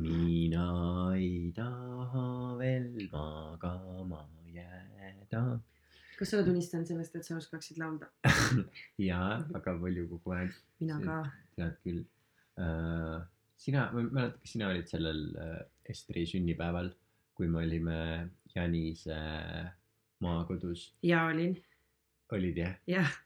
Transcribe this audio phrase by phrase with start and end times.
[0.00, 0.66] mina
[1.16, 2.26] ei taha
[2.58, 4.22] veel magama
[4.54, 5.42] jääda.
[6.18, 8.08] kas sa oled unistanud sellest, et sa oskaksid laulda?
[9.10, 11.18] jaa, väga palju kogu aeg, mina ka.
[11.56, 12.02] tead küll
[12.60, 13.20] uh,.
[13.60, 15.58] sina, ma ei mäleta, kas sina olid sellel uh,
[15.90, 16.92] Estri sünnipäeval,
[17.34, 17.98] kui me olime
[18.54, 19.18] Janise
[20.24, 21.56] maakodus, ja olin,
[22.36, 23.18] olid jah, jah,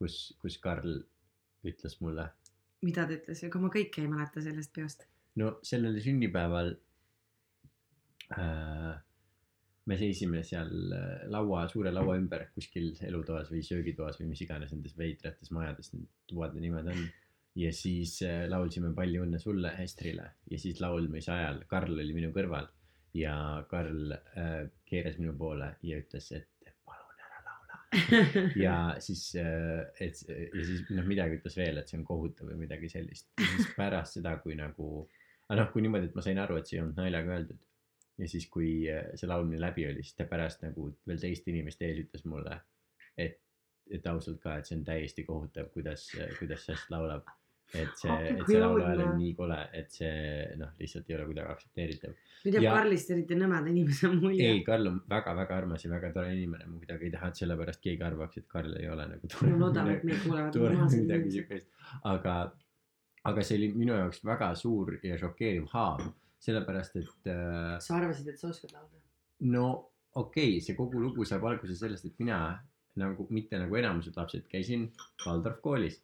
[0.00, 1.00] kus, kus Karl
[1.68, 2.30] ütles mulle
[2.84, 5.06] mida ta ütles, ega ma kõike ei mäleta sellest peost.
[5.40, 6.74] No sellel sünnipäeval
[8.36, 8.98] äh,
[9.90, 14.74] me seisime seal äh, laua, suure laua ümber kuskil elutoas või söögitoas või mis iganes
[14.74, 17.06] nendes veidrates majades need tubade nimed on.
[17.58, 22.30] ja siis äh, laulsime Palju õnne sulle Estrile ja siis laulmise ajal Karl oli minu
[22.36, 22.68] kõrval
[23.16, 23.34] ja
[23.70, 27.80] Karl äh, keeras minu poole ja ütles, et palun ära laula
[28.66, 32.92] ja siis, et ja siis noh, midagi ütles veel, et see on kohutav või midagi
[32.92, 33.32] sellist.
[33.40, 35.08] siis pärast seda, kui nagu,
[35.50, 37.66] aga noh, kui niimoodi, et ma sain aru, et see ei olnud naljaga öeldud.
[38.20, 41.88] ja siis, kui äh, see laulmine läbi oli, siis ta pärast nagu veel teiste inimeste
[41.88, 42.58] ees ütles mulle,
[43.18, 43.38] et,
[43.90, 47.24] et ausalt ka, et see on täiesti kohutav, kuidas, kuidas Sest laulab.
[47.70, 50.14] et see, et see lauluhääl on nii kole, et see
[50.58, 52.16] noh, lihtsalt ei ole kuidagi aktsepteeritav.
[52.44, 54.64] nüüd jääb Karlist eriti nõmeda inimese mulje ei,.
[54.66, 58.06] Karl on väga-väga armas ja väga tore inimene, ma kuidagi ei taha, et sellepärast keegi
[58.06, 59.52] arvaks, et Karl ei ole nagu tore.
[59.54, 61.70] ma loodan, et meid kuulevad tore midagi siukest,
[62.10, 62.36] aga,
[63.28, 66.04] aga see oli minu jaoks väga suur ja šokeeriv haav,
[66.40, 69.00] sellepärast et äh, sa arvasid, et sa oskad laulda?
[69.52, 69.66] no
[70.14, 72.40] okei okay,, see kogu lugu saab alguse sellest, et mina
[73.00, 74.88] nagu mitte nagu enamused lapsed käisin
[75.26, 76.00] Waldorf koolis.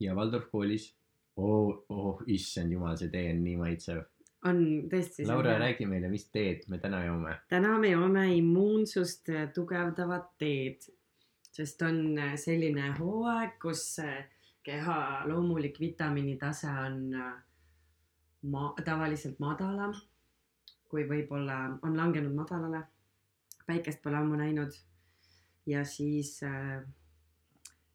[0.00, 0.90] ja Waldorf koolis,
[1.36, 4.02] oh, oh issand jumal, see tee on nii maitsev.
[4.44, 4.58] on
[4.92, 5.24] tõesti.
[5.26, 7.38] Laura, räägi meile, mis teed me täna joome.
[7.48, 10.90] täna me joome immuunsust tugevdavat teed,
[11.54, 14.00] sest on selline hooaeg, kus
[14.66, 14.98] keha
[15.30, 16.98] loomulik vitamiinitase on
[18.50, 19.94] ma-, tavaliselt madalam,
[20.90, 22.84] kui võib-olla on langenud madalale.
[23.66, 24.72] päikest pole ammu näinud.
[25.66, 26.82] ja siis äh,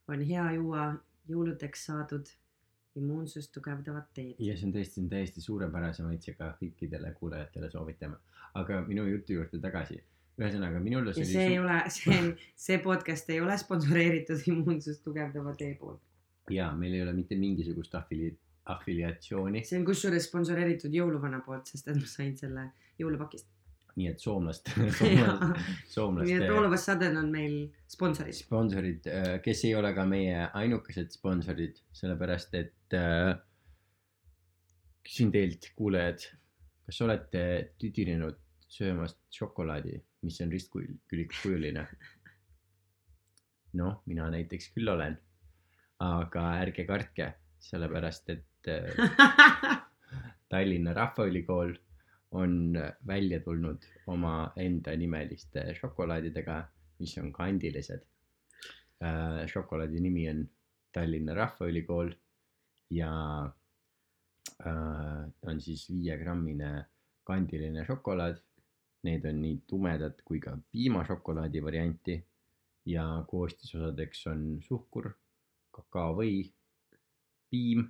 [0.07, 0.93] on hea juua
[1.29, 2.29] jõuludeks saadud
[2.95, 4.39] immuunsust tugevdavat teed.
[4.39, 8.17] ja see on tõesti, see on täiesti suurepärase maitsega kõikidele kuulajatele soovitame.
[8.53, 10.01] aga minu jutu juurde tagasi.
[10.39, 11.65] Ühesõnaga minule ja see see ei oli.
[11.65, 16.01] ole, see, see podcast ei ole sponsoreeritud immuunsust tugevdava tee poolt.
[16.53, 18.35] ja meil ei ole mitte mingisugust afili-,
[18.73, 22.69] afiliatsiooni, see on kusjuures sponsoreeritud jõuluvana poolt, sest et ma sain selle
[23.01, 23.49] jõulupakist.
[23.99, 27.55] nii et soomlast, nii et All of a sudden on meil
[27.91, 28.37] sponsorid.
[28.37, 29.09] sponsorid,
[29.43, 33.33] kes ei ole ka meie ainukesed sponsorid, sellepärast et äh,
[35.03, 36.29] küsin teilt, kuulajad,
[36.85, 37.41] kas olete
[37.81, 38.37] tüdinenud
[38.69, 41.85] söömast šokolaadi, mis on ristkülikujuline?
[43.79, 45.17] noh, mina näiteks küll olen,
[46.01, 47.27] aga ärge kartke,
[47.61, 49.83] sellepärast et äh,
[50.49, 51.75] Tallinna Rahvaülikool
[52.31, 52.77] on
[53.07, 56.61] välja tulnud omaenda nimeliste šokolaadidega,
[56.99, 58.05] mis on kandilised.
[59.47, 60.43] šokolaadi nimi on
[60.93, 62.11] Tallinna Rahvaülikool
[62.91, 63.11] ja
[64.65, 66.85] äh, on siis viiegrammine
[67.23, 68.41] kandiline šokolaad.
[69.07, 72.17] Need on nii tumedad kui ka piimašokolaadi varianti
[72.89, 75.11] ja koostisosadeks on suhkur,
[75.75, 76.33] kakaovõi,
[77.49, 77.85] piim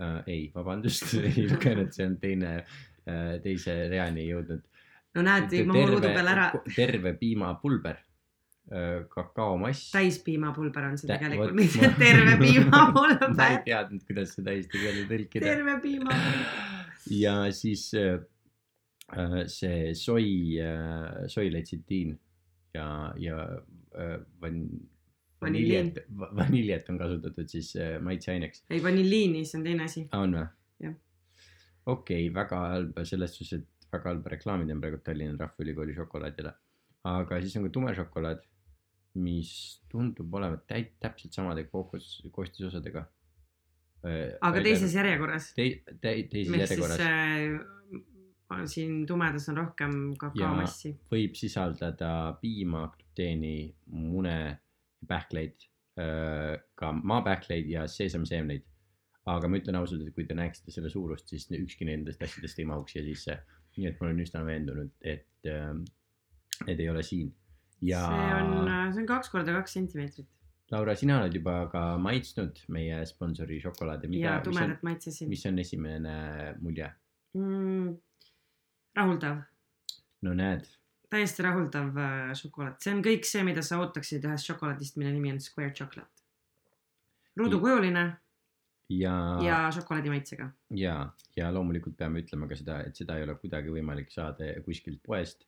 [0.00, 4.62] äh,, ei, vabandust, ei lugenud, see on teine äh,, teise reani jõudnud.
[5.16, 6.50] no näed, tõi mahu ruudu peal ära.
[6.76, 7.98] terve piimapulber,
[9.12, 9.90] kakaomass.
[9.94, 13.60] täispiimapulber on see Tä- tegelikult, mitte terve ma ei piimapulber.
[13.64, 15.44] teadnud, kuidas seda eesti keelde tõlkida.
[15.46, 16.64] terve piimapulber.
[17.14, 18.24] ja siis äh, äh,
[19.46, 22.18] see soi äh,, soiletsitiin
[22.74, 23.40] ja, ja
[23.98, 24.90] äh, van-.
[25.40, 28.64] Vaniljet, vaniljet on kasutatud siis äh, maitseaineks.
[28.70, 30.06] ei, vanilliini, see on teine asi.
[30.16, 30.46] on või?
[30.80, 30.94] Jah.
[31.86, 36.54] okei okay,, väga halb selles suhtes, et väga halba reklaami teen praegu Tallinna Rahvaülikooli šokolaadile.
[37.12, 38.40] aga siis on ka tume šokolaad,
[39.20, 39.52] mis
[39.92, 43.04] tundub olevat täit-, täpselt samade kookos, koostisosadega.
[44.40, 45.52] aga teises järjekorras.
[45.52, 48.04] tei-, tei-, teises ehk siis järjekorras äh,
[48.70, 50.94] siin tumedas on rohkem kakaomassi.
[51.10, 54.38] võib sisaldada piima, gluteeni, mune,
[55.08, 55.66] pähkleid,
[56.74, 58.64] ka maapähkleid ja seesamiseemneid.
[59.26, 62.68] aga ma ütlen ausalt, et kui te näeksite selle suurust, siis ükski nendest asjadest ei
[62.68, 63.40] mahuks siia sisse.
[63.76, 65.74] nii et ma olen üsna veendunud, et äh,
[66.66, 67.34] need ei ole siin.
[67.82, 70.30] ja see on, see on kaks korda kaks sentimeetrit
[70.72, 75.28] Laura, sina oled juba ka maitsnud meie sponsori šokolaade, ja tumedat maitsesin.
[75.30, 76.16] mis on esimene
[76.58, 76.88] mulje?
[77.38, 77.92] Mm,
[78.96, 79.40] rahuldav,
[80.26, 80.66] no näed,
[81.12, 85.34] täiesti rahuldav äh, šokolaad, see on kõik see, mida sa ootaksid ühest šokolaadist, mille nimi
[85.34, 86.24] on square chocolate.
[87.36, 88.06] ruudukujuline,
[88.88, 89.14] ja,
[89.44, 90.50] ja šokolaadi maitsega.
[90.70, 90.96] ja,
[91.36, 95.46] ja loomulikult peame ütlema ka seda, et seda ei ole kuidagi võimalik saada kuskilt poest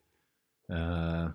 [0.72, 1.28] äh,.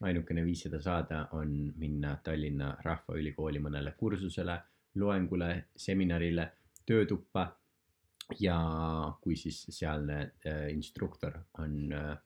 [0.00, 4.56] ainukene viis seda saada on minna Tallinna Rahvaülikooli mõnele kursusele,
[4.96, 6.46] loengule, seminarile,
[6.86, 7.50] töötuppa.
[8.38, 8.56] Ja
[9.22, 12.16] kui siis sealne äh, instruktor on äh,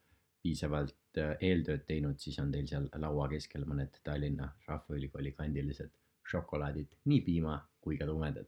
[0.43, 5.93] piisavalt äh, eeltööd teinud, siis on teil seal laua keskel mõned Tallinna Rahvaülikooli kandilised
[6.29, 8.47] šokolaadid, nii piima kui ka tumedad.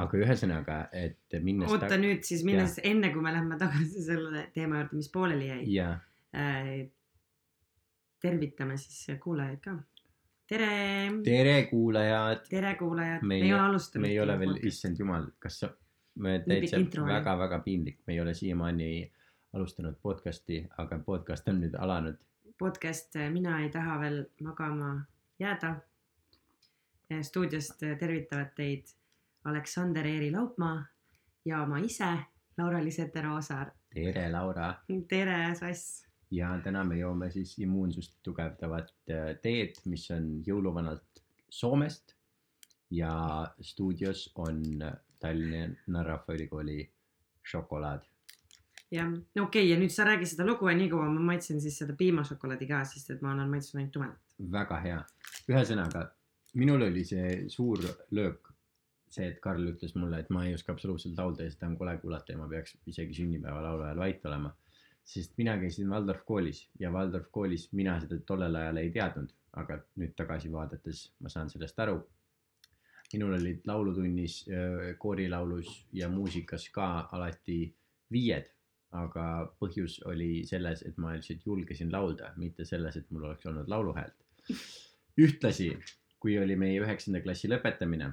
[0.00, 4.80] aga ühesõnaga, et minnes oota nüüd siis minnes, enne kui me läheme tagasi selle teema
[4.80, 6.70] juurde, mis pooleli jäi äh,.
[8.20, 9.76] tervitame siis kuulajaid ka.
[10.48, 10.72] tere,
[11.24, 12.48] tere, kuulajad.
[12.48, 14.06] tere kuulajad, Me ei ole alustanud.
[14.06, 15.72] me ei ole veel, issand jumal, kas sa,
[16.20, 19.12] me täitsa väga-väga piinlik, me ei ole siiamaani
[19.52, 22.18] alustanud podcast'i, aga podcast on nüüd alanud.
[22.58, 25.00] podcast Mina ei taha veel magama
[25.40, 25.76] jääda.
[27.22, 28.86] stuudiost tervitavad teid
[29.44, 30.84] Aleksander Eeri Laupmaa
[31.44, 32.12] ja ma ise,
[32.58, 33.70] Laura-Liis Ette-Roosaar.
[33.94, 34.74] tere, Laura.
[35.08, 36.06] tere, Sass.
[36.30, 42.14] ja täna me joome siis immuunsust tugevdavat äh, teed, mis on jõuluvanalt Soomest.
[42.90, 44.62] ja stuudios on
[45.20, 46.78] Tallinna Rahvaülikooli
[47.42, 48.06] šokolaad.
[48.90, 51.60] jah, no okei okay,, ja nüüd sa räägi seda lugu ja nii kaua ma maitsen
[51.62, 54.38] siis seda piimašokolaadi ka, sest et ma olen maitsnud ainult tumedat.
[54.52, 55.02] väga hea.
[55.52, 56.06] ühesõnaga,
[56.54, 57.84] minul oli see suur
[58.16, 58.50] löök,
[59.10, 61.96] see, et Karl ütles mulle, et ma ei oska absoluutselt laulda ja seda on kole
[62.02, 64.54] kuulata ja ma peaks isegi sünnipäevalaulu ajal vait olema.
[65.10, 69.80] sest mina käisin Waldorf koolis ja Waldorf koolis mina seda tollel ajal ei teadnud, aga
[69.98, 71.96] nüüd tagasi vaadates ma saan sellest aru.
[73.12, 74.44] Minul olid laulutunnis,
[74.98, 77.62] koorilaulus ja muusikas ka alati
[78.12, 78.48] viied,
[78.96, 79.24] aga
[79.60, 84.16] põhjus oli selles, et ma lihtsalt julgesin laulda, mitte selles, et mul oleks olnud lauluhäält.
[85.20, 85.70] ühtlasi,
[86.20, 88.10] kui oli meie üheksanda klassi lõpetamine,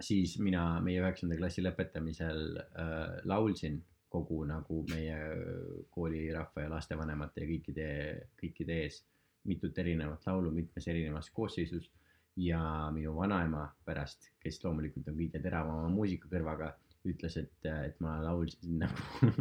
[0.00, 5.16] siis mina meie üheksanda klassi lõpetamisel äh, laulsin kogu nagu meie
[5.92, 7.88] koolirahva ja lastevanemate ja kõikide,
[8.40, 9.02] kõikide ees
[9.48, 11.90] mitut erinevat laulu mitmes erinevas koosseisus
[12.38, 12.60] ja
[12.94, 16.72] minu vanaema pärast, kes loomulikult on kõige teravama muusikakõrvaga,
[17.08, 19.02] ütles, et, et ma laulsin nagu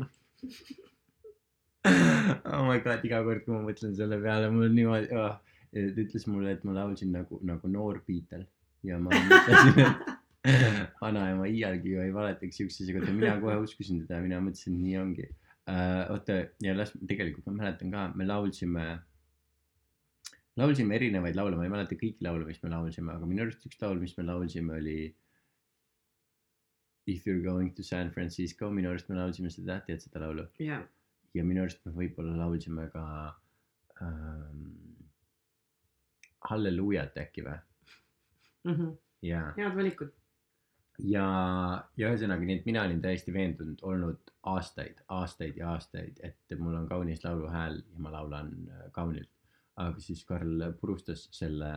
[1.88, 6.26] oh my god, iga kord, kui ma mõtlen selle peale, mul niimoodi oh., ta ütles
[6.30, 8.46] mulle, et ma laulsin nagu, nagu noor Beatle
[8.88, 9.82] ja ma mõtlesin,
[10.48, 14.78] et vanaema iialgi ju ei valetaks siukse asja kohta, mina kohe uskusin teda, mina mõtlesin,
[14.80, 16.14] nii ongi uh,.
[16.16, 18.88] oota ja las, tegelikult ma mäletan ka, me laulsime,
[20.58, 23.80] laulsime erinevaid laule, ma ei mäleta kõiki laule, mis me laulsime, aga minu arust üks
[23.82, 25.00] laul, mis me laulsime, oli
[27.08, 30.48] If you are going to San Francisco, minu arust me laulsime seda, tead seda laulu?
[30.60, 30.82] ja,
[31.34, 33.04] ja minu arust me võib-olla laulsime ka
[34.04, 34.66] ähm,
[36.50, 37.58] Halleluujat äkki või?
[38.68, 39.54] ja, Mhm.
[39.56, 40.12] head valikud.
[41.00, 41.24] ja,
[41.98, 46.76] ja ühesõnaga, nii et mina olin täiesti veendunud olnud aastaid, aastaid ja aastaid, et mul
[46.76, 49.30] on kaunis lauluhääl ja ma laulan äh, kaunilt.
[49.84, 51.72] Aga siis Karl purustas selle.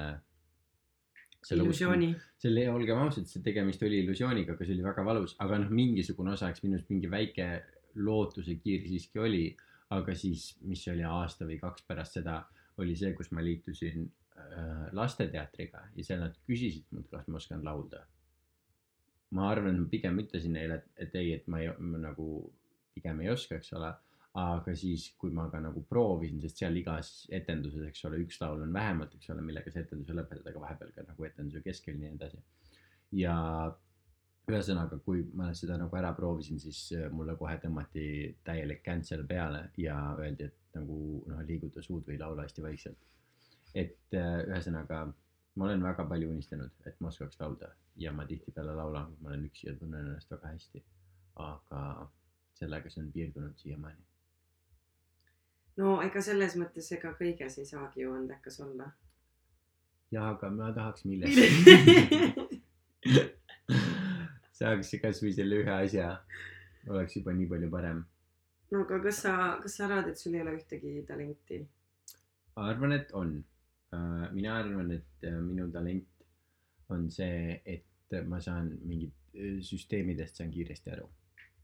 [1.57, 2.11] illusiooni.
[2.39, 6.35] selle, olgem ausad, see tegemist oli illusiooniga, aga see oli väga valus, aga noh, mingisugune
[6.35, 7.51] osa, eks minust mingi väike
[8.05, 9.45] lootuse kiir siiski oli.
[9.91, 12.37] aga siis, mis oli aasta või kaks pärast seda,
[12.79, 14.05] oli see, kus ma liitusin
[14.39, 18.05] äh, lasteteatriga ja seal nad küsisid mult, kas ma oskan laulda.
[19.35, 22.29] ma arvan, ma pigem ütlesin neile, et, ei, et ma ei nagu
[22.95, 23.91] pigem ei oska, eks ole.
[24.39, 28.63] Aga siis, kui ma ka nagu proovisin, sest seal igas etenduses, eks ole, üks laul
[28.63, 32.03] on vähemalt, eks ole, millega sa etenduse lõpetad, aga vahepeal ka nagu etenduse keskel ja
[32.05, 32.43] nii edasi.
[33.19, 33.37] ja
[34.51, 38.05] ühesõnaga, kui ma seda nagu ära proovisin, siis äh, mulle kohe tõmmati
[38.47, 43.09] täielik cancel peale ja öeldi, et nagu noh, liiguta suud või laula hästi vaikselt.
[43.75, 45.05] et äh, ühesõnaga,
[45.57, 49.33] ma olen väga palju unistanud, et ma oskaks laulda ja ma tihtipeale laulan, kui ma
[49.35, 50.85] olen üksi ja tunnen ennast väga hästi.
[51.41, 51.83] aga
[52.59, 54.10] sellega see on piirdunud siiamaani.
[55.81, 58.91] No ega selles mõttes, ega kõiges ei saagi ju andekas olla.
[60.13, 61.49] ja aga ma tahaks millestki.
[64.61, 66.09] saaks kasvõi selle ühe asja,
[66.93, 68.03] oleks juba nii palju parem.
[68.73, 71.63] no aga kas sa, kas sa arvad, et sul ei ole ühtegi talenti?
[72.61, 73.39] arvan, et on.
[74.35, 76.27] mina arvan, et äh, minu talent
[76.95, 81.09] on see, et ma saan mingit äh, süsteemidest saan kiiresti aru.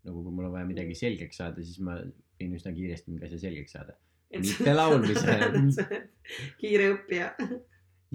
[0.06, 1.99] nagu kui mul on vaja midagi selgeks saada, siis ma
[2.40, 3.96] võin üsna kiiresti mingi asja selgeks saada.
[4.35, 5.87] Mitte laulmise.
[6.61, 7.33] kiire õppija.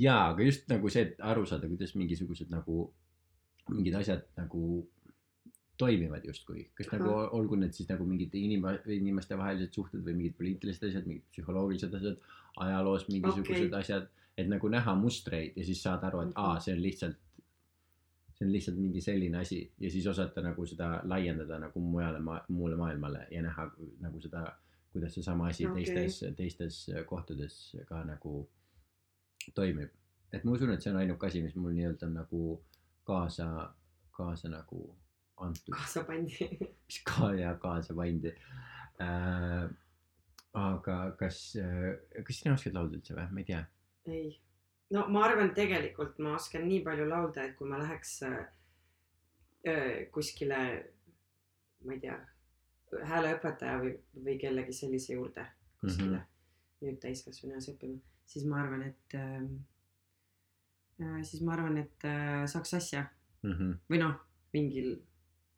[0.01, 2.83] jaa, aga just nagu see, et aru saada, kuidas mingisugused nagu,
[3.71, 4.81] mingid asjad nagu
[5.81, 7.33] toimivad justkui, kas nagu Ahah.
[7.37, 12.19] olgu need siis nagu mingid inima-, inimestevahelised suhted või mingid poliitilised asjad, mingid psühholoogilised asjad,
[12.61, 13.79] ajaloos mingisugused okay.
[13.79, 17.17] asjad, et nagu näha mustreid ja siis saada aru, et aa, see on lihtsalt,
[18.35, 22.43] see on lihtsalt mingi selline asi ja siis osata nagu seda laiendada nagu mujale ma-,
[22.53, 23.67] muule maailmale ja näha
[24.05, 24.45] nagu seda,
[24.91, 25.85] kuidas seesama asi okay.
[25.85, 26.79] teistes, teistes
[27.09, 28.49] kohtades ka nagu
[29.55, 29.89] toimib.
[30.31, 32.41] et ma usun, et see on ainuke asi, mis mul nii-öelda nagu
[33.07, 33.47] kaasa,
[34.15, 34.83] kaasa nagu
[35.37, 36.47] antud, kaasa pandi.
[36.87, 38.31] mis ka ja kaasa pandi
[39.01, 39.65] äh,.
[40.53, 41.41] aga kas,
[42.27, 43.61] kas sina oskad laulda üldse või, ma ei tea.
[44.11, 44.31] ei,
[44.91, 48.41] no ma arvan, tegelikult ma oskan nii palju laulda, et kui ma läheks äh,
[49.67, 50.61] äh, kuskile,
[51.85, 52.17] ma ei tea,
[53.03, 53.95] hääleõpetaja või,
[54.25, 55.45] või kellegi sellise juurde
[55.81, 56.85] kuskile mm -hmm.
[56.85, 59.41] nüüd täiskasvanu eas õppima, siis ma arvan, et äh,
[61.01, 63.05] äh, siis ma arvan, et äh, saaks asja
[63.43, 63.77] Mm -hmm.
[63.89, 64.15] või noh,
[64.53, 65.01] mingil mm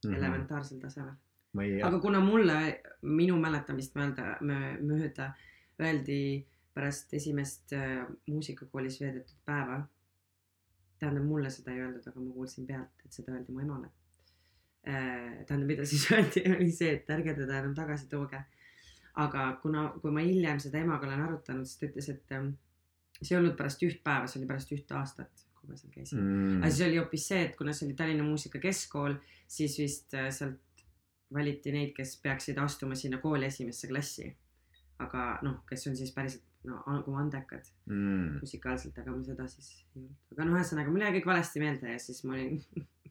[0.03, 0.13] Mhm.
[0.13, 0.17] -hmm.
[0.17, 1.13] elementaarsel tasemel.
[1.83, 4.37] aga kuna mulle, minu mäletamist mööda,
[4.81, 5.33] mööda
[5.79, 9.87] öeldi pärast esimest äh, muusikakoolis veedetud päeva.
[10.99, 13.87] tähendab, mulle seda ei öeldud, aga ma kuulsin pealt, et seda öeldi mu emale.
[14.83, 18.41] tähendab, mida siis öeldi, oli see, et ärge teda enam tagasi tooge.
[19.23, 22.53] aga kuna, kui ma hiljem seda emaga olen arutanud, siis ta ütles, et ähm,
[23.21, 26.19] see ei olnud pärast üht päeva, see oli pärast ühte aastat, kui ma seal käisin
[26.19, 26.55] mm..
[26.61, 29.19] aga siis oli hoopis see, et kuna see oli Tallinna Muusika Keskkool,
[29.57, 30.85] siis vist äh, sealt
[31.33, 34.31] valiti neid, kes peaksid astuma sinna kooli esimesse klassi.
[35.03, 38.39] aga noh, kes on siis päriselt no nagu andekad mm.
[38.41, 40.19] musikaalselt, aga ma seda siis ei olnud.
[40.33, 42.61] aga noh, ühesõnaga mul jäi kõik valesti meelde ja siis ma olin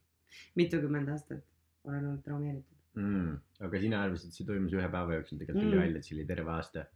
[0.61, 1.43] mitukümmend aastat
[1.84, 2.78] olen olnud traumeeritud.
[2.94, 3.36] mm..
[3.66, 5.84] aga sina arvasid, et see toimus ühe päeva jooksul, tegelikult tuli Mm.
[5.84, 6.86] välja, et see oli terve aasta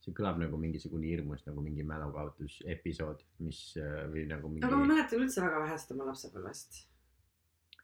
[0.00, 4.78] see kõlab nagu mingisugune hirmus nagu mingi mälukaotus episood, mis äh, või nagu mingi aga
[4.80, 6.80] ma mäletan üldse väga vähest oma lapsepõlvest.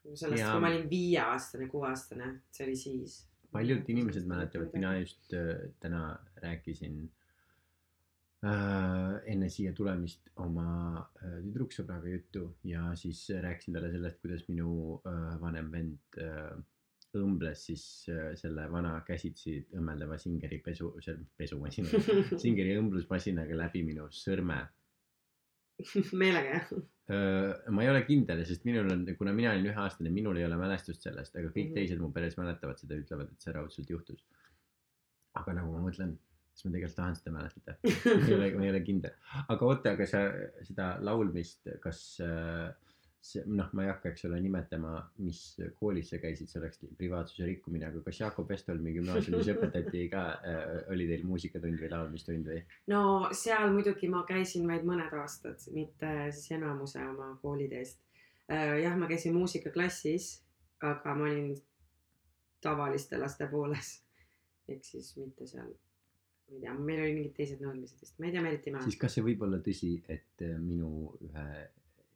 [0.07, 3.19] sellest, kui ma olin viieaastane, kuueaastane, see oli siis.
[3.51, 7.05] paljud inimesed mäletavad, mina just äh, täna rääkisin
[8.45, 10.67] enne siia tulemist oma
[11.23, 16.53] äh, tüdruksõbraga juttu ja siis rääkisin talle sellest, kuidas minu äh, vanem vend äh,
[17.17, 20.91] õmbles siis äh, selle vana käsitsi õmmeldava Singeri pesu,
[21.37, 21.89] pesumasina,
[22.43, 24.59] Singeri õmblusmasinaga läbi minu sõrme
[26.17, 26.69] meelega jah.
[27.71, 31.05] Ma ei ole kindel, sest minul on, kuna mina olin üheaastane, minul ei ole mälestust
[31.05, 31.75] sellest, aga kõik Mhm.
[31.77, 34.23] teised mu peres mäletavad seda, ütlevad, et see raudselt juhtus.
[35.37, 36.15] aga nagu ma mõtlen,
[36.57, 39.13] kas ma tegelikult tahan seda mäletada, ma ei ole, ma ei ole kindel.
[39.53, 40.23] aga oota, aga sa
[40.65, 42.71] seda laulmist, kas äh,
[43.21, 45.41] see, noh, ma ei hakka, eks ole, nimetama, mis
[45.77, 50.65] koolis sa käisid, see oleks privaatsuse rikkumine, aga kas Jakob Westholmi gümnaasiumis õpetati ka äh,,
[50.95, 52.59] oli teil muusikatund või laulmistund või?
[52.89, 53.03] no
[53.37, 58.01] seal muidugi ma käisin vaid mõned aastad, mitte siis enamuse oma kooliteest.
[58.49, 60.37] jah, ma käisin muusikaklassis,
[60.81, 61.51] aga ma olin
[62.65, 63.99] tavaliste laste pooles.
[64.67, 65.69] ehk siis mitte seal,
[66.47, 68.75] ma ei tea, meil olid mingid teised nõudmised vist, ma ei tea, ma eriti ei
[68.75, 69.01] siis mäleta.
[69.03, 70.91] kas see võib olla tõsi, et äh, minu
[71.27, 71.47] ühe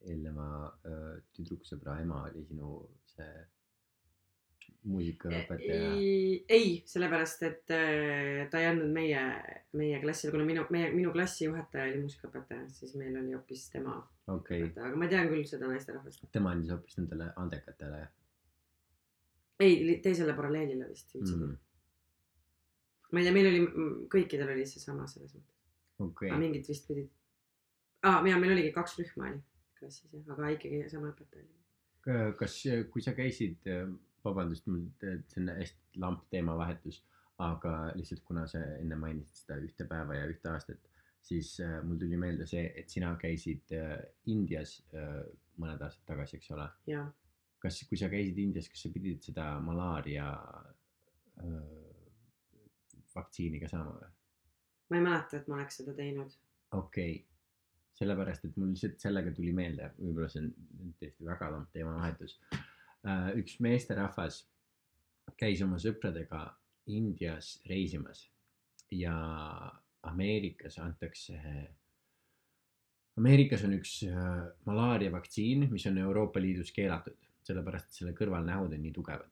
[0.02, 0.46] eelneva
[0.88, 2.76] äh, tüdruksõbra ema oli sinu
[3.12, 3.32] see
[4.90, 5.90] muusikaõpetaja?
[6.56, 9.20] ei, sellepärast et äh, ta ei andnud meie,
[9.78, 14.00] meie klassile, kuna minu, meie, minu klassijuhataja oli muusikaõpetaja, siis meil oli hoopis tema
[14.32, 16.24] okei okay., aga ma tean küll seda naisterahvast.
[16.34, 18.06] tema andis hoopis nendele andekatele
[19.62, 21.60] ei, teisele paralleelile vist üldsegi mm..
[23.12, 23.62] Ma ei tea, meil oli,
[24.12, 25.58] kõikidel oli seesama selles mõttes.
[26.02, 26.30] Okei.
[26.32, 27.10] Aga, mingid vist pidid
[28.08, 29.42] ah,, ja meil oligi kaks rühma oli
[29.82, 32.34] klassis jah, aga ikkagi sama õpetaja oli.
[32.38, 32.56] kas,
[32.92, 33.66] kui sa käisid,
[34.22, 37.02] vabandust, mul see on hästi lamp teemavahetus,
[37.42, 40.90] aga lihtsalt kuna sa enne mainisid seda ühte päeva ja ühte aastat,
[41.22, 43.96] siis äh, mul tuli meelde see, et sina käisid äh,
[44.30, 45.22] Indias äh,
[45.62, 46.68] mõned aastad tagasi, eks ole?
[47.62, 50.28] Kas, kui sa käisid Indias, kas sa pidid seda malaaria
[51.42, 51.58] äh,
[53.16, 54.08] vaktsiini ka saama või?
[54.90, 56.34] ma ei mäleta, et ma oleks seda teinud.
[56.78, 57.28] okei okay.,
[57.98, 62.38] sellepärast et mul lihtsalt sellega tuli meelde, võib-olla see on tõesti väga lamp teemavahetus.
[63.38, 64.42] üks meesterahvas
[65.38, 66.46] käis oma sõpradega
[66.92, 68.24] Indias reisimas
[68.90, 69.14] ja
[70.02, 71.38] Ameerikas antakse,
[73.18, 74.24] Ameerikas on üks äh,
[74.66, 79.28] malaaria vaktsiin, mis on Euroopa Liidus keelatud, sellepärast et selle kõrvalnähud on nii tugevad.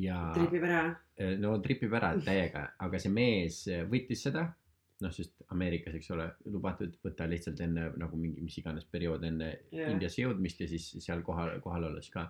[0.00, 0.84] Ja tripib ära.
[1.16, 4.46] Eh, no tripib ära täiega, aga see mees eh, võttis seda,
[5.04, 9.50] noh, sest Ameerikas, eks ole, lubatud võtta lihtsalt enne nagu mingi mis iganes periood enne
[9.74, 9.92] yeah.
[9.92, 12.28] Indiasse jõudmist ja siis seal kohal, kohal olles ka.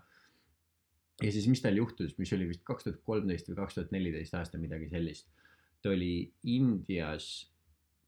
[1.23, 4.37] ja siis, mis tal juhtus, mis oli vist kaks tuhat kolmteist või kaks tuhat neliteist
[4.39, 5.31] aasta midagi sellist.
[5.83, 7.51] ta oli Indias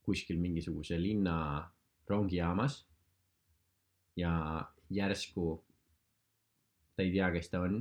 [0.06, 1.66] kuskil mingisuguse linna
[2.08, 2.84] rongijaamas
[4.16, 4.32] ja
[4.90, 5.56] järsku
[6.96, 7.80] ta ei tea, kes ta on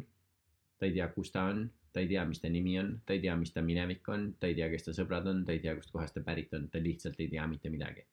[0.80, 1.66] ta ei tea, kus ta on,
[1.96, 4.50] ta ei tea, mis ta nimi on, ta ei tea, mis ta minevik on, ta
[4.52, 7.22] ei tea, kes ta sõbrad on, ta ei tea, kustkohast ta pärit on, ta lihtsalt
[7.24, 8.04] ei tea mitte midagi.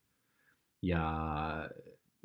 [0.82, 1.02] ja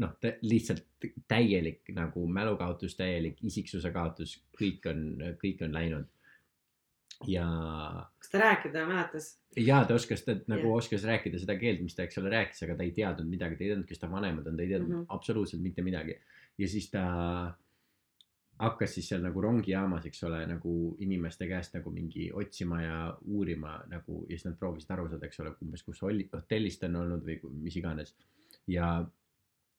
[0.01, 0.13] noh,
[0.45, 0.85] lihtsalt
[1.29, 5.03] täielik nagu mälukaotus, täielik isiksuse kaotus, kõik on,
[5.41, 6.07] kõik on läinud.
[7.25, 7.45] ja,
[8.21, 9.31] kas ta rääkida mäletas?
[9.57, 10.77] ja ta oskas, ta nagu Jah.
[10.77, 13.65] oskas rääkida seda keelt, mis ta, eks ole, rääkis, aga ta ei teadnud midagi, ta
[13.65, 14.99] ei teadnud, kes ta vanemad on, ta ei teadnud mm.
[15.01, 15.15] -hmm.
[15.17, 16.19] absoluutselt mitte midagi.
[16.57, 17.07] ja siis ta
[18.57, 20.71] hakkas siis seal nagu rongijaamas, eks ole, nagu
[21.05, 22.97] inimeste käest nagu mingi otsima ja
[23.29, 26.89] uurima nagu ja siis nad proovisid aru saada, eks ole, umbes kus oli, hotellis ta
[26.89, 27.37] on olnud või
[27.67, 28.15] mis iganes.
[28.67, 28.89] ja,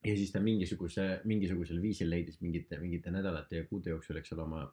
[0.05, 4.45] ja siis ta mingisuguse, mingisugusel viisil leidis mingite, mingite nädalate ja kuude jooksul, eks ole,
[4.47, 4.63] oma,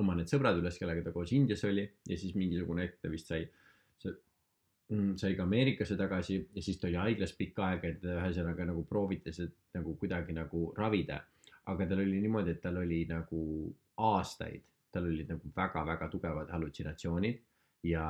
[0.00, 3.28] oma need sõbrad üles, kellega ta koos Indias oli ja siis mingisugune hetk ta vist
[3.28, 3.44] sai,
[5.20, 8.84] sai ka Ameerikasse tagasi ja siis ta oli haiglas pikka aega ja teda ühesõnaga nagu
[8.88, 11.20] prooviti seda nagu kuidagi nagu ravida.
[11.70, 13.40] Aga tal oli niimoodi, et tal oli nagu
[14.02, 17.40] aastaid, tal olid nagu väga-väga tugevad hallutsinatsioonid
[17.86, 18.04] ja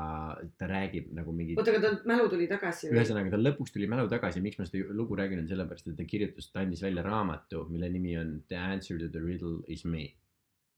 [0.61, 2.99] ta räägib nagu mingi oota, aga tal mälu tuli tagasi või?
[2.99, 6.09] ühesõnaga tal lõpuks tuli mälu tagasi, miks ma seda lugu räägin, on sellepärast, et ta
[6.09, 10.11] kirjutas, ta andis välja raamatu, mille nimi on The answer to the riddle is me.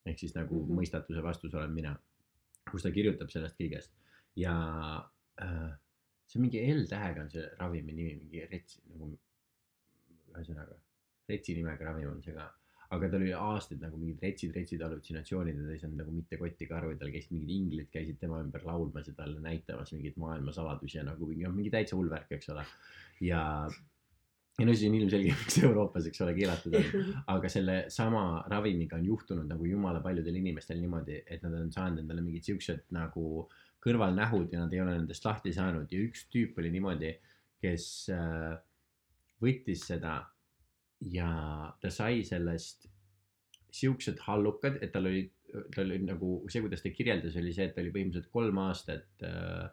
[0.04, 0.69] ehk siis nagu mm.
[0.69, 0.78] -hmm.
[0.78, 1.97] mõistatuse vastus olen mina.
[2.71, 3.93] kus ta kirjutab sellest kõigest
[4.37, 4.54] ja
[5.43, 5.73] äh,
[6.26, 9.11] see on mingi L-tähega on see ravimi nimi, mingi rets nagu
[10.35, 10.78] ühesõnaga
[11.28, 12.49] retsi nimega ravim on see ka.
[12.95, 16.39] Aga tal oli aastaid nagu mingid retsid, retsid hallutsinatsioonid ja ta ei saanud nagu mitte
[16.41, 19.93] kotti ka aru ja tal käisid mingid inglid käisid tema ümber laulmas ja talle näitamas
[19.97, 22.65] mingeid maailmasaladusi ja nagu mingi, mingi täitsa hull värk, eks ole.
[23.25, 23.43] ja,
[24.59, 27.13] ja no see on ilmselge, miks Euroopas, eks ole, keelatud on.
[27.37, 32.05] aga selle sama ravimiga on juhtunud nagu jumala paljudel inimestel niimoodi, et nad on saanud
[32.05, 33.49] endale mingid siuksed nagu
[33.85, 37.11] kõrvalnähud ja nad ei ole nendest lahti saanud ja üks tüüp oli niimoodi,
[37.61, 38.55] kes äh,
[39.45, 40.23] võttis seda
[41.12, 41.30] ja
[41.80, 42.88] ta sai sellest
[43.75, 45.25] siuksed hallukad, et tal oli,
[45.75, 49.26] tal oli nagu see, kuidas ta kirjeldas, oli see, et ta oli põhimõtteliselt kolm aastat
[49.26, 49.66] äh,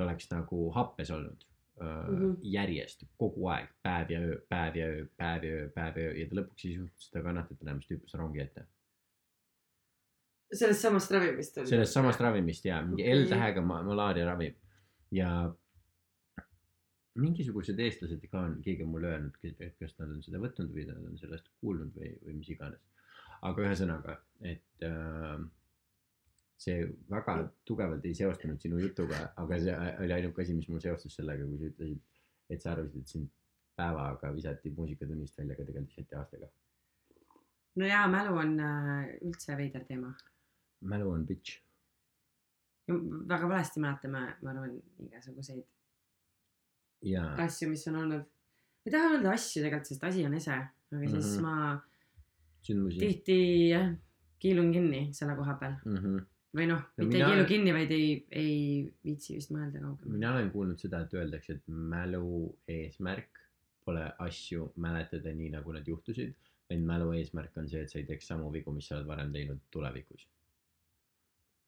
[0.00, 2.18] ta oleks nagu happes olnud äh, mm.
[2.18, 2.36] -hmm.
[2.42, 6.18] järjest kogu aeg, päev ja öö, päev ja öö, päev ja öö, päev ja öö
[6.18, 8.66] ja ta lõpuks ei suutnud seda kannatada enam, siis ta hüppas rongi ette.
[10.52, 11.72] sellest samast ravimist oli?
[11.74, 13.24] sellest samast ravimist ja mingi Okei.
[13.24, 14.56] L-tähega ma- malaariaravim
[15.12, 15.30] ja
[17.20, 20.86] mingisugused eestlased ka on, keegi on mulle öelnud, et kas nad on seda võtnud või
[20.88, 22.82] nad on sellest kuulnud või, või mis iganes.
[23.48, 25.40] aga ühesõnaga, et äh,
[26.60, 27.36] see väga
[27.68, 31.60] tugevalt ei seostunud sinu jutuga, aga see oli ainuke asi, mis mul seostus sellega, kui
[31.60, 32.02] sa ütlesid,
[32.52, 33.30] et sa arvasid, et sind
[33.80, 36.50] päevaga visati muusikatunnist välja, aga tegelikult visati aastaga.
[37.80, 40.12] no jaa, mälu on äh, üldse veider teema.
[40.92, 41.60] mälu on bitch.
[43.32, 45.64] väga valesti mäletame, ma arvan, igasuguseid
[47.46, 48.24] asju, mis on olnud.
[48.24, 50.52] ma ei taha öelda asju tegelikult, sest asi on ese,
[50.92, 51.42] aga siis Mhm.
[51.42, 51.54] ma
[52.66, 52.98] sündmusi.
[52.98, 53.38] tihti
[53.70, 53.88] jah,
[54.40, 56.26] kiilun kinni selle koha peal Mm -hmm.
[56.56, 60.12] või noh, No mitte mina- ei kiilu kinni, vaid ei, ei viitsi vist mõelda kaugemale.
[60.18, 63.28] mina olen kuulnud seda, et öeldakse, et mälu eesmärk
[63.84, 66.34] pole asju mäletada nii, nagu nad juhtusid,
[66.70, 69.32] vaid mälu eesmärk on see, et sa ei teeks samu vigu, mis sa oled varem
[69.32, 70.26] teinud tulevikus.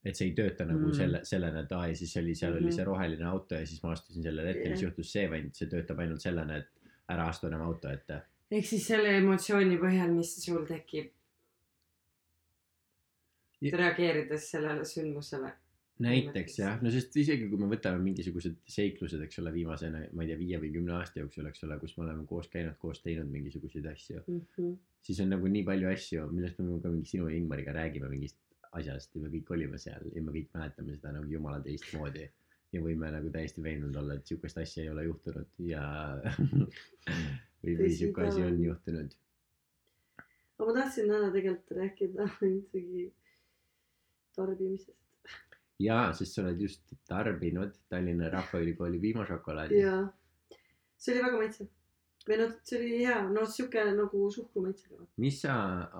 [0.04, 0.88] Et see ei tööta nagu Mm.
[0.90, 0.96] mm.
[0.98, 2.62] selle, sellena, et aa ja siis oli, seal mm -hmm.
[2.62, 2.76] oli Mhm.
[2.76, 4.90] see roheline auto ja siis ma astusin sellele ette, mis Jah.
[4.90, 6.68] juhtus see, vaid see töötab ainult sellena, et
[7.08, 8.22] ära astu enam auto ette.
[8.50, 11.10] ehk siis selle emotsiooni põhjal, mis sul tekib
[13.62, 15.52] Ja- reageerides sellele sündmusele.
[16.02, 20.28] näiteks jah, no sest isegi kui me võtame mingisugused seiklused, eks ole, viimase, ma ei
[20.32, 23.28] tea, viie või kümne aasta jooksul, eks ole, kus me oleme koos käinud, koos teinud
[23.30, 24.22] mingisuguseid asju,
[25.02, 28.38] siis on nagu nii palju asju, millest me ka mingi sinu ja Ingmariga räägime mingist
[28.78, 32.28] asjast ja me kõik olime seal ja me kõik mäletame seda nagu jumala teistmoodi.
[32.72, 35.82] ja võime nagu täiesti veendunud olla, et sihukest asja ei ole juhtunud ja
[37.64, 39.12] või, või sihuke asi on juhtunud.
[40.56, 43.11] aga ma tahtsin täna tegelikult rääkida üldsegi
[44.37, 44.96] tarbimisest.
[45.82, 49.85] jaa, sest sa oled just tarbinud Tallinna Rahvaülikooli piimašokolaadi.
[49.85, 49.96] ja
[50.96, 51.70] see oli väga maitsev.
[52.28, 55.06] Või noh, see oli hea, no sihuke nagu suhkrumaitsega.
[55.22, 55.56] mis sa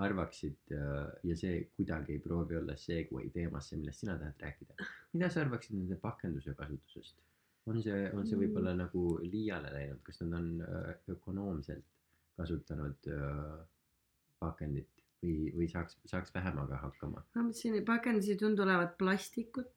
[0.07, 4.89] arvaksid äh, ja see kuidagi ei proovi olla segway teemasse, millest sina tahad rääkida.
[5.13, 7.19] mida sa arvaksid nende pakenduse kasutusest?
[7.67, 11.87] on see, on see võib-olla nagu liiale läinud, kas nad on äh, ökonoomselt
[12.39, 13.61] kasutanud äh,
[14.43, 17.23] pakendit või, või saaks, saaks vähemaga hakkama?
[17.35, 19.71] ma mõtlesin, et pakendasid tundub olevat plastikut,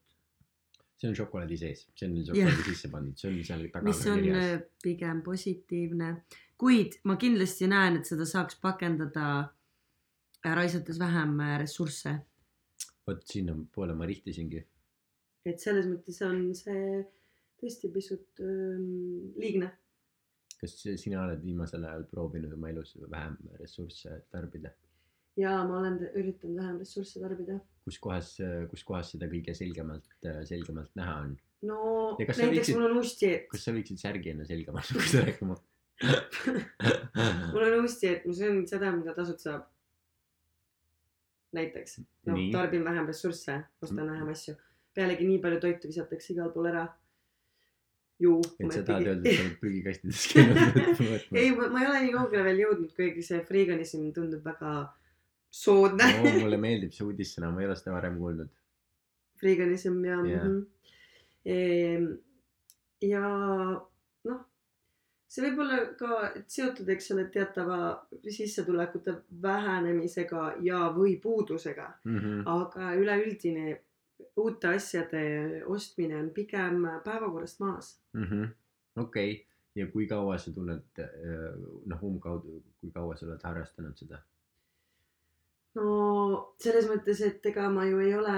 [0.96, 4.22] see on šokolaadi sees, see on šokolaadi sisse pandud, see on seal taga mis on
[4.24, 4.46] kirjas.
[4.54, 6.12] äh, pigem positiivne.
[6.58, 12.16] kuid ma kindlasti näen, et seda saaks pakendada äh, raisates vähem äh, ressursse.
[13.08, 14.64] vot sinnapoole ma rihtisingi.
[15.46, 17.04] et selles mõttes on see
[17.60, 19.74] tõesti pisut ähm, liigne.
[20.62, 24.72] kas sina oled viimasel ajal proovinud oma elus vähem ressursse tarbida?
[25.38, 27.60] Ja ma olen üritanud vähem ressursse tarbida.
[27.86, 28.36] kus kohas,
[28.72, 30.08] kus kohas seda kõige selgemalt,
[30.48, 31.38] selgemalt näha on?
[31.66, 31.80] no
[32.20, 33.48] näiteks viitsid- mul on uus dieet.
[33.52, 35.58] kas sa võiksid särgi enne selga panna, kui sa rääkima?
[37.54, 39.72] mul on uusti, et ma söön seda, mida tasuta saab.
[41.56, 42.52] näiteks, no Nii.
[42.52, 44.58] tarbin vähem ressursse, ostan vähem asju.
[44.96, 46.88] pealegi nii palju toitu visatakse igal pool ära.
[48.20, 48.42] ju.
[48.60, 50.60] et sa tahad öelda, et sa oled prügikastides käinud
[51.14, 54.76] võtma ei, ma ei ole nii kaugele veel jõudnud, kuigi see freeganism tundub väga
[55.56, 58.50] soodne oo, mulle meeldib see uudissõna, ma ei ole seda varem kuulnud.
[59.40, 62.04] freeganism ja yeah..
[63.06, 63.24] ja
[64.26, 64.42] noh,
[65.30, 67.80] see võib olla ka seotud, eks ole, teatava
[68.28, 72.46] sissetulekute vähenemisega ja, või puudusega, Mhm.
[72.48, 73.80] aga üleüldine
[74.40, 77.96] uute asjade ostmine on pigem päevakorrast maas.
[78.14, 78.46] Mhm.
[78.96, 81.04] okei, ja kui kaua sa tunned,
[81.86, 84.22] noh, umbkaudu, kui kaua sa oled harrastanud seda?
[85.76, 88.38] No selles mõttes, et ega ma ju ei ole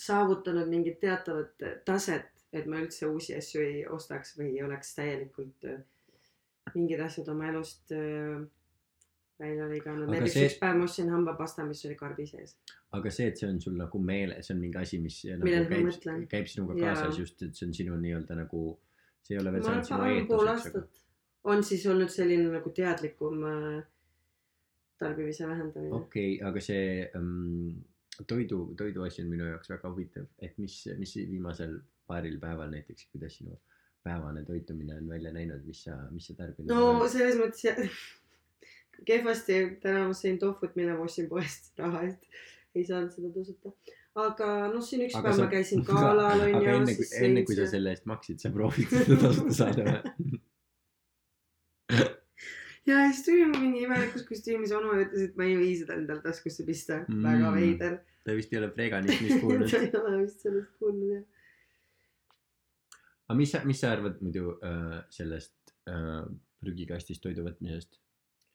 [0.00, 5.68] saavutanud mingit teatavat taset, et ma üldse uusi asju ei ostaks või ei oleks täielikult
[5.70, 5.80] äh,
[6.74, 8.42] mingid asjad oma elust äh,
[9.40, 10.10] välja lõiganud.
[10.10, 12.56] Näiteks see- üks päev ma ostsin hambapasta, mis oli karbi sees.
[12.94, 16.28] aga see, et see on sul nagu meele, see on mingi asi, mis nagu käib
[16.30, 18.66] käib sinuga kaasas just, et see on sinu nii-öelda nagu,
[19.22, 21.02] see ei ole veel saanud sinu aastat
[21.44, 23.82] on siis olnud selline nagu teadlikum äh,
[25.04, 27.74] tarbimise vähendamine okei okay,, aga see um,
[28.30, 31.78] toidu, toiduasi on minu jaoks väga huvitav, et mis, mis viimasel
[32.10, 33.56] paaril päeval näiteks, kuidas sinu
[34.04, 37.80] päevane toitumine on välja näinud, mis sa, mis sa tarbinud no selles mõttes jah,
[39.08, 42.26] kehvasti, täna ma sõin tohvut, mille ma ostsin poest raha eest.
[42.74, 43.72] ei saanud seda tasuta.
[44.24, 46.74] aga noh, siin üks Aga päev sa- ma käisin galal aga onju.
[46.76, 50.14] enne kui, enne kui sa selle eest maksid, sa proovid seda tasuta saada või?
[52.86, 56.24] ja siis tuli mingi imelikus kostüümis onu ja ütles, et ma ei või seda endale
[56.24, 57.22] taskusse pista mm..
[57.24, 57.98] väga veider.
[58.24, 59.80] ta vist ei ole veganismist kuulnud ta.
[59.80, 61.26] ei ole vist sellest kuulnud jah.
[63.28, 66.22] aga mis sa, mis sa arvad muidu äh, sellest äh,
[66.60, 68.00] prügikastist toidu võtmisest?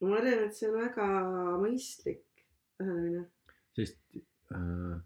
[0.06, 1.10] ma arvan, et see on väga
[1.60, 2.26] mõistlik
[2.80, 3.26] lähenemine.
[3.76, 4.00] sest
[4.54, 4.98] äh,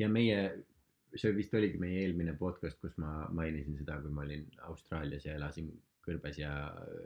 [0.00, 0.42] ja meie,
[1.14, 5.36] see vist oligi meie eelmine podcast, kus ma mainisin seda, kui ma olin Austraalias ja
[5.36, 5.70] elasin
[6.04, 6.50] kõrbes ja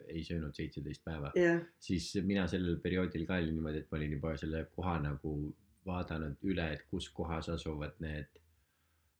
[0.09, 4.17] ei söönud seitseteist päeva, jah, siis mina sellel perioodil ka oli niimoodi, et ma olin
[4.17, 5.37] juba selle koha nagu
[5.87, 8.29] vaadanud üle, et kus kohas asuvad need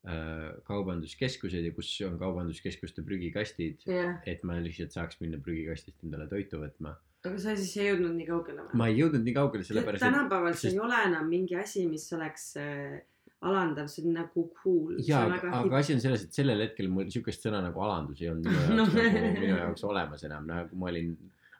[0.07, 4.17] äh, kaubanduskeskused ja kus on kaubanduskeskuste prügikastid, jah.
[4.27, 6.97] et ma lihtsalt saaks minna prügikastist endale toitu võtma.
[7.27, 8.79] aga sa siis ei jõudnud nii kaugele või?
[8.81, 11.85] ma ei jõudnud nii kaugele, sellepärast et tänapäeval see sest- ei ole enam mingi asi,
[11.89, 12.97] mis oleks äh,
[13.45, 14.95] alandav, see on nagu cool.
[15.05, 18.31] jaa, aga, aga asi on selles, et sellel hetkel mul siukest sõna nagu alandus ei
[18.31, 18.85] olnud minu jaoks No.
[18.97, 21.11] nagu minu jaoks olemas enam, nagu ma olin,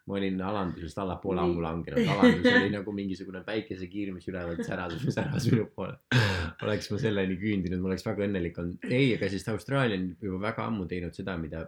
[0.08, 5.46] ma olin alandusest allapoole ammu langenud, alandus oli nagu mingisugune päikesekiir, mis ülevalt säras, säras
[5.52, 5.98] minu poole.
[6.66, 8.88] oleks ma selleni küündinud, ma oleks väga õnnelik olnud.
[8.90, 11.68] ei, aga sest Austraalia on juba väga ammu teinud seda, mida,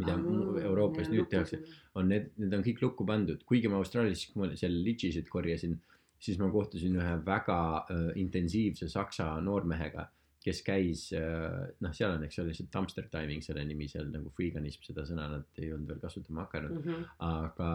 [0.00, 1.60] mida mu- Euroopas nüüd tehakse.
[1.94, 5.78] on need, need on kõik lukku pandud, kuigi ma Austraalias, kui ma seal litšisid korjasin,
[6.18, 7.58] siis ma kohtusin ühe väga
[7.90, 10.08] äh, intensiivse saksa noormehega,
[10.44, 14.30] kes käis äh,, noh, seal on, eks ole, see dumpster diving selle nimi seal nagu
[14.34, 17.08] freeganism, seda sõna nad ei olnud veel kasutama hakanud, Mhm.
[17.26, 17.70] aga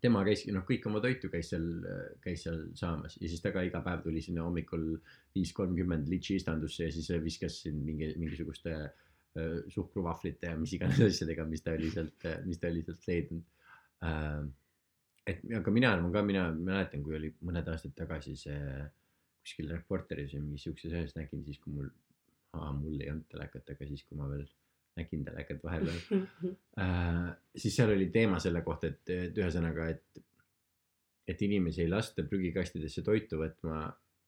[0.00, 1.66] tema käiski, noh, kõik oma toitu käis seal,
[2.24, 4.94] käis seal saamas ja siis ta ka iga päev tuli sinna hommikul
[5.36, 11.02] viis kolmkümmend litši istandusse ja siis viskas siin mingi, mingisuguste äh, suhkruvahvlite ja mis iganes
[11.10, 13.44] asjadega, mis ta oli sealt, mis ta oli sealt leidnud
[14.02, 14.40] äh,.
[15.30, 18.60] Et aga mina olen ka, mina mäletan, kui oli mõned aastad tagasi see
[19.40, 21.88] kuskil Reporteris või mingis siukses ühes nägin siis, kui mul,
[22.76, 24.44] mul ei olnud telekat, aga siis, kui ma veel
[24.98, 26.00] nägin telekat vahepeal
[26.82, 30.22] äh, siis seal oli teema selle kohta, et, et ühesõnaga, et,
[31.30, 33.86] et inimesi ei lasta prügikastidesse toitu võtma,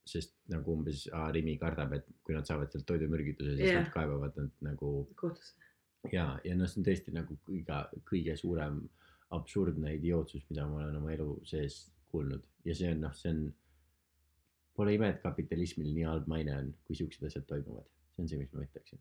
[0.09, 3.85] sest nagu umbes Rimi kardab, et kui nad saavad sealt toidumürgituse, siis yeah.
[3.85, 5.55] nad kaebavad nad nagu kohtusse.
[6.11, 8.83] ja, ja noh, see on tõesti nagu kõige, kõige suurem
[9.37, 13.47] absurdne idiootsus, mida ma olen oma elu sees kuulnud ja see on noh, see on,
[14.77, 18.41] pole ime, et kapitalismil nii halb maine on, kui siuksed asjad toimuvad, see on see,
[18.41, 19.01] mis ma ütleksin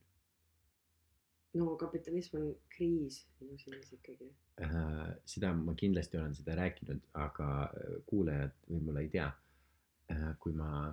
[1.53, 4.31] no kapitalism on kriis minu silmis ikkagi.
[4.63, 9.27] äh, seda ma kindlasti olen seda rääkinud, aga äh, kuulajad võib-olla ei tea
[10.11, 10.27] äh,.
[10.39, 10.91] kui ma,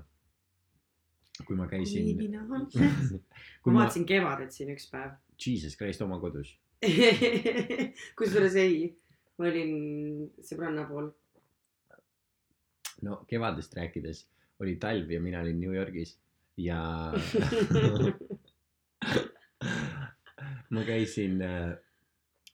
[1.47, 2.11] kui ma käisin,
[2.51, 2.63] ma,
[3.67, 5.15] vaatasin Kevadet siin üks päev.
[5.39, 6.57] Jesus Christ oma kodus,
[8.19, 8.89] kusjuures ei,
[9.39, 9.73] ma olin
[10.43, 11.13] sõbranna pool.
[13.07, 14.25] no kevadest rääkides
[14.65, 16.17] oli talv ja mina olin New Yorgis
[16.59, 17.13] ja
[20.75, 21.39] ma käisin,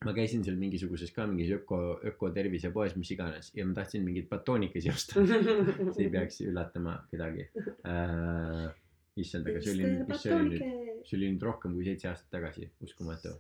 [0.05, 1.79] ma käisin seal mingisuguses ka mingis öko,
[2.13, 5.25] ökotervisepoes, mis iganes ja ma tahtsin mingeid batoonikesi osta.
[5.25, 7.49] see ei peaks üllatama kedagi
[7.89, 8.69] äh,.
[9.17, 10.65] issand, aga see oli, mis see oli nüüd,
[11.09, 13.31] see oli nüüd rohkem kui seitse aastat tagasi, uskumatu.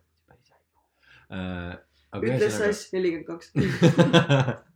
[1.28, 1.74] äh,.
[1.74, 3.52] aga ütles ühesõnaga Sass nelikümmend kaks.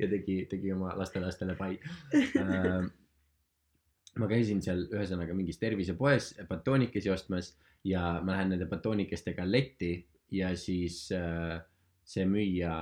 [0.00, 1.78] ja tegi, tegi oma lastelastele pai
[2.36, 2.82] äh,.
[4.20, 7.54] ma käisin seal ühesõnaga mingis tervisepoes batoonikesi ostmas
[7.86, 9.94] ja ma lähen nende batoonikestega letti
[10.34, 11.56] ja siis äh,
[12.04, 12.74] see müüja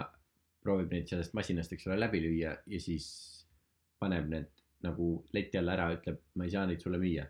[0.64, 3.06] proovib neid sellest masinast, eks ole, läbi lüüa ja siis
[4.00, 4.50] paneb need
[4.84, 7.24] nagu leti alla ära, ütleb, ma ei saa neid sulle müüa.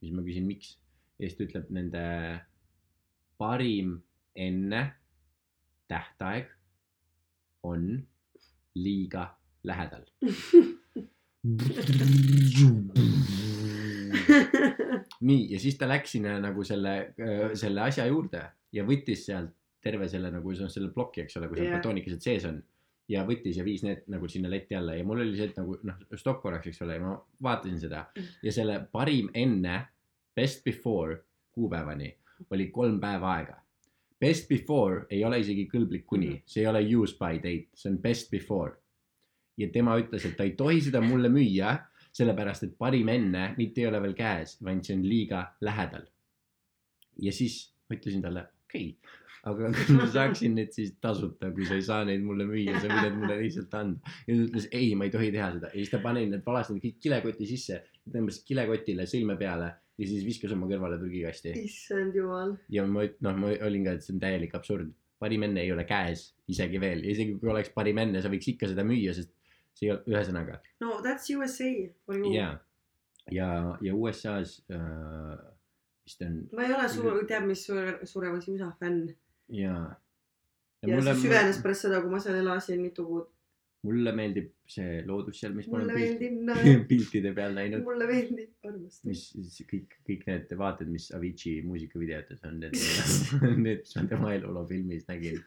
[0.00, 0.76] siis ma küsin, miks.
[1.18, 2.04] ja siis ta ütleb nende
[3.38, 3.98] parim
[4.34, 4.82] enne
[5.88, 6.50] tähtaeg
[7.66, 8.06] on
[8.74, 9.26] liiga
[9.64, 10.04] lähedal.
[15.20, 17.14] nii, ja siis ta läks sinna nagu selle,
[17.58, 21.70] selle asja juurde ja võttis sealt terve selle nagu selle ploki, eks ole, kui seal
[21.70, 21.78] Jah.
[21.78, 22.58] batoonikesed sees on.
[23.08, 25.78] ja võttis ja viis need nagu sinna leti alla ja mul oli see, et nagu
[25.88, 27.14] noh, stopp korraks, eks ole, ja ma
[27.46, 28.02] vaatasin seda
[28.44, 29.78] ja selle parim enne,
[30.36, 31.22] best before
[31.56, 32.10] kuupäevani
[32.52, 33.56] oli kolm päeva aega.
[34.20, 37.90] Best before ei ole isegi kõlblik kuni Mhm., see ei ole use by date, see
[37.90, 38.74] on best before.
[39.58, 41.72] ja tema ütles, et ta ei tohi seda mulle müüa,
[42.14, 46.06] sellepärast et parim enne mitte ei ole veel käes, vaid see on liiga lähedal.
[47.22, 49.16] ja siis ma ütlesin talle, okei okay,,
[49.50, 52.90] aga kas ma saaksin need siis tasuta, kui sa ei saa neid mulle müüa, sa
[52.90, 54.14] võid mulle lihtsalt anda.
[54.26, 56.70] ja ta ütles ei, ma ei tohi teha seda ja siis ta pani need valas
[56.72, 61.54] need kõik kilekoti sisse, tõmbas kilekotile sõlme peale ja siis viskas oma kõrvale prügikasti.
[61.64, 62.54] issand jumal.
[62.72, 64.94] ja ma noh, ma olin ka, et see on täielik absurd.
[65.18, 68.52] parim enne ei ole käes isegi veel ja isegi kui oleks parim enne, sa võiks
[68.54, 69.34] ikka seda müüa, sest
[69.74, 71.70] see ei ole, ühesõnaga no that's USA
[72.06, 72.52] for you ja,
[73.34, 73.48] ja,
[73.82, 75.38] ja USA-s äh,
[76.08, 79.08] vist on ma ei ole suur, teab mis suure, suuremas USA fänn.
[79.52, 79.74] ja.
[80.86, 83.28] ja see süvenes pärast seda, kui ma seal elasin mitu kuud.
[83.86, 88.08] Mulle meeldib see loodus seal, mis ma olen pilt, meeldib naer, piltide peal näinud, mulle
[88.10, 89.26] meeldib armastus.
[89.38, 92.74] mis kõik, kõik need vaated, mis Avicii muusikavideotes on, need,
[93.66, 95.38] need, mis ma tema eluloo filmis nägin.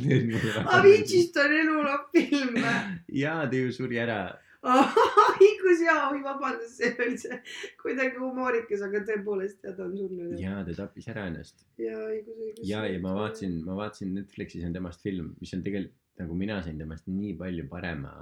[0.78, 2.74] Aviciist on eluloo film või?
[3.22, 4.18] jaa, ta ju suri ära.
[4.64, 7.36] õigus jaa, oi vabandust, see oli see
[7.82, 10.38] kuidagi humoorikas, aga tõepoolest jah, ta on surnud.
[10.40, 11.68] jaa, ta tappis ära ennast.
[11.78, 12.64] ja õigus, õigus.
[12.66, 16.62] ja, ja ma vaatasin, ma vaatasin Netflixis on temast film, mis on tegelikult nagu mina
[16.64, 18.12] sain temast nii palju parema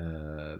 [0.00, 0.54] äh,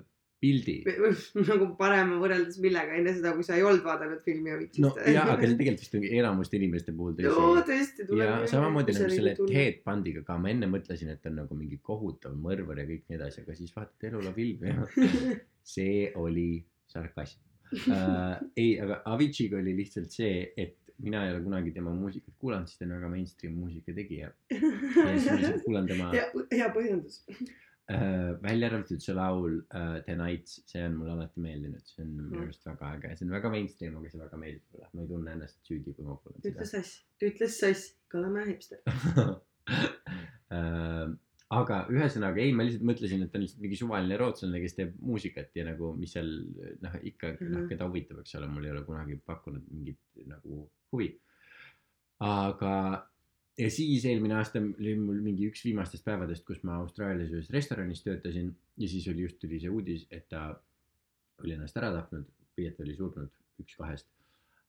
[0.44, 0.74] pildi.
[1.50, 4.82] nagu parema võrreldes millega enne seda, kui sa ei olnud vaadanud filmi Aviciist.
[4.84, 7.64] no jaa, aga see tegelikult vist ongi enamuste inimeste puhul joo, tõsi.
[7.70, 9.34] tõesti ja samamoodi nagu selle.
[9.40, 13.18] Ted Bundy'ga ka, ma enne mõtlesin, et on nagu mingi kohutav mõrvar ja kõik nii
[13.20, 14.86] edasi, aga siis vaatad eluloo filmi ja
[15.74, 16.48] see oli
[16.90, 17.40] sarkasm
[17.90, 18.38] äh,.
[18.60, 22.78] ei, aga Avicii'ga oli lihtsalt see, et mina ei ole kunagi tema muusikat kuulanud, sest
[22.78, 24.28] ta on väga mainstream muusika tegija.
[24.50, 24.58] ja
[25.18, 27.16] siis ma lihtsalt kuulan tema hea, põhjendus.
[27.90, 32.10] äh,, välja arvatud see laul äh, The Nights, see on mulle alati meeldinud, see on
[32.16, 32.42] minu Mhm.
[32.46, 35.30] arust väga äge, see on väga mainstream, aga see väga meeldib mulle, ma ei tunne
[35.38, 36.82] ennast süüdi, kui ma kuulan ütles seda.
[36.82, 36.90] sass,
[37.22, 37.82] ütles sass,
[38.14, 38.78] oleme hipster.
[41.54, 44.76] Äh, aga ühesõnaga ei, ma lihtsalt mõtlesin, et ta on lihtsalt mingi suvaline rootslane, kes
[44.78, 46.30] teeb muusikat ja nagu, mis seal
[46.82, 50.64] noh, ikka noh Mhm., keda huvitab, eks ole, mul ei ole kunagi pakkunud mingit nagu
[50.92, 51.10] huvi.
[52.24, 52.72] aga,
[53.58, 58.02] ja siis eelmine aasta oli mul mingi üks viimastest päevadest, kus ma Austraalias ühes restoranis
[58.06, 60.46] töötasin ja siis oli just tuli see uudis, et ta
[61.42, 64.08] oli ennast ära tapnud või et ta oli surnud, üks kahest.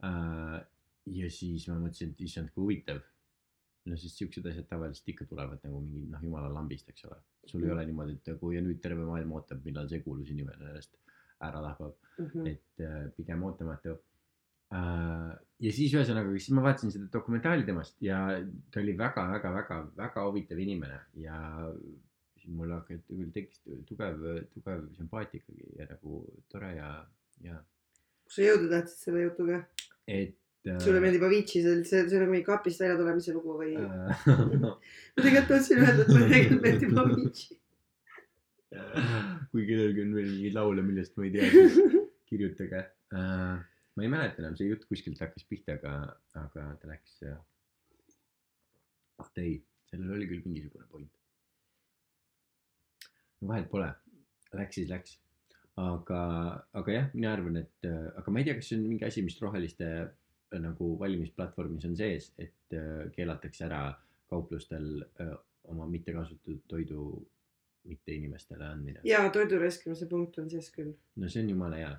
[0.02, 3.02] ja siis ma mõtlesin, et issand, kui huvitav
[3.86, 7.18] no siis siuksed asjad tavaliselt ikka tulevad nagu mingi noh, jumala lambist, eks ole.
[7.46, 10.72] sul ei ole niimoodi, et nagu ja nüüd terve maailm ootab, millal see kuulus inimene
[10.72, 10.96] ennast
[11.46, 12.46] ära tapab, Mhm.
[12.48, 13.92] et äh, pigem ootamatu
[14.72, 15.34] äh,.
[15.60, 18.22] ja siis ühesõnaga, siis ma vaatasin seda dokumentaali temast ja
[18.72, 21.38] ta oli väga-väga-väga-väga huvitav inimene ja
[22.40, 26.90] siis mul hakkas küll tekkis tugev, tugev sümpaatia ikkagi ja nagu tore ja,
[27.44, 27.60] ja
[28.26, 29.62] kus sa jõuda tahtsid selle jutuga?
[30.08, 33.76] et sulle meeldib Avicii, see, see, see oli mingi kapist välja tulemise lugu või?
[33.78, 34.72] ma äh,
[35.20, 37.60] tegelikult tahtsin öelda, et mulle tegelikult meeldib Avicii.
[39.52, 41.78] kui kellelgi on veel mingeid laule, millest ma ei tea, siis
[42.32, 42.82] kirjutage
[43.14, 43.62] uh,.
[43.96, 45.94] ma ei mäleta enam, see jutt kuskilt hakkas pihta, aga,
[46.42, 47.22] aga ta läks.
[49.22, 49.60] ah ei,
[49.92, 51.14] sellel oli küll mingisugune point.
[53.40, 53.94] no vahet pole,
[54.58, 55.18] läks siis läks.
[55.78, 56.20] aga,
[56.74, 59.22] aga jah, mina arvan, et äh, aga ma ei tea, kas see on mingi asi,
[59.22, 60.14] mis roheliste äh,
[60.62, 63.82] nagu valimisplatvormis on sees, et äh, keelatakse ära
[64.30, 65.34] kauplustel äh,
[65.72, 67.06] oma mittekasutatud toidu
[67.86, 69.00] mitte inimestele andmine.
[69.04, 70.94] ja toidu raiskamise punkt on sees küll.
[71.16, 71.96] no see on jumala hea.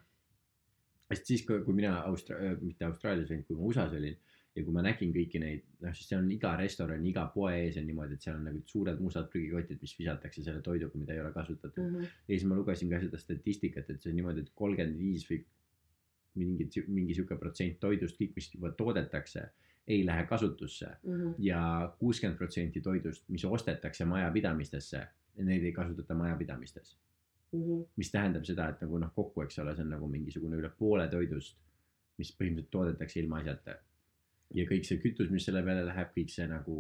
[1.13, 4.17] sest siis, kui, mina Austra-, mitte Austraalias, vaid kui ma USA-s olin
[4.57, 7.77] ja kui ma nägin kõiki neid, noh siis seal on iga restorani, iga poe ees
[7.81, 11.21] on niimoodi, et seal on nagu suured mustad prügikotid, mis visatakse selle toiduga, mida ei
[11.23, 12.01] ole kasutatud mm.
[12.01, 12.17] Mhm.
[12.25, 15.43] ja siis ma lugesin ka seda statistikat, et see on niimoodi, et kolmkümmend viis või
[16.37, 19.49] mingi, mingi sihuke protsent toidust, kõik, mis juba toodetakse,
[19.87, 21.35] ei lähe kasutusse Mhm.
[21.39, 25.07] ja kuuskümmend protsenti toidust, mis ostetakse majapidamistesse,
[25.47, 26.97] neid ei kasutata majapidamistes.
[27.53, 27.83] Mhm.
[27.97, 31.09] mis tähendab seda, et nagu noh, kokku, eks ole, see on nagu mingisugune üle poole
[31.09, 31.57] toidust,
[32.19, 33.77] mis põhimõtteliselt toodetakse ilma asjata.
[34.55, 36.75] ja kõik see kütus, mis selle peale läheb, kõik see nagu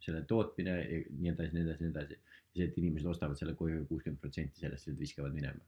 [0.00, 2.14] selle tootmine ja nii edasi, nii edasi, nii edasi.
[2.54, 5.60] ja see, et inimesed ostavad selle koju kuuskümmend protsenti sellest lihtsalt viskavad minema.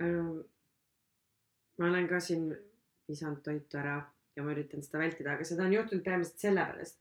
[0.00, 0.40] Ähm,
[1.78, 2.48] ma olen ka siin
[3.08, 3.98] visanud toitu ära
[4.36, 6.98] ja ma üritan seda vältida, aga seda on juhtunud peamiselt sellepärast,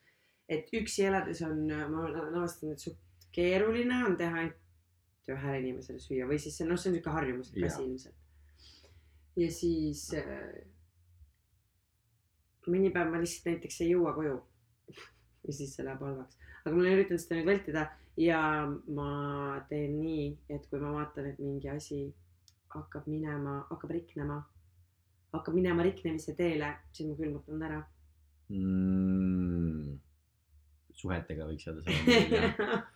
[0.52, 6.02] et üksi elades on, ma olen avastanud, et suht keeruline on teha ainult ühele inimesele
[6.04, 8.16] süüa või siis see noh, see on siuke harjumuslik asi ilmselt.
[9.40, 10.58] ja siis äh,
[12.68, 14.36] mõni päev ma lihtsalt näiteks ei jõua koju
[15.48, 17.88] ja siis see läheb halvaks, aga ma olen üritanud seda nüüd vältida
[18.20, 18.42] ja
[18.94, 19.10] ma
[19.70, 22.04] teen nii, et kui ma vaatan, et mingi asi
[22.76, 24.42] hakkab minema, hakkab riknema,
[25.34, 27.84] hakkab minema riknemise teele, siis ma külmutan ta ära.
[28.54, 29.94] mm,.
[30.94, 32.82] suhetega võiks öelda sama.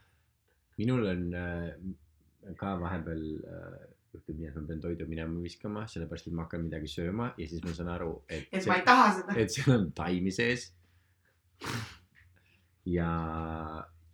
[0.78, 1.70] minul on äh,
[2.60, 3.78] ka vahepeal äh,
[4.14, 7.48] juhtub nii, et ma pean toidu minema viskama, sellepärast et ma hakkan midagi sööma ja
[7.50, 9.38] siis ma saan aru, et et ma ei taha seda.
[9.42, 10.70] et seal on taimi sees.
[12.98, 13.10] ja,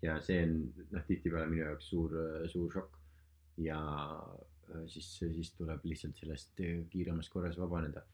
[0.02, 0.58] ja see on
[0.96, 2.16] noh, tihtipeale minu jaoks suur,
[2.52, 2.98] suur šokk.
[3.68, 4.53] ja äh,
[4.92, 8.06] siis, siis tuleb lihtsalt sellest äh, kiiremas korras vabaneda.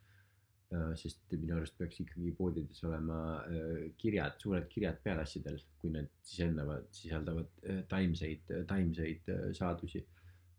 [1.02, 6.12] sest minu arust peaks ikkagi poodides olema äh, kirjad, suured kirjad peal asjadel, kui need
[6.22, 10.04] sisendavad, sisaldavad äh, taimseid, taimseid äh, saadusi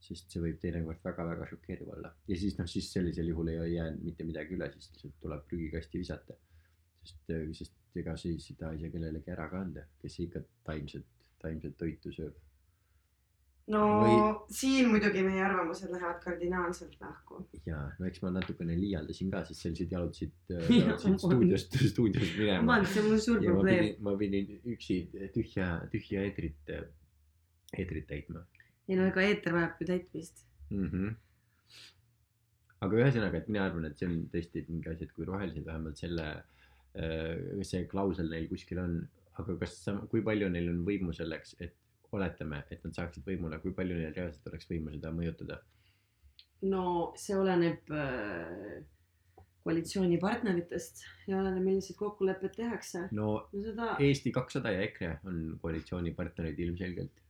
[0.00, 3.90] sest see võib teinekord väga-väga šokeeriv olla ja siis noh, siis sellisel juhul ei jää
[4.00, 6.36] mitte midagi üle, siis lihtsalt tuleb prügikasti visata.
[7.04, 11.06] sest, sest ega siis seda ei saa kellelegi ära ka anda, kes ikka taimset,
[11.42, 12.36] taimset toitu sööb.
[13.68, 17.42] No Või- siin muidugi meie arvamused lähevad kardinaalselt lahku.
[17.66, 22.62] ja no eks ma natukene liialdasin ka, sest sellised jalutasid, Jaa, jalutasid stuudiost, stuudiost minema.
[22.64, 23.92] vabandust, see on mul suur probleem.
[24.00, 25.02] ma pidin üksi
[25.36, 26.74] tühja, tühja eetrit,
[27.76, 28.46] eetrit täitma
[28.90, 30.46] ei no ega eeter vajab ju täitmist.
[30.70, 30.88] mm.
[30.92, 31.10] -hmm.
[32.86, 36.00] aga ühesõnaga, et mina arvan, et see on tõesti mingi asi, et kui rohelised vähemalt
[36.00, 36.28] selle,
[37.70, 38.96] see klausel neil kuskil on,
[39.42, 41.76] aga kas sa, kui palju neil on võimu selleks, et
[42.16, 45.60] oletame, et nad saaksid võimule, kui palju neil reaalselt oleks võimu seda mõjutada?
[46.60, 46.82] no
[47.16, 48.80] see oleneb äh,
[49.64, 53.06] koalitsioonipartneritest ja oleneb, millised kokkulepped tehakse.
[53.16, 57.22] no no seda, Eesti kakssada ja EKRE on koalitsioonipartnerid ilmselgelt.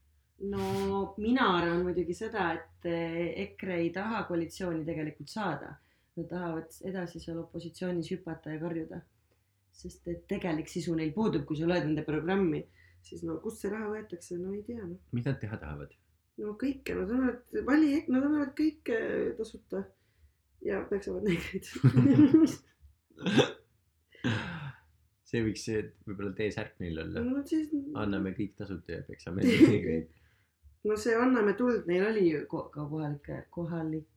[0.51, 5.75] no mina arvan muidugi seda, et eh, EKRE ei taha koalitsiooni tegelikult saada.
[6.19, 9.01] Nad tahavad edasi seal opositsioonis hüpata ja karjuda.
[9.71, 12.59] sest et tegelik sisu neil puudub, kui sa loed nende programmi,
[13.05, 14.99] siis no kust see raha võetakse, no ei tea noh.
[15.15, 15.91] mis nad teha tahavad?
[16.41, 18.97] no kõike, nad annavad vali, nad annavad kõike
[19.37, 19.83] tasuta
[20.65, 21.65] ja peksavad neegreid.
[25.31, 25.67] see võiks
[26.07, 27.23] võib-olla T-särk neil olla.
[27.25, 30.09] no siis, anname kõik tasuta ja peksame neid.
[30.87, 34.07] no see Anname tuld neil oli ju ko- ka kohalike, kohalik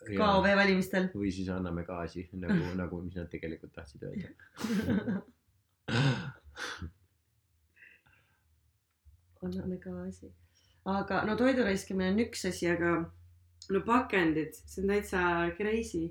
[0.00, 1.10] KOV valimistel.
[1.14, 4.28] või siis anname gaasi nagu, nagu, mis nad tegelikult tahtsid öelda.
[9.42, 10.32] anname gaasi.
[10.84, 12.96] aga no toidu raiskamine on üks asi, aga
[13.70, 15.22] no pakendid, see on täitsa
[15.58, 16.08] crazy,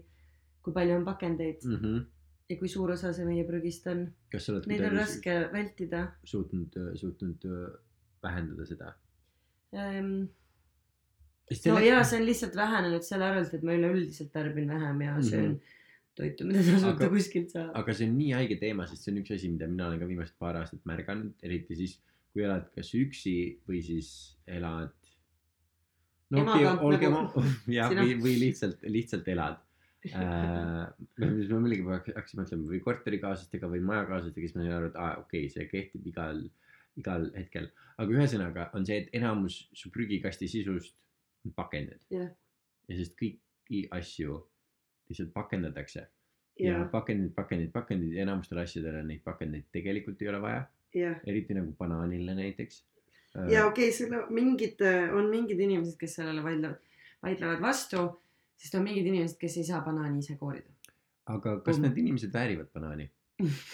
[0.64, 2.06] kui palju on pakendeid Mm -hmm.
[2.50, 4.08] ja kui suur osa see meie prügist on.
[4.68, 7.46] Neid on raske vältida suutnud, suutnud
[8.24, 8.94] vähendada seda?
[9.74, 10.30] ähm,.
[11.66, 15.46] no jaa, see on lihtsalt vähenenud selle arvelt, et ma üleüldiselt tarbin vähem ja söön
[15.46, 15.56] mm.
[15.56, 16.16] -hmm.
[16.16, 17.72] toitu, mida tasuta kuskilt saab.
[17.74, 20.08] aga see on nii haige teema, sest see on üks asi, mida mina olen ka
[20.08, 22.00] viimased paar aastat märganud, eriti siis,
[22.40, 23.36] kui elad kas üksi
[23.68, 24.10] või siis
[24.48, 24.94] elad.
[26.32, 27.44] no okei okay,, olgem nagu
[27.78, 29.60] jah, või, või lihtsalt, lihtsalt elad
[30.08, 30.86] äh,.
[31.20, 35.18] siis ma hakk- hakkasin mõtlema või korterikaaslastega või majakaaslastega, siis ma sain aru, et aa
[35.26, 36.46] okei okay,, see kehtib igal,
[37.02, 37.68] igal hetkel.
[38.00, 40.96] aga ühesõnaga on see, et enamus su prügikasti sisust
[41.44, 42.32] on pakendid jah,
[42.88, 44.40] ja sest kõiki asju
[45.10, 46.06] lihtsalt pakendatakse
[46.60, 50.79] ja ja, pakendid, pakendid, pakendid ja enamustel asjadel neid pakendeid tegelikult ei ole vaja, ja,
[50.96, 52.84] eriti nagu banaanile näiteks.
[53.36, 54.82] ja okei okay,, selle mingid,
[55.14, 56.82] on mingid inimesed, kes sellele vaidlevad,
[57.24, 58.08] vaidlevad vastu,
[58.58, 60.70] sest on mingid inimesed, kes ei saa banaani ise koorida.
[61.26, 61.88] aga kas Pomm.
[61.88, 63.10] need inimesed väärivad banaani?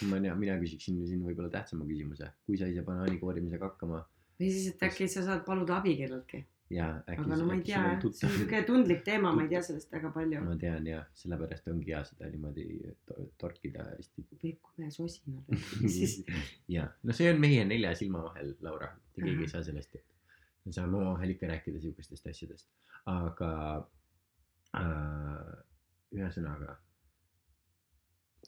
[0.10, 4.04] ma ei tea, mina küsiksin siin võib-olla tähtsama küsimuse, kui sa saa banaani koorimisega hakkama
[4.40, 6.44] või siis, et äkki sa saad paluda abi kelleltki.
[6.76, 7.24] Ja äkki.
[7.24, 9.92] aga no ma ei tea jah, see on siuke tundlik teema, ma ei tea sellest
[9.96, 10.42] väga palju.
[10.46, 12.66] ma tean ja sellepärast ongi hea seda niimoodi
[13.10, 14.26] to- torkida hästi.
[14.44, 15.60] või kume sosin olla,
[15.98, 16.18] siis
[16.72, 19.46] ja no see on meie nelja silma vahel, Laura, keegi Ahah.
[19.48, 20.12] ei saa sellest teada.
[20.66, 22.70] me saame omavahel ikka rääkida siukestest asjadest,
[23.12, 23.52] aga
[24.78, 25.54] äh,
[26.16, 26.80] ühesõnaga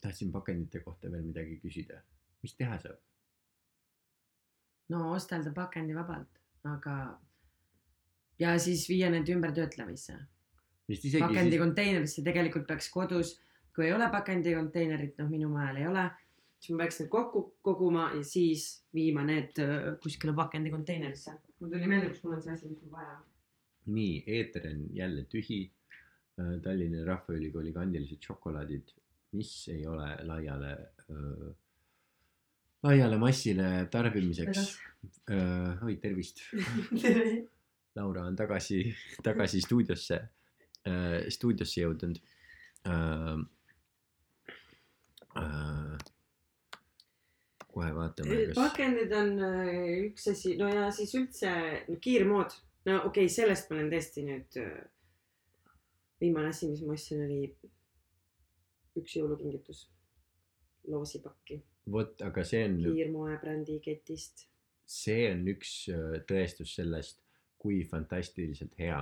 [0.02, 2.02] tahtsin pakendite kohta veel midagi küsida.
[2.42, 2.98] mis teha saab?
[4.92, 6.94] no ostelda pakendivabalt, aga
[8.38, 10.16] ja siis viia need ümbertöötlemisse.
[10.88, 11.58] sest isegi pakendi
[12.06, 13.34] siis, tegelikult peaks kodus,
[13.74, 16.04] kui ei ole pakendikonteinerit, noh minu majal ei ole,
[16.58, 21.34] siis ma peaks need kokku koguma ja siis viima need öö, kuskile pakendikonteinerisse.
[21.60, 23.26] mul tuli meelde, kus mul on see asi, mis mul vaja on.
[23.98, 25.66] nii, eeter on jälle tühi.
[26.62, 28.92] Tallinna Rahvaülikooli kandilised šokolaadid,
[29.34, 30.70] mis ei ole laiale,
[32.86, 34.76] laiale massile tarbimiseks.
[35.82, 36.44] oi, tervist.
[37.98, 38.82] Laura on tagasi,
[39.26, 40.20] tagasi stuudiosse,
[41.34, 42.20] stuudiosse jõudnud.
[47.68, 51.52] kohe vaatame, kas, pakendid on öö, üks asi, no ja siis üldse
[51.86, 52.56] no, kiirmood,
[52.88, 54.60] no okei okay,, sellest ma olen tõesti nüüd.
[56.18, 57.42] viimane asi, mis ma ostsin, oli
[58.98, 59.84] üks jõulukingitus,
[60.90, 61.60] loosipakki
[61.92, 64.46] vot, aga see on, kiirmoebrändi ketist.
[64.88, 67.20] see on üks äh, tõestus sellest,
[67.58, 69.00] kui fantastiliselt hea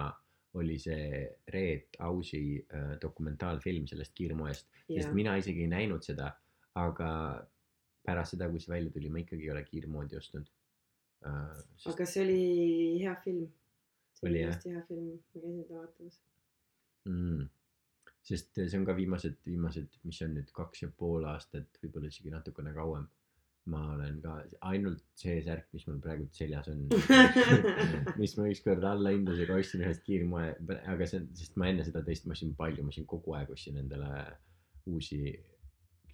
[0.57, 6.31] oli see Reet Ausi äh, dokumentaalfilm sellest kiirmoest, sest mina isegi ei näinud seda,
[6.81, 7.11] aga
[8.07, 10.49] pärast seda, kui see välja tuli, ma ikkagi ei ole kiirmoodi ostnud.
[11.27, 12.41] aga see oli
[13.03, 13.47] hea film.
[14.17, 16.19] see Oli, hästi hea film, ma käisin seda vaatamas.
[17.11, 17.47] mm..
[18.31, 22.33] sest see on ka viimased, viimased, mis on nüüd kaks ja pool aastat, võib-olla isegi
[22.33, 23.09] natukene kauem.
[23.73, 24.37] Ma olen ka
[24.71, 26.85] ainult see särk, mis mul praegu seljas on,
[28.21, 30.53] mis ma ükskord allahindlusega ostsin ühest kiirmoe,
[30.93, 33.51] aga see on, sest ma enne seda tõesti, ma ostsin palju, ma ostsin kogu aeg
[33.57, 34.11] ostsin endale
[34.87, 35.35] uusi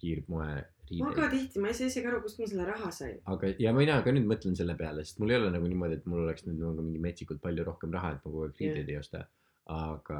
[0.01, 0.53] kiirmoe
[0.99, 1.31] ma ka riideid.
[1.31, 3.15] tihti, ma ei saa isegi aru, kust ma selle raha sain.
[3.33, 6.09] aga, ja mina ka nüüd mõtlen selle peale, sest mul ei ole nagu niimoodi, et
[6.09, 8.99] mul oleks nüüd nagu mingi metsikult palju rohkem raha, et ma kogu aeg riideid ei
[8.99, 9.23] osta.
[9.73, 10.19] aga,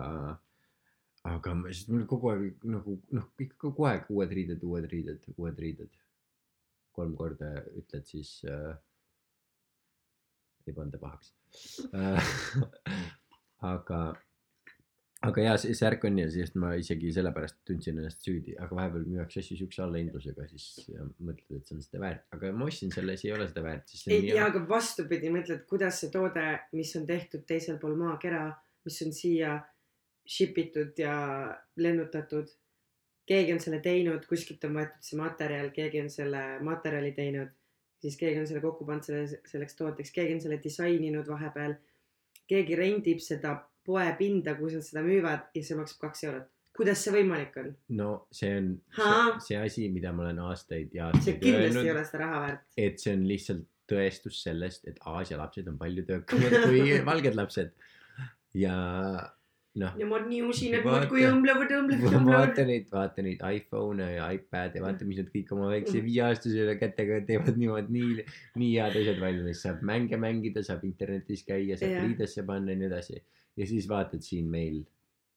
[1.34, 5.28] aga ma- sest mul kogu aeg nagu noh, ikka kogu aeg uued riided, uued riided,
[5.36, 5.92] uued riided.
[6.96, 8.76] Kolm korda ütled, siis äh,
[10.68, 11.34] ei panda pahaks.
[13.64, 13.98] Aga,
[15.24, 19.06] aga jaa, see särk on ja sest ma isegi sellepärast tundsin ennast süüdi, aga vahepeal
[19.08, 20.90] müüakse asju siukse allahindlusega, siis
[21.24, 23.94] mõtled, et see on seda väärt, aga ma ostsin selle, see ei ole seda väärt,
[24.12, 26.44] ei tea, aga vastupidi, mõtled, kuidas see toode,
[26.76, 28.50] mis on tehtud teisel pool maakera,
[28.84, 29.56] mis on siia
[30.28, 31.16] ship itud ja
[31.80, 32.52] lennutatud.
[33.30, 37.52] Keegi on selle teinud, kuskilt on võetud see materjal, keegi on selle materjali teinud,
[38.04, 41.78] siis keegi on selle kokku pannud selle, selleks tooteks, keegi on selle disaininud vahepeal.
[42.48, 43.54] keegi rendib seda
[43.88, 46.50] poepinda, kus nad seda müüvad ja see maksab kaks eurot.
[46.76, 47.70] kuidas see võimalik on?
[48.00, 49.38] no see on Haa?
[49.38, 52.24] see, see asi, mida ma olen aastaid ja see aastaid kindlasti öelnud ei, ole seda
[52.26, 52.66] raha väärt.
[52.78, 57.72] et see on lihtsalt tõestus sellest, et Aasia lapsed on palju töökamad kui valged lapsed.
[58.58, 58.76] ja
[59.82, 62.28] noh, ja ma olen nii usin, et muudkui õmblevad, õmblevad, õmblevad.
[62.30, 67.22] vaata neid, vaata neid iPhone'e ja iPad'e, vaata, mis nad kõik oma väikse viieaastasele kätega
[67.28, 68.26] teevad niimoodi nii,
[68.62, 72.06] nii head asjad valmis, saab mänge mängida, saab internetis käia, saab Jah.
[72.06, 73.24] riidesse panna ja nii edasi.
[73.58, 74.84] ja siis vaatad siin meil,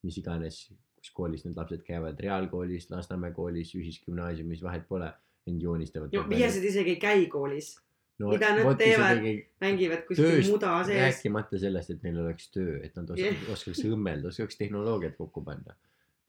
[0.05, 0.67] mis iganes,
[1.01, 5.11] kus koolis need lapsed käivad, reaalkoolis, Lasnamäe koolis, ühisgümnaasiumis, vahet pole,
[5.49, 6.13] end joonistavad.
[6.29, 7.77] viiesed isegi ei käi koolis,
[8.19, 9.23] no, mida nad teevad?
[9.61, 11.01] mängivad kuskil muda sees.
[11.03, 13.53] rääkimata sellest, et neil oleks töö, et nad oskaks Jah.
[13.55, 15.77] oskaks õmmelda, oskaks tehnoloogiat kokku panna.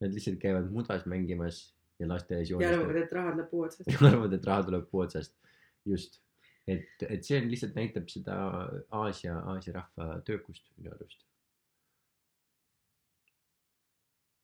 [0.02, 1.62] Nad lihtsalt käivad mudas mängimas
[1.98, 3.04] ja lasteaias ja arvavad, joonistavad.
[3.04, 3.94] et raha tuleb puu otsast.
[4.10, 5.34] arvavad, et raha tuleb puu otsast.
[5.88, 6.20] just,
[6.66, 8.36] et, et see on lihtsalt näitab seda
[8.90, 11.24] Aasia, Aasia rahva töökust minu arust.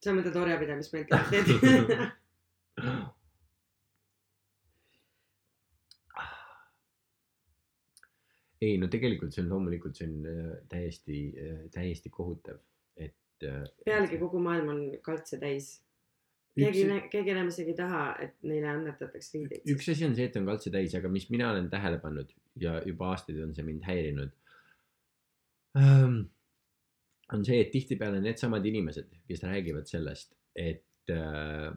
[0.05, 1.55] sa mõtled orjapidamismentaliteeti.
[8.65, 11.23] ei no tegelikult see on loomulikult, see on äh, täiesti,
[11.75, 12.61] täiesti kohutav,
[12.97, 13.17] et.
[13.85, 15.73] pealegi kogu maailm on kaltse täis.
[16.59, 19.67] keegi, keegi enam isegi ei taha, et neile annetatakse riideid.
[19.75, 22.79] üks asi on see, et on kaltse täis, aga mis mina olen tähele pannud ja
[22.87, 24.31] juba aastaid on see mind häirinud
[25.81, 26.21] ähm,.
[27.33, 31.73] on see, et tihtipeale needsamad inimesed, kes räägivad sellest, et äh,,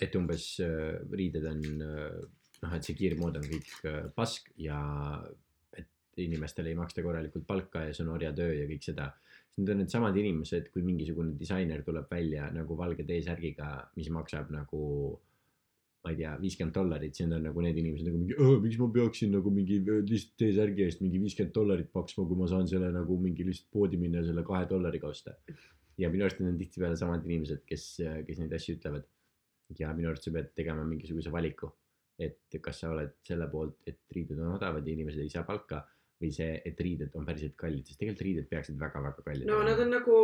[0.00, 2.20] et umbes äh, riided on äh,
[2.62, 4.78] noh, et see kiirmood on kõik äh, pask ja
[6.20, 9.08] inimestele ei maksta korralikult palka ja see on orjatöö ja kõik seda.
[9.56, 14.82] Need on needsamad inimesed, kui mingisugune disainer tuleb välja nagu valge T-särgiga, mis maksab nagu
[16.02, 18.88] ma ei tea, viiskümmend dollarit, siis need on nagu need inimesed nagu mingi, miks ma
[18.96, 22.88] peaksin nagu mingi öö, lihtsalt T-särgi eest mingi viiskümmend dollarit maksma, kui ma saan selle
[22.94, 25.36] nagu mingi lihtsalt poodi minna ja selle kahe dollariga osta.
[26.00, 27.84] ja minu arust need on tihtipeale samad inimesed, kes,
[28.26, 29.06] kes neid asju ütlevad.
[29.78, 31.70] ja minu arust sa pead tegema mingisuguse valiku,
[32.18, 35.84] et kas sa oled selle poolt, et riided on odavad ja inimesed ei saa palka
[36.22, 39.80] või see, et riided on päriselt kallid, sest tegelikult riided peaksid väga-väga kallid no nad
[39.82, 40.18] on nagu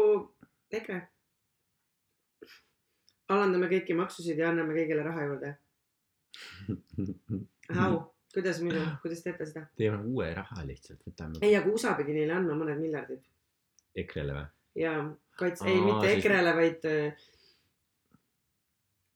[0.78, 1.00] EKRE.
[3.34, 5.54] alandame kõiki maksusid ja anname kõigile raha juurde.
[7.78, 7.98] How,
[8.34, 9.64] kuidas muidu, kuidas teete seda?
[9.80, 13.24] teeme uue raha lihtsalt, võtame ei, aga USA pidi neile andma mõned miljardid
[14.02, 14.46] EKRE-le või?
[14.84, 14.92] ja
[15.40, 17.28] kaitse, ei mitte EKRE-le, vaid äh,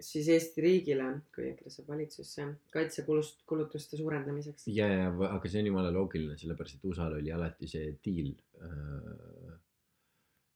[0.03, 4.67] siis Eesti riigile, kui EKRE saab valitsusse, kaitsekulust, kulutuste suurendamiseks.
[4.75, 8.35] ja, ja, aga see on jumala loogiline, sellepärast et USA-l oli alati see diil.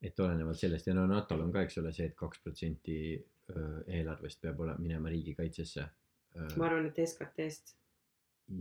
[0.06, 2.98] et olenevalt sellest ja no NATO-l on ka, eks ole, see et kaks protsenti
[3.86, 5.86] eelarvest peab olema, minema riigikaitsesse.
[6.56, 7.76] ma arvan, et SKT-st.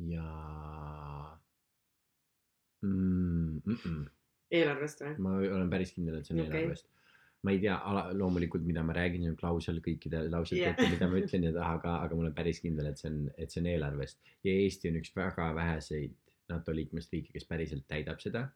[0.09, 0.27] ja
[2.81, 3.61] mm,.
[3.65, 4.09] Mm -mm.
[4.51, 5.15] eelarvest või?
[5.19, 6.61] ma olen päris kindel, et see on okay.
[6.61, 6.89] eelarvest.
[7.45, 7.75] Ma ei tea,
[8.17, 10.73] loomulikult, mida ma räägin, on klausel kõikide lausete Jah.
[10.73, 13.19] ette, mida ma ütlen ja taha ka, aga ma olen päris kindel, et see on,
[13.37, 14.21] et see on eelarvest.
[14.45, 16.15] ja Eesti on üks väga väheseid
[16.49, 18.47] NATO liikmesriike, kes päriselt täidab seda.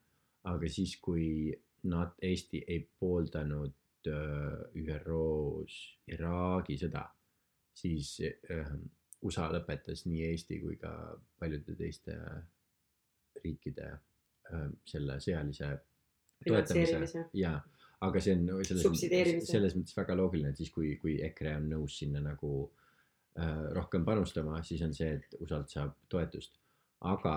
[0.50, 1.52] aga siis, kui
[1.92, 5.80] nad, Eesti ei pooldanud äh, ÜRO-s
[6.14, 7.04] Iraagi sõda,
[7.78, 8.72] siis äh,
[9.22, 10.94] USA lõpetas nii Eesti kui ka
[11.40, 12.16] paljude teiste
[13.44, 15.74] riikide äh, selle sõjalise
[16.46, 17.58] toetamise ja,
[18.06, 21.66] aga see on selles mõttes, selles mõttes väga loogiline, et siis kui, kui EKRE on
[21.74, 26.56] nõus sinna nagu äh, rohkem panustama, siis on see, et USA-lt saab toetust.
[27.10, 27.34] aga,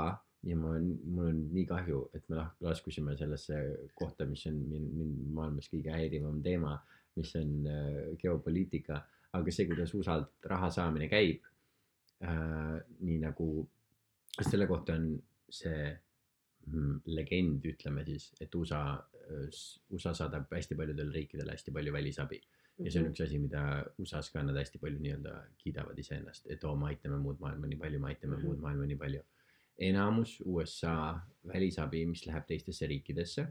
[0.47, 3.59] ja ma, mul on nii kahju, et me laskusime sellesse
[3.99, 6.77] kohta, mis on mind, maailmas kõige häirivam teema,
[7.19, 9.03] mis on äh, geopoliitika,
[9.39, 11.43] aga see, kuidas USA-lt raha saamine käib
[12.23, 13.49] äh,, nii nagu,
[14.39, 15.15] selle kohta on
[15.53, 15.91] see
[17.07, 18.83] legend, ütleme siis, et USA,
[19.91, 22.41] USA saadab hästi paljudele riikidele hästi palju välisabi
[22.83, 23.63] ja see on üks asi, mida
[24.01, 27.77] USA-s ka nad hästi palju nii-öelda kiidavad iseennast, et oo, me aitame muud maailma nii
[27.79, 28.47] palju, me aitame Mhm.
[28.47, 29.23] muud maailma nii palju.
[29.79, 33.47] enamus USA välisabi, mis läheb teistesse riikidesse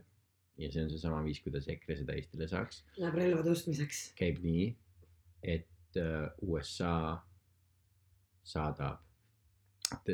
[0.58, 4.12] ja see on seesama viis, kuidas EKRE seda Eestile saaks, Läheb relvade ostmiseks.
[4.16, 4.76] käib nii,
[5.42, 7.18] et äh, USA
[8.42, 9.00] saadab,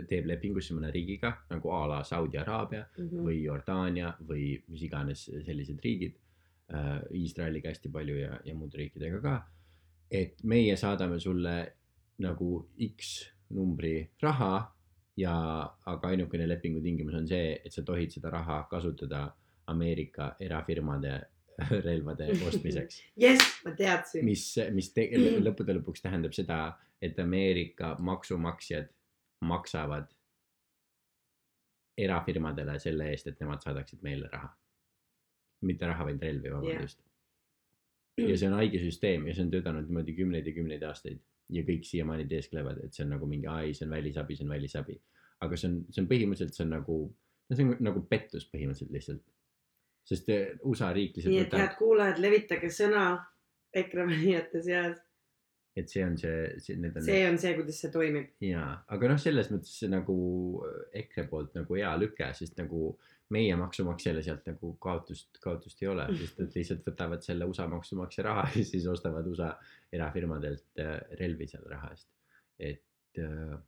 [0.08, 3.24] teeb lepingusse mõne riigiga nagu a la Saudi Araabia Mhm.
[3.26, 6.14] või Jordaania või mis iganes sellised riigid
[6.70, 9.36] äh,, Iisraeliga hästi palju ja, ja muude riikidega ka.
[10.10, 11.72] et meie saadame sulle
[12.18, 12.66] nagu
[12.96, 14.72] X numbri raha
[15.16, 15.34] ja,
[15.86, 19.32] aga ainukene lepingu tingimus on see, et sa tohid seda raha kasutada
[19.66, 21.20] Ameerika erafirmade
[21.84, 23.02] relvade ostmiseks.
[23.16, 24.24] jess, ma teadsin.
[24.24, 25.08] mis, mis te-
[25.42, 28.88] lõppude lõpuks tähendab seda, et Ameerika maksumaksjad
[29.40, 30.08] maksavad
[31.98, 34.54] erafirmadele selle eest, et nemad saadaksid meile raha.
[35.66, 37.00] mitte raha, vaid relvi, vabandust.
[38.18, 41.18] ja see on haige süsteem ja see on töötanud niimoodi kümneid ja kümneid aastaid
[41.52, 44.52] ja kõik siiamaani teesklevad, et see on nagu mingi, ai, see on välisabi, see on
[44.52, 45.00] välisabi.
[45.40, 46.98] aga see on, see on põhimõtteliselt, see on nagu,
[47.48, 49.24] no see on nagu pettus põhimõtteliselt lihtsalt.
[50.08, 53.04] sest eh, USA riik lihtsalt nii et head kuulajad, levitage sõna
[53.76, 55.02] EKRE valijate seas.
[55.78, 58.32] Et see on see, see, need on see on see, kuidas see toimib.
[58.44, 60.16] jaa, aga noh, selles mõttes nagu
[61.02, 62.92] EKRE poolt nagu hea lüke, sest nagu
[63.34, 68.24] meie maksumaksjale sealt nagu kaotust, kaotust ei ole, sest et lihtsalt võtavad selle USA maksumaksja
[68.24, 69.52] raha ja siis ostavad USA
[69.92, 72.08] erafirmadelt äh, relvi selle raha eest.
[72.58, 73.58] et äh,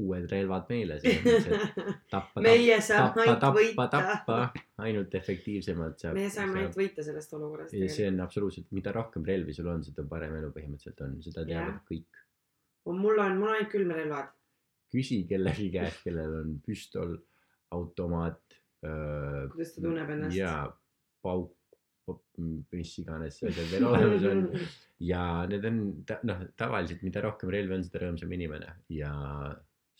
[0.00, 4.38] uued relvad meile, selles mõttes, et tappa, tappa, ainult tappa, tappa,
[4.84, 6.18] ainult efektiivsemalt saab.
[6.18, 7.76] meie saame ainult võita sellest olukorrast.
[7.78, 11.46] ja see on absoluutselt, mida rohkem relvi sul on, seda parem elu põhimõtteliselt on, seda
[11.48, 11.80] teavad Jah.
[11.88, 12.20] kõik.
[12.90, 14.34] mul on, mul on ainult külmrelvad.
[14.92, 17.16] küsi kellegi käest, kellel on püstol,
[17.76, 18.60] automaat.
[18.82, 20.36] kuidas ta tunneb ennast?
[20.36, 20.54] ja
[21.24, 21.56] pauk,
[22.74, 24.46] mis iganes asjad veel olemas on
[25.10, 29.12] ja need on ta, noh, tavaliselt mida rohkem relvi on, seda rõõmsam inimene ja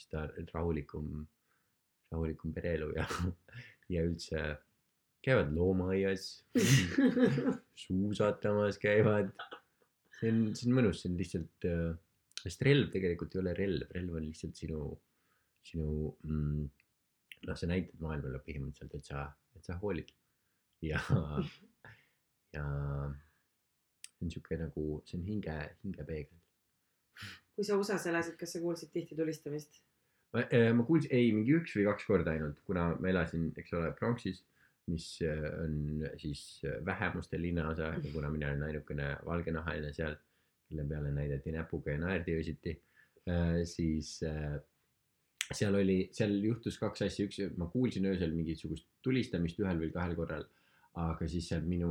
[0.04, 1.22] seda rahulikum,
[2.12, 3.06] rahulikum pereelu ja,
[3.94, 4.44] ja üldse
[5.24, 6.44] käivad loomaaias,
[7.84, 9.32] suusatamas käivad.
[10.20, 11.90] see on, see on mõnus, see on lihtsalt äh,,
[12.40, 14.80] sest relv tegelikult ei ole relv, relv on lihtsalt sinu,
[15.64, 16.64] sinu mm,
[17.48, 19.26] noh, sa näitad maailmale põhimõtteliselt, et sa,
[19.56, 20.12] et sa hoolid
[20.84, 21.00] ja,
[22.56, 22.64] ja
[24.20, 26.36] see on sihuke nagu, see on hinge, hingepeegel.
[27.54, 29.82] kui sa USA-s elasid, kas sa kuulsid tihti tulistamist?
[30.34, 30.44] ma,
[30.76, 34.42] ma kuulsin, ei mingi üks või kaks korda ainult, kuna ma elasin, eks ole, Pronxis,
[34.90, 40.16] mis äh, on siis äh, vähemuste linnaosa ja kuna mina olin ainukene valgenahaline seal,
[40.70, 42.76] kelle peale näidati näpuga ja naerdi öösiti,
[43.66, 44.20] siis
[45.50, 50.14] seal oli, seal juhtus kaks asja, üks, ma kuulsin öösel mingisugust tulistamist ühel või kahel
[50.18, 50.46] korral,
[51.02, 51.90] aga siis seal minu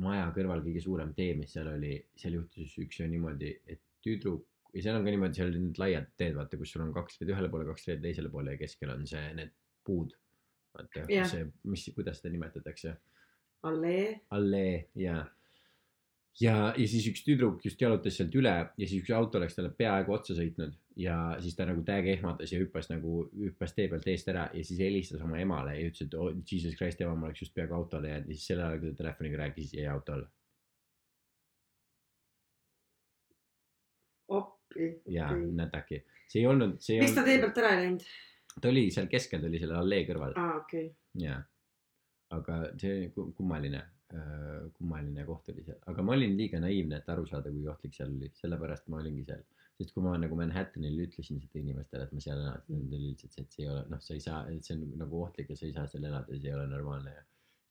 [0.00, 4.82] maja kõrval kõige suurem tee, mis seal oli, seal juhtus üks niimoodi, et tüdruk ja
[4.82, 7.32] seal on ka niimoodi, seal olid need laiad teed, vaata, kus sul on kaks teed
[7.34, 9.54] ühele poole, kaks teed teisele poole ja keskel on see, need
[9.86, 10.14] puud.
[10.74, 11.30] vaata Jah.
[11.30, 12.96] see, mis, kuidas seda nimetatakse,
[13.70, 14.06] allee.
[14.34, 15.22] allee ja
[16.40, 19.70] ja, ja siis üks tüdruk just jalutas sealt üle ja siis üks auto oleks talle
[19.78, 24.06] peaaegu otsa sõitnud ja siis ta nagu täiega ehmatas ja hüppas nagu, hüppas tee pealt
[24.10, 27.30] eest ära ja siis helistas oma emale ja ütles, et oh, jesus christ, ema, ma
[27.30, 30.16] oleks just peaaegu autole jäänud ja siis sel ajal, kui ta telefoniga rääkis, jäi auto
[30.16, 30.30] alla.
[35.14, 38.06] Ja nädaki, see ei olnud, see ei miks ta tee olnud, pealt ära ei läinud?
[38.60, 40.86] ta oli seal keskel, ta oli selle allee kõrval aa, okei.
[41.22, 41.40] ja,
[42.36, 43.82] aga see ku- kummaline,
[44.78, 48.12] kummaline koht oli seal, aga ma olin liiga naiivne, et aru saada, kui ohtlik seal
[48.14, 49.42] oli, sellepärast ma olingi seal.
[49.74, 53.08] sest kui ma nagu Manhattanil ütlesin seda inimestele, et ma seal elan, siis nad olid
[53.08, 55.56] lihtsalt see, et see ei ole, noh, sa ei saa, see on nagu ohtlik ja
[55.58, 57.24] sa ei saa seal elada ja see ei ole normaalne ja.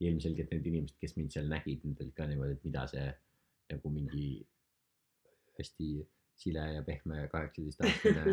[0.04, 3.06] ja ilmselgelt need inimesed, kes mind seal nägid, need olid ka niimoodi, et mida see
[3.72, 4.26] nagu mingi
[5.60, 5.90] hästi
[6.36, 8.24] sile ja pehme kaheksateistaastane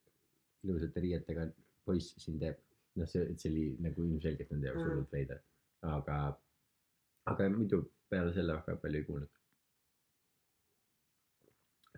[0.64, 1.46] ilusate riietega
[1.84, 2.58] poiss siin teeb.
[2.98, 4.88] noh, see, et see oli nagu ilmselgelt nende jaoks Mm.
[4.90, 5.38] hullult veider,
[5.86, 6.16] aga,
[7.30, 7.78] aga muidu
[8.10, 9.30] peale selle väga palju ei kuulnud.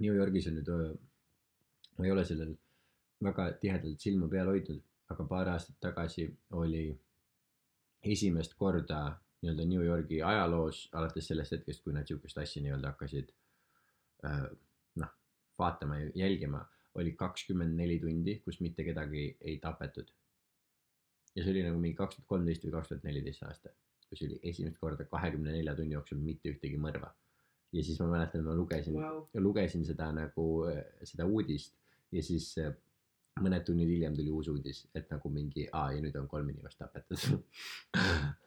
[0.05, 0.69] New Yorgis on nüüd,
[1.97, 2.53] ma ei ole sellel
[3.25, 4.83] väga tihedalt silma peal hoidnud,
[5.13, 6.27] aga paar aastat tagasi
[6.61, 6.85] oli
[8.13, 9.01] esimest korda
[9.43, 13.33] nii-öelda New Yorgi ajaloos alates sellest hetkest, kui nad sihukest asja nii-öelda hakkasid
[14.29, 14.47] äh,
[15.61, 16.65] vaatama ja jälgima,
[17.01, 20.11] oli kakskümmend neli tundi, kus mitte kedagi ei tapetud.
[21.37, 23.71] ja see oli nagu mingi kaks tuhat kolmteist või kaks tuhat neliteist aasta,
[24.09, 27.13] kus oli esimest korda kahekümne nelja tunni jooksul mitte ühtegi mõrva.
[27.73, 31.77] ja siis ma mäletan, ma lugesin ja lugesin seda nagu äh, seda uudist
[32.13, 32.75] ja siis äh,
[33.39, 36.81] mõned tunnid hiljem tuli uus uudis, et nagu mingi, aa ja nüüd on kolm inimest
[36.83, 37.21] tapetud.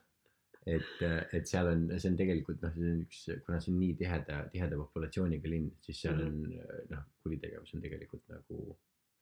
[0.65, 1.03] et,
[1.35, 4.39] et seal on, see on tegelikult noh, see on üks, kuna see on nii tiheda,
[4.53, 6.39] tiheda populatsiooniga linn, siis seal on
[6.91, 8.63] noh, kuritegevus on tegelikult nagu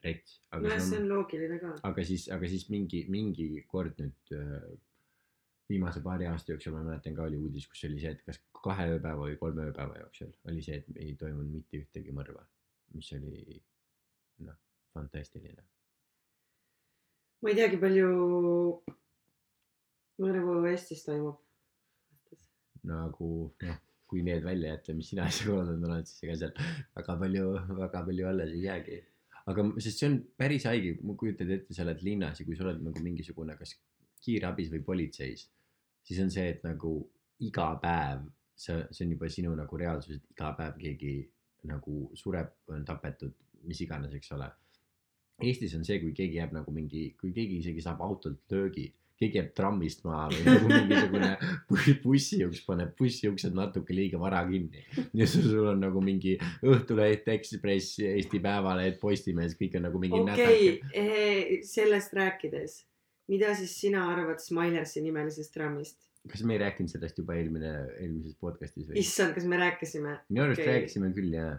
[0.06, 0.38] rets.
[0.54, 1.74] nojah, see on loogiline ka.
[1.90, 4.70] aga siis, aga siis mingi, mingi kord nüüd äh,
[5.72, 8.88] viimase paari aasta jooksul ma mäletan ka oli uudis, kus oli see, et kas kahe
[8.96, 12.46] ööpäeva või kolme ööpäeva jooksul oli see, et ei toimunud mitte ühtegi mõrva,
[12.96, 13.62] mis oli
[14.48, 14.58] noh,
[14.94, 15.66] fantastiline.
[17.42, 18.10] ma ei teagi, palju
[20.22, 21.40] mõrvu Eestis toimub.
[22.88, 23.30] nagu
[23.62, 26.54] noh, kui need välja jätta, mis sina äsja korraldanud oled, siis ega seal
[26.98, 27.48] väga palju,
[27.78, 29.00] väga palju alles ei jäägi.
[29.52, 32.84] aga sest see on päris haige, kujutad ette, sa oled linnas ja kui sa oled
[32.86, 33.76] nagu mingisugune, kas
[34.22, 35.48] kiirabis või politseis,
[36.06, 36.94] siis on see, et nagu
[37.42, 41.16] iga päev, see, see on juba sinu nagu reaalsus, et iga päev keegi
[41.70, 43.34] nagu sureb, on tapetud,
[43.70, 44.48] mis iganes, eks ole.
[45.42, 48.88] Eestis on see, kui keegi jääb nagu mingi, kui keegi isegi saab autolt löögi,
[49.22, 51.32] keegi jääb trammist maha või nagu mingisugune
[51.70, 54.84] bu- bussijuks paneb bussiuksed natuke liiga vara kinni.
[55.18, 60.22] ja sul, sul on nagu mingi Õhtuleht, Ekspress, Eesti Päevaleht, Postimees, kõik on nagu mingi
[60.22, 62.80] okei okay,, sellest rääkides,
[63.32, 66.00] mida siis sina arvad Smilersi nimelisest trammist?
[66.30, 69.00] kas me ei rääkinud sellest juba eelmine, eelmises podcast'is või?
[69.02, 70.76] issand, kas me rääkisime minu arust okay.
[70.76, 71.56] rääkisime küll jaa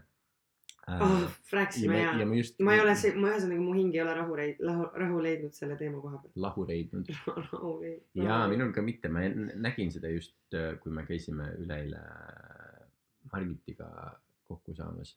[0.88, 1.14] oh,?
[1.20, 2.58] ja rääkisime ma, ja, ja ma just.
[2.60, 5.56] ma ei ole see, ma ühesõnaga mu hing ei ole rahu leid-, rahu, rahu leidnud
[5.56, 6.34] selle teema koha pealt.
[6.46, 7.12] lahu reidnud.
[7.52, 8.24] rahu leidnud.
[8.24, 9.24] jaa, minul ka mitte, ma
[9.68, 10.36] nägin seda just,
[10.82, 12.02] kui me käisime üleeile
[13.32, 13.88] Margitiga
[14.48, 15.14] kokku saamas,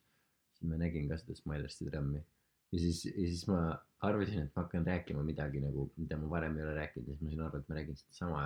[0.56, 2.22] siis ma nägin ka seda Smilersi trammi
[2.72, 3.60] ja siis, ja siis ma
[4.06, 7.26] arvasin, et ma hakkan rääkima midagi nagu, mida ma varem ei ole rääkinud ja siis
[7.26, 8.46] ma sain aru, et ma räägin sedasama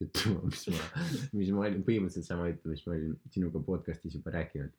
[0.00, 4.34] juttu, mis ma, mis ma olin, põhimõtteliselt sama juttu, mis ma olin sinuga podcast'is juba
[4.34, 4.74] rääkinud.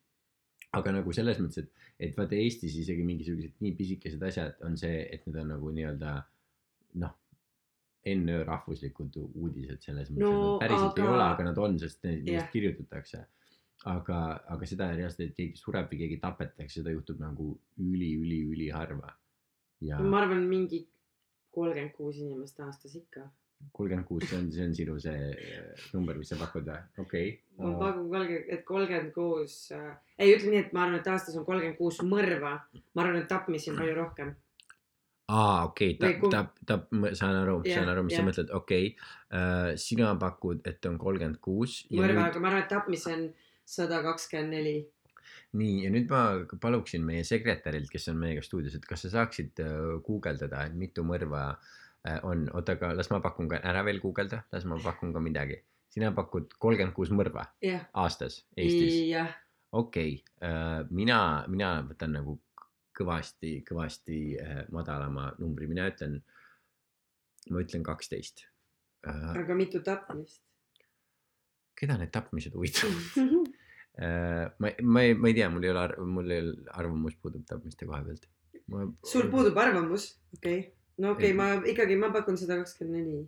[0.80, 5.03] Aga nagu selles mõttes, et, et vaata Eestis isegi mingisugused nii pisikesed asjad on see,
[5.11, 6.15] et need on nagu nii-öelda
[7.03, 7.13] noh,
[8.05, 11.05] NÖ rahvuslikud uudised selles mõttes No, et nad päriselt aga...
[11.05, 13.23] ei ole, aga nad on, sest neist kirjutatakse.
[13.91, 14.19] aga,
[14.49, 17.51] aga seda reaalselt, et keegi sureb või keegi tapetakse, seda juhtub nagu
[17.82, 19.11] üli-üli-üliharva.
[19.86, 20.86] ja ma arvan, mingi
[21.55, 23.28] kolmkümmend kuus inimest aastas ikka.
[23.74, 26.80] Kolmkümmend kuus, see on, see on sinu see äh, number, mis sa pakud või?
[27.01, 27.78] okei ma okay..
[27.82, 29.59] pakun kolmkümmend, et kolmkümmend kuus,
[30.20, 32.55] ei ütle nii, et ma arvan, et aastas on kolmkümmend kuus mõrva.
[32.93, 34.34] ma arvan, et tapmisi on palju rohkem.
[35.32, 38.26] aa, okei okay,, Või ta kum-, ta, ta, saan aru, Jah, saan aru, mis jah.
[38.26, 39.78] sa mõtled, okei okay..
[39.82, 41.84] sina pakud, et on kolmkümmend kuus.
[41.93, 43.32] mõrva, aga ma arvan, et tapmisi on
[43.78, 44.78] sada kakskümmend neli.
[45.55, 46.28] nii ja nüüd ma
[46.61, 49.63] paluksin meie sekretärilt, kes on meiega stuudios, et kas sa saaksid
[50.05, 51.74] guugeldada, et mitu mõrva äh,
[52.24, 55.62] on, oota, aga las ma pakun ka, ära veel guugelda, las ma pakun ka midagi.
[55.95, 59.30] sina pakud kolmkümmend kuus mõrva jah, aastas Eestis, jah,
[59.72, 62.36] okei okay., mina, mina võtan nagu
[62.95, 66.18] kõvasti, kõvasti äh, madalama numbri, mina ütlen,
[67.51, 68.45] ma ütlen kaksteist.
[69.06, 70.41] aga mitu tapmist?
[71.76, 73.51] keda need tapmised huvitavad?
[74.62, 77.88] ma, ma ei, ma ei tea, mul ei ole, mul ei ole arvamus puudub tapmiste
[77.88, 78.28] koha pealt.
[79.06, 83.28] sul puudub arvamus, okei okay no okei okay,, ma ikkagi, ma pakun sada kakskümmend neli.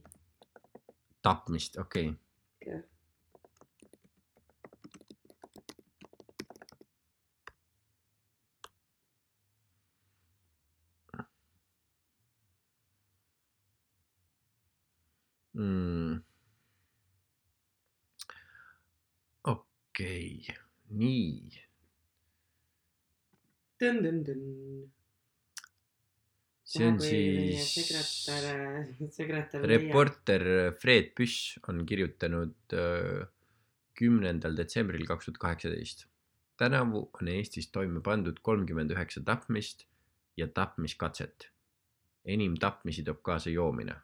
[1.21, 2.71] tapmist, okei okay..
[2.71, 2.83] jah.
[15.53, 16.21] mm..
[19.43, 20.61] okei okay.,
[20.99, 21.65] nii.
[23.81, 24.45] tõn-tõn-tõn
[26.67, 28.47] see on siis sekretär,
[29.19, 29.67] sekretär.
[29.71, 30.43] reporter
[30.81, 32.75] Fred Püss on kirjutanud
[33.97, 36.07] kümnendal detsembril kaks tuhat kaheksateist.
[36.57, 39.87] tänavu on Eestis toime pandud kolmkümmend üheksa tapmist
[40.37, 41.49] ja tapmiskatset.
[42.25, 43.95] enim tapmisi toob kaasa joomine.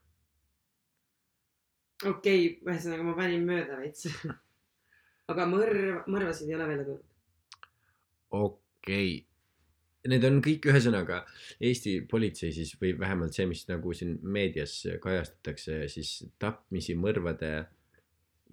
[2.05, 4.07] okei okay,, ühesõnaga ma panin mööda veits.
[5.31, 7.05] aga mõrv, mõrvasid ei ole välja tulnud.
[8.31, 9.32] okei okay.,
[10.11, 11.21] need on kõik ühesõnaga
[11.63, 17.53] Eesti politsei siis või vähemalt see, mis nagu siin meedias kajastatakse, siis tapmisi, mõrvade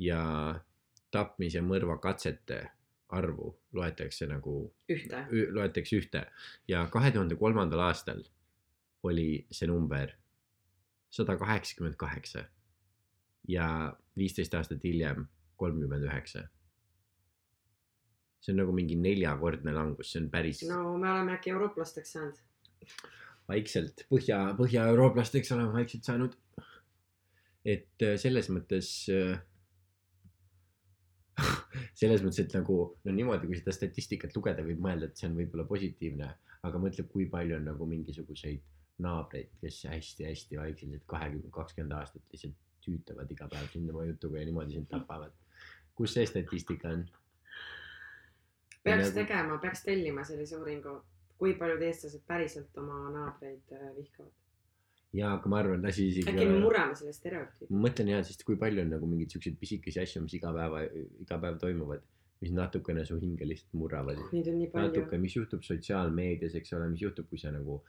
[0.01, 0.21] ja
[1.11, 2.61] tapmis- ja mõrvakatsete
[3.11, 5.25] arvu loetakse nagu, ühte.
[5.51, 6.25] loetakse ühte
[6.69, 8.23] ja kahe tuhande kolmandal aastal
[9.03, 10.15] oli see number
[11.11, 12.45] sada kaheksakümmend kaheksa
[13.49, 15.27] ja viisteist aastat hiljem
[15.57, 16.47] kolmkümmend üheksa.
[18.41, 20.97] See on nagu mingi neljakordne langus, see on päris no.
[20.99, 22.39] me oleme äkki eurooplasteks saanud.
[23.51, 26.37] vaikselt põhja, põhjaeurooplasteks oleme vaikselt saanud.
[27.65, 28.89] et äh, selles mõttes,
[32.01, 35.37] selles mõttes, et nagu no niimoodi, kui seda statistikat lugeda, võib mõelda, et see on
[35.37, 36.33] võib-olla positiivne,
[36.69, 38.65] aga mõtle, kui palju on nagu mingisuguseid
[39.01, 44.49] naabreid, kes hästi-hästi vaikselt kahekümne, kakskümmend aastat lihtsalt tüütavad iga päev sind oma jutuga ja
[44.49, 45.33] niimoodi sind tapavad.
[45.95, 47.03] kus see statistika on?
[48.87, 50.99] Peaks tegema, peaks tellima sellise uuringu,
[51.41, 54.33] kui paljud eestlased päriselt oma naabreid äh, vihkavad.
[55.17, 57.71] jaa, aga ma arvan, asi isegi äkki me murrame selle stereotüübi.
[57.75, 60.85] ma mõtlen jah, sest kui palju on nagu mingeid siukseid pisikesi asju, mis iga päeva,
[61.25, 62.05] iga päev toimuvad,
[62.45, 64.21] mis natukene su hinge lihtsalt murravad.
[64.33, 65.23] Neid on nii palju natuke,.
[65.25, 67.81] mis juhtub sotsiaalmeedias, eks ole, mis juhtub, kui sa nagu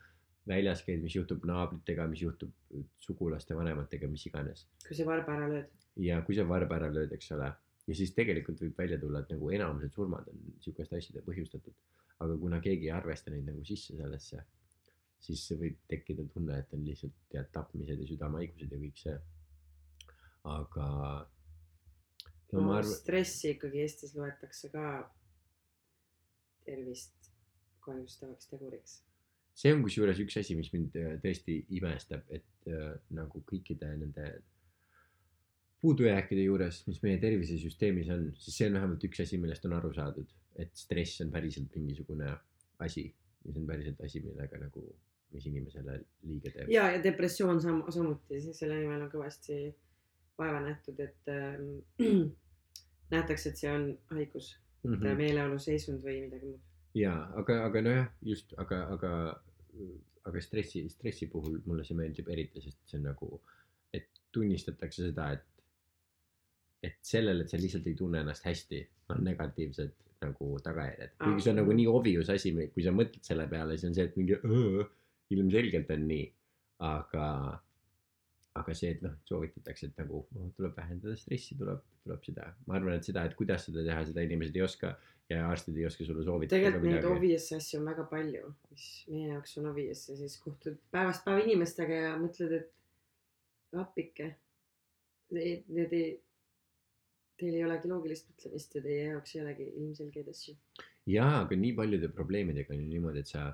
[0.48, 2.50] väljas käid, mis juhtub naabritega, mis juhtub
[3.02, 4.66] sugulaste, vanematega, mis iganes.
[4.86, 5.70] kui sa varba ära lööd.
[6.02, 7.52] ja kui sa varba ära lööd, eks ole,
[7.86, 11.74] ja siis tegelikult võib välja tulla, et nagu enamused surmad on sihukeste asjade põhjustatud.
[12.22, 14.44] aga kuna keegi ei arvesta neid nagu sisse sellesse,
[15.22, 19.16] siis võib tekkida tunne, et on lihtsalt tead tapmised ja südamehaigused ja kõik see.
[20.44, 20.86] aga
[22.52, 24.86] no no, arvan, stressi ikkagi Eestis loetakse ka
[26.66, 27.32] tervist
[27.82, 29.00] kahjustavaks teguriks.
[29.54, 34.28] see on kusjuures üks asi, mis mind äh, tõesti imestab, et äh, nagu kõikide nende
[35.82, 39.90] puudujääkide juures, mis meie tervisesüsteemis on, siis see on vähemalt üks asi, millest on aru
[39.96, 40.28] saadud,
[40.62, 42.30] et stress on päriselt mingisugune
[42.86, 43.08] asi
[43.44, 44.84] ja see on päriselt asi, millega nagu,
[45.32, 46.70] mis inimesele liiga teeb.
[46.70, 49.58] ja, ja depressioon sam-, samuti, selle nimel on kõvasti
[50.38, 51.80] vaeva nähtud, et ähm,
[53.14, 54.94] nähtakse, et see on haigus mm.
[54.94, 55.16] -hmm.
[55.24, 56.60] meeleoluseisund või midagi muud.
[56.94, 59.12] jaa, aga, aga nojah, just, aga, aga,
[60.30, 63.40] aga stressi, stressi puhul mulle see meeldib eriti, sest see on nagu,
[63.92, 65.48] et tunnistatakse seda, et,
[66.82, 68.80] et sellele, et sa lihtsalt ei tunne ennast hästi,
[69.14, 71.16] on negatiivsed nagu tagajärjed.
[71.18, 74.06] kuigi see on nagu nii obvious asi, kui sa mõtled selle peale, siis on see,
[74.10, 74.86] et mingi "Õõ",
[75.34, 76.26] ilmselgelt on nii,
[76.88, 77.28] aga,
[78.60, 82.78] aga see, et noh, soovitatakse, et nagu no, tuleb vähendada stressi, tuleb, tuleb seda, ma
[82.78, 84.92] arvan, et seda, et kuidas seda teha, seda inimesed ei oska
[85.30, 89.30] ja arstid ei oska sulle soovitada tegelikult neid obvious asju on väga palju, mis meie
[89.32, 94.34] jaoks on obvious ja siis kohtud päevast päeva inimestega ja mõtled, et appike.
[95.32, 96.08] Need, need ei,
[97.42, 100.56] teil ei olegi loogilist mõtlemist ja teie jaoks ei olegi ilmselgeid asju.
[101.10, 103.50] jaa, aga nii paljude probleemidega on ju niimoodi, et sa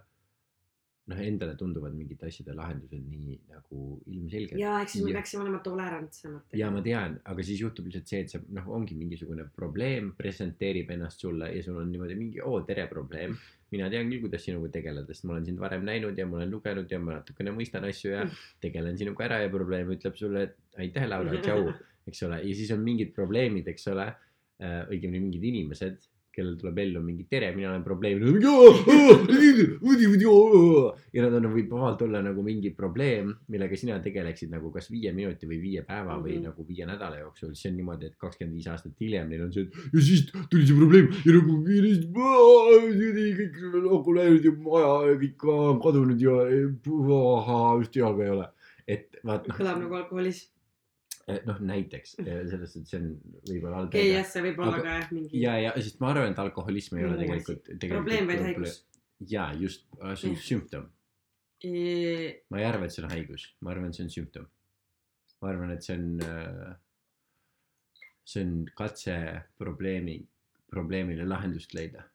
[1.09, 4.59] noh, endale tunduvad mingite asjade lahendused nii nagu ilmselged.
[4.61, 6.57] ja eks siis me peaksime olema tolerantsemad.
[6.61, 10.93] ja ma tean, aga siis juhtub lihtsalt see, et sa noh, ongi mingisugune probleem, presenteerib
[10.97, 13.37] ennast sulle ja sul on niimoodi mingi oo tere probleem.
[13.69, 16.55] mina tean küll, kuidas sinuga tegeleda, sest ma olen sind varem näinud ja ma olen
[16.55, 18.23] lugenud ja ma natukene mõistan asju ja
[18.65, 21.69] tegelen sinuga ära ja probleem ütleb sulle, et aitäh, Laura, tšau
[22.09, 24.09] eks ole, ja siis on mingid probleemid, eks ole.
[24.59, 26.01] õigemini mingid inimesed,
[26.39, 28.21] kellel tuleb ellu mingi tere, mina olen probleem.
[31.15, 35.13] ja nad on, võib vabalt olla nagu mingi probleem, millega sina tegeleksid nagu kas viie
[35.17, 36.27] minuti või viie päeva mm -hmm.
[36.27, 36.45] või Mhm.
[36.51, 39.63] nagu viie nädala jooksul, siis on niimoodi, et kakskümmend viis aastat hiljem neil on see,
[39.67, 41.57] et ja siis tuli see probleem ja nagu
[43.39, 43.57] kõik
[43.89, 45.49] nagu läinud ja maja ja kõik
[45.83, 46.37] kadunud ja
[47.99, 48.49] hea ka ei ole.
[48.89, 50.58] et vaat noh, kõlab nagu alkoholism.
[51.29, 53.09] Noh näiteks selles suhtes see on
[53.49, 56.13] võib-olla halb okei, jah, see võib olla Aga- ka jah mingi ja, ja sest ma
[56.15, 57.99] arvan, et alkoholism ei ole tegelikult, tegelikult.
[57.99, 58.79] probleem, vaid haigus.
[59.33, 60.45] ja just, see on Jah.
[60.47, 60.89] sümptom,
[62.49, 64.49] ma ei arva, et see on haigus, ma arvan, et see on sümptom.
[65.43, 66.09] ma arvan, et see on,
[68.25, 69.17] see on katse
[69.61, 70.19] probleemi,
[70.73, 72.09] probleemile lahendust leida.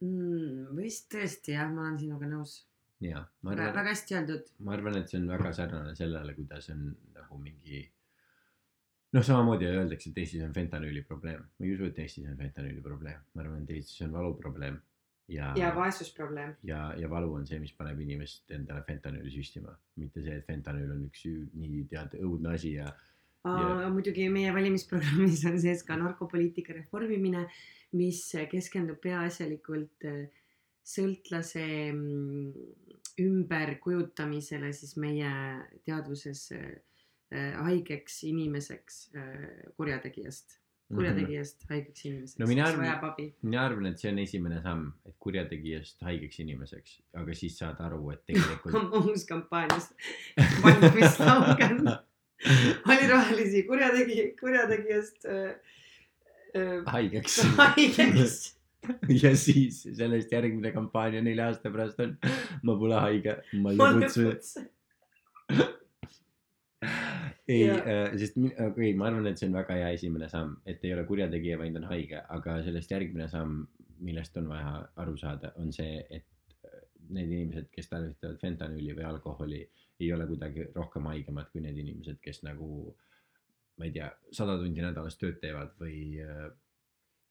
[0.00, 0.76] mm,.
[0.78, 2.62] vist tõesti jah, ma olen sinuga nõus.
[3.04, 4.54] ja ma arvan, väga hästi öeldud.
[4.64, 7.82] ma arvan, et see on väga sarnane sellele, kuidas on nagu mingi
[9.12, 11.44] noh, samamoodi öeldakse, et Eestis on fentanüüli probleem.
[11.58, 14.80] ma ei usu, et Eestis on fentanüüli probleem, ma arvan, et Eestis on valuprobleem
[15.28, 16.56] ja, ja vaesusprobleem.
[16.64, 20.92] ja, ja valu on see, mis paneb inimest endale fentanüüli süstima, mitte see, et fentanüül
[20.96, 22.92] on üks nii tead õudne asi ja
[23.42, 27.48] Aa, muidugi meie valimisprogrammis on sees ka narkopoliitika reformimine,
[27.98, 28.20] mis
[28.52, 30.28] keskendub peaasjalikult äh,
[30.86, 32.52] sõltlase mm,
[33.22, 35.32] ümberkujutamisele siis meie
[35.82, 36.70] teadvuses äh,
[37.64, 40.58] haigeks inimeseks äh, kurjategijast,
[40.92, 42.42] kurjategijast haigeks inimeseks, Mhm.
[42.42, 43.26] No kes arvan- vajab abi.
[43.42, 48.10] mina arvan, et see on esimene samm, et kurjategijast haigeks inimeseks, aga siis saad aru,
[48.12, 48.74] et tegelikult
[49.12, 49.88] uus kampaanias,
[50.62, 51.80] valimisslaugan
[52.92, 55.54] oli rohelisi kurjategi, kurjategijast äh,
[56.58, 58.40] äh, haigeks haigeks.
[59.22, 62.16] ja siis sellest järgmine kampaania nelja aasta pärast on
[62.66, 64.64] ma pole haige, ma ei kutsu.
[67.48, 70.84] Ei Ja-, sest mi- okei, ma arvan, et see on väga hea esimene samm, et
[70.84, 73.64] ei ole kurjategija, vaid on haige, aga sellest järgmine samm,
[74.02, 76.26] millest on vaja aru saada, on see, et
[76.66, 76.80] äh,
[77.10, 79.62] need inimesed, kes tarvitavad fentanüüli või alkoholi,
[80.02, 82.68] ei ole kuidagi rohkem haigemad kui need inimesed, kes nagu
[83.78, 86.18] ma ei tea, sada tundi nädalas tööd teevad või,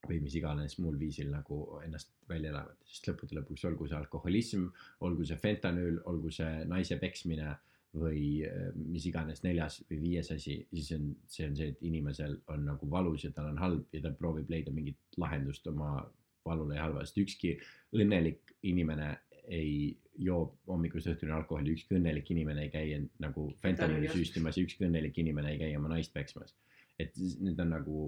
[0.07, 4.65] või mis iganes muul viisil nagu ennast välja elavad, sest lõppude lõpuks olgu see alkoholism,
[5.07, 7.53] olgu see fentanüül, olgu see naise peksmine
[7.97, 12.37] või äh, mis iganes neljas või viies asi, siis on, see on see, et inimesel
[12.53, 15.97] on nagu valus ja tal on halb ja ta proovib leida mingit lahendust oma
[16.45, 17.57] valule ja halva, sest ükski
[17.97, 19.11] õnnelik inimene
[19.51, 24.65] ei joo hommikust õhtuni alkoholi, ükski õnnelik inimene ei käi end nagu fentanüüli süstimas ja
[24.65, 26.55] ükski õnnelik inimene ei käi oma naist peksmas.
[26.99, 28.01] et need on nagu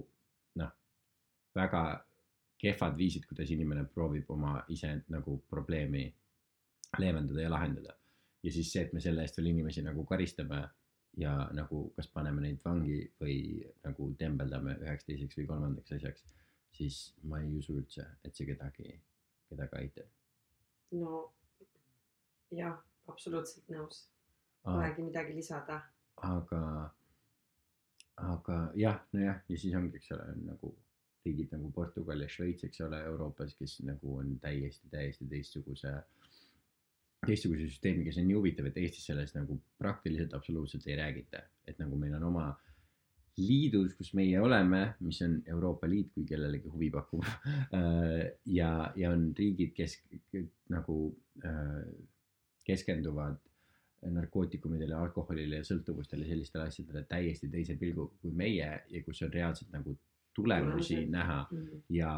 [0.61, 0.73] noh,
[1.55, 1.83] väga
[2.61, 6.05] kehvad viisid, kuidas inimene proovib oma ise nagu probleemi
[6.99, 7.95] leevendada ja lahendada.
[8.43, 10.61] Ja siis see, et me selle eest veel inimesi nagu karistame
[11.17, 13.37] ja nagu kas paneme neid vangi või
[13.85, 16.25] nagu tembeldame üheks, teiseks või kolmandaks asjaks,
[16.73, 18.97] siis ma ei usu üldse, et see kedagi,
[19.49, 20.09] kedagi aitab.
[20.97, 21.21] no
[22.53, 22.77] jah,
[23.09, 24.07] absoluutselt nõus,
[24.65, 25.83] polegi midagi lisada.
[26.17, 26.63] aga,
[28.17, 30.73] aga jah, nojah, ja siis ongi, eks ole, nagu
[31.23, 35.93] riigid nagu Portugal ja Šveits, eks ole, Euroopas, kes nagu on täiesti, täiesti teistsuguse,
[37.27, 41.79] teistsuguse süsteemiga, see on nii huvitav, et Eestis sellest nagu praktiliselt absoluutselt ei räägita, et
[41.81, 42.49] nagu meil on oma
[43.37, 47.25] liidus, kus meie oleme, mis on Euroopa Liit, kui kellelegi huvi pakub.
[48.59, 49.97] ja, ja on riigid, kes
[50.73, 50.97] nagu
[51.45, 51.81] äh,
[52.67, 53.41] keskenduvad
[54.13, 59.71] narkootikumidele, alkoholile ja sõltuvustele, sellistele asjadele täiesti teise pilguga kui meie ja kus on reaalselt
[59.73, 59.95] nagu
[60.33, 61.39] tulemusi näha
[61.93, 62.11] ja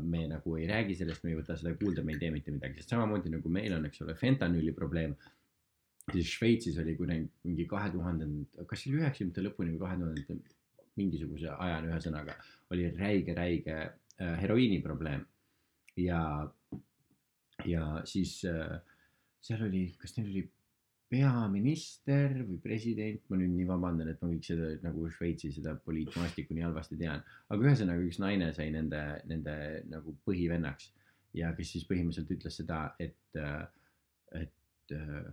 [0.00, 2.80] me nagu ei räägi sellest, me ei võta seda kuulda, me ei tee mitte midagi,
[2.80, 5.14] sest samamoodi nagu meil on, eks ole, fentanüüli probleem.
[6.12, 10.38] siis Šveitsis oli kunagi mingi kahe tuhandenda, kas see oli üheksakümnendate lõpuni või kahe tuhandete
[10.98, 12.34] mingisuguse ajani, ühesõnaga
[12.74, 15.24] oli räige, räige äh, heroiini probleem.
[15.96, 16.50] ja,
[17.64, 18.80] ja siis äh,
[19.40, 20.44] seal oli, kas neil oli
[21.12, 26.56] peaminister või president, ma nüüd nii vabandan, et ma kõik seda nagu Šveitsi seda poliitmaastikku
[26.56, 27.20] nii halvasti tean,
[27.52, 29.56] aga ühesõnaga üks naine sai nende, nende
[29.92, 30.88] nagu põhivennaks
[31.36, 33.40] ja kes siis põhimõtteliselt ütles seda, et,
[34.40, 35.30] et äh,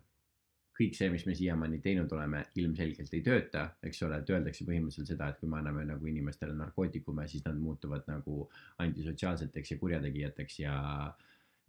[0.80, 5.12] kõik see, mis me siiamaani teinud oleme, ilmselgelt ei tööta, eks ole, et öeldakse põhimõtteliselt
[5.12, 8.46] seda, et kui me anname nagu inimestele narkootikume, siis nad muutuvad nagu
[8.86, 10.78] antisotsiaalseteks ja kurjategijateks ja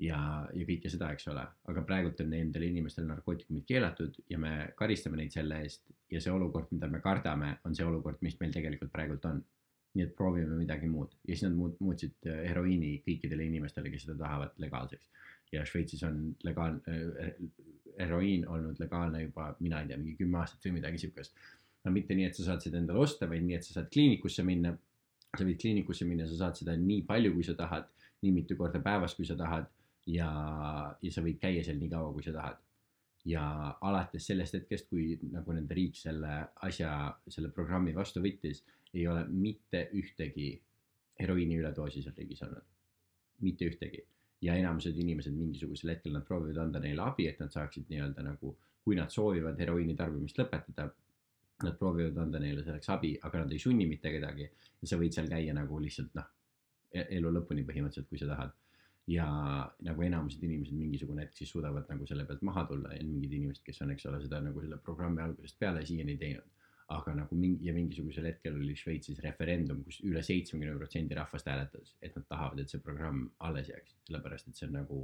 [0.00, 0.18] ja,
[0.56, 5.20] ja kõike seda, eks ole, aga praegult on nendel inimestel narkootikumid keelatud ja me karistame
[5.20, 8.92] neid selle eest ja see olukord, mida me kardame, on see olukord, mis meil tegelikult
[8.94, 9.42] praegult on
[9.94, 14.06] nii et proovime midagi muud ja siis nad muut- muutsid äh, heroiini kõikidele inimestele, kes
[14.06, 15.08] seda tahavad legaalseks.
[15.50, 16.78] ja Šveitsis on legaal-,
[17.98, 21.34] heroiin olnud legaalne juba, mina ei tea, mingi kümme aastat või midagi siukest.
[21.84, 24.44] no mitte nii, et sa saad seda endale osta, vaid nii, et sa saad kliinikusse
[24.46, 24.76] minna.
[25.30, 27.90] sa võid kliinikusse minna, sa saad seda nii palju, kui sa tahad,
[28.22, 29.68] nii mitu korda päevas, kui sa tahad
[30.10, 30.30] ja,
[31.02, 32.58] ja sa võid käia seal nii kaua, kui sa tahad.
[33.28, 33.42] ja
[33.84, 36.30] alates sellest hetkest, kui nagu nende riik selle
[36.66, 36.92] asja,
[37.28, 38.62] selle programmi vastu võttis,
[38.94, 40.54] ei ole mitte ühtegi
[41.20, 42.64] heroiini üledoosi seal riigis olnud.
[43.40, 44.00] mitte ühtegi
[44.40, 48.54] ja enamused inimesed mingisugusel hetkel nad proovivad anda neile abi, et nad saaksid nii-öelda nagu,
[48.84, 50.88] kui nad soovivad heroiini tarbimist lõpetada.
[51.60, 55.12] Nad proovivad anda neile selleks abi, aga nad ei sunni mitte kedagi ja sa võid
[55.12, 56.30] seal käia nagu lihtsalt noh,
[56.96, 58.54] elu lõpuni põhimõtteliselt, kui sa tahad.
[59.08, 59.26] Ja
[59.86, 63.64] nagu enamused inimesed mingisugune hetk siis suudavad nagu selle pealt maha tulla ja mingid inimesed,
[63.66, 66.56] kes on, eks ole, seda nagu selle programmi algusest peale siiani teinud
[66.90, 71.92] aga nagu mingi ja mingisugusel hetkel oli Šveitsis referendum, kus üle seitsmekümne protsendi rahvast hääletas,
[72.02, 74.98] et nad tahavad, et see programm alles jääks, sellepärast et see on nagu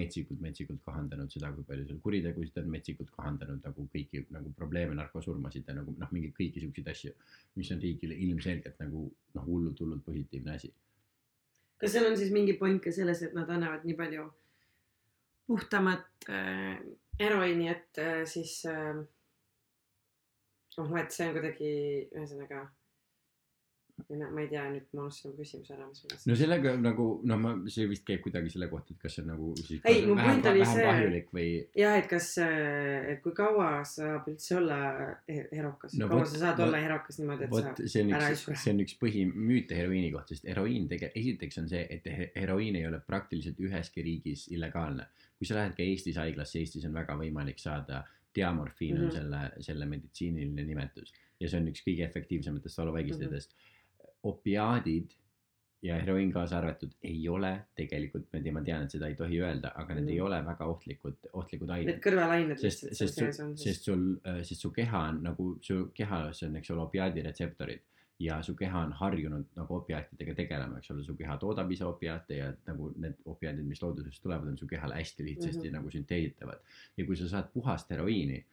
[0.00, 4.96] metsikult, metsikult kahandanud seda, kui palju seal kuritegusid on, metsikult kahandanud nagu kõiki nagu probleeme,
[5.00, 7.12] narkosurmasid ja nagu noh, mingeid kõiki siukseid asju,
[7.60, 10.72] mis on riigile ilmselgelt nagu noh, hullult, hullult positiivne asi.
[11.80, 14.28] Kas seal on siis mingi point ka selles, et nad annavad nii palju
[15.46, 16.78] puhtamat äh,
[17.20, 18.94] heroiini, et äh, siis äh,
[20.78, 21.74] noh, et see on kuidagi
[22.14, 22.64] ühesõnaga
[24.10, 26.36] ma ei tea, nüüd ma unustasin küsimuse ära, mis ma no mõtlesin.
[26.40, 29.52] sellega nagu noh, ma, see vist käib kuidagi selle kohta, et kas see on nagu
[29.60, 31.46] siis Ei, mu point oli see- või
[31.78, 34.78] jah, et kas, et kui kaua saab üldse olla
[35.28, 38.00] he- herokas No no,, kaua vot- sa saad vot- olla herokas niimoodi, et vot sa
[38.18, 41.86] ära ei sure., see on üks põhimüüte heroiini kohta, sest heroiin tege-, esiteks on see,
[41.90, 45.06] et he- heroiin ei ole praktiliselt üheski riigis illegaalne.
[45.38, 49.10] kui sa lähed ka Eestis haiglasse, Eestis on väga võimalik saada diamorfiin on Mhm.
[49.14, 53.58] selle, selle meditsiiniline nimetus ja see on üks kõige efektiivsematest valuvaigistajatest mm.
[53.58, 53.70] -hmm.
[54.30, 55.12] Opiaadid
[55.84, 59.40] ja heroiin kaasa arvatud ei ole tegelikult, ma tean, ma tean, et seda ei tohi
[59.44, 60.12] öelda, aga need Mhm.
[60.14, 62.02] ei ole väga ohtlikud, ohtlikud ained need.
[62.06, 64.04] kõrvalained lihtsalt seal sees on sul, sest sul,
[64.42, 67.80] sest su keha on nagu, su kehas on, eks ole, opiaadiretseptorid
[68.24, 72.36] ja su keha on harjunud nagu opiaatidega tegelema, eks ole, su keha toodab ise opiaate
[72.38, 75.68] ja nagu need opiaadid, mis loodusest tulevad, on su kehale hästi lihtsasti mm Mhm.
[75.68, 75.72] -hmm.
[75.76, 76.60] nagu sünteeditavad.
[76.96, 78.44] ja kui sa saad puhast heroiini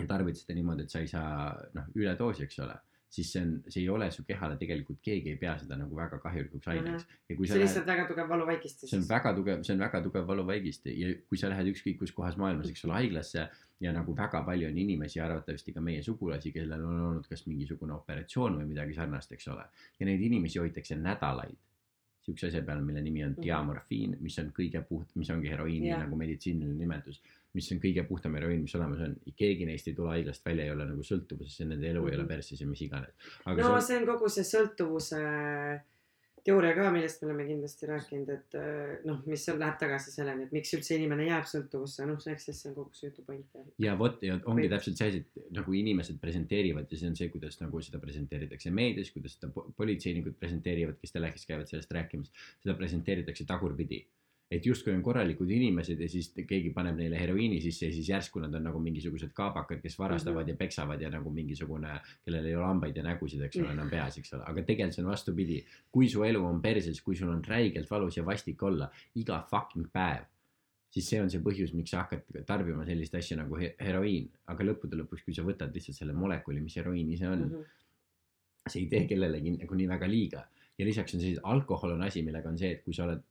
[0.00, 2.74] ja tarbid seda niimoodi, et sa ei saa noh, üledoosi, eks ole,
[3.12, 6.16] siis see on, see ei ole su kehale tegelikult, keegi ei pea seda nagu väga
[6.22, 8.88] kahjulikuks aineks see on lihtsalt väga tugev valuvaigistus.
[8.90, 12.14] see on väga tugev, see on väga tugev valuvaigisti ja kui sa lähed ükskõik kus
[12.16, 13.44] kohas maailmas, eks ole, haiglasse
[13.84, 17.92] ja nagu väga palju on inimesi, arvatavasti ka meie sugulasi, kellel on olnud kas mingisugune
[17.98, 19.64] operatsioon või midagi sarnast, eks ole.
[20.00, 21.58] ja neid inimesi hoitakse nädalaid
[22.22, 23.42] siukse asja peal, mille nimi on Mhm.
[23.42, 26.04] diamorfiin, mis on kõige puht, mis ongi heroiini Jah.
[26.04, 27.20] nagu meditsiiniline nimetus,
[27.54, 29.16] mis on kõige puhtam heroiin, mis olemas on.
[29.36, 32.22] keegi neist ei tule haiglast välja, ei ole nagu sõltuvuses ja nende elu ei ole
[32.24, 32.28] Mhm.
[32.28, 33.12] perssis ja mis iganes.
[33.46, 35.18] no see see on kogu see sõltuvuse
[36.44, 40.48] teooria ka, millest me oleme kindlasti rääkinud, et äh, noh, mis seal läheb tagasi selleni,
[40.48, 43.46] et miks üldse inimene jääb sõltuvusse, noh, eks siis see on kogu see jutu point.
[43.78, 47.28] ja vot ja ongi täpselt see asi, et nagu inimesed presenteerivad ja see on see,
[47.34, 52.32] kuidas nagu seda presenteeritakse meedias, kuidas seda po- politseinikud presenteerivad, kes telekis käivad sellest rääkimas,
[52.64, 54.02] seda presenteeritakse tagurpidi.
[54.52, 58.40] Et justkui on korralikud inimesed ja siis keegi paneb neile heroiini sisse ja siis järsku
[58.42, 60.50] nad on nagu mingisugused kaabakad, kes varastavad Mhm.
[60.50, 61.94] ja peksavad ja nagu mingisugune,
[62.24, 65.04] kellel ei ole hambaid ja nägusid, eks ole, enam peas, eks ole, aga tegelikult see
[65.04, 65.64] on vastupidi.
[65.90, 69.88] kui su elu on perses, kui sul on räigelt valus ja vastik olla iga fucking
[69.92, 70.24] päev
[70.92, 74.64] siis see on see põhjus, miks sa hakkad tarbima sellist asja nagu he- heroiin, aga
[74.68, 77.54] lõppude lõpuks, kui sa võtad lihtsalt selle molekuli, mis heroiin ise on mm.
[77.54, 78.68] -hmm.
[78.68, 80.44] see ei tee kellelegi nagu nii väga liiga.
[80.78, 83.22] ja lisaks on siis alkohol on asi, millega on see, et kui sa oled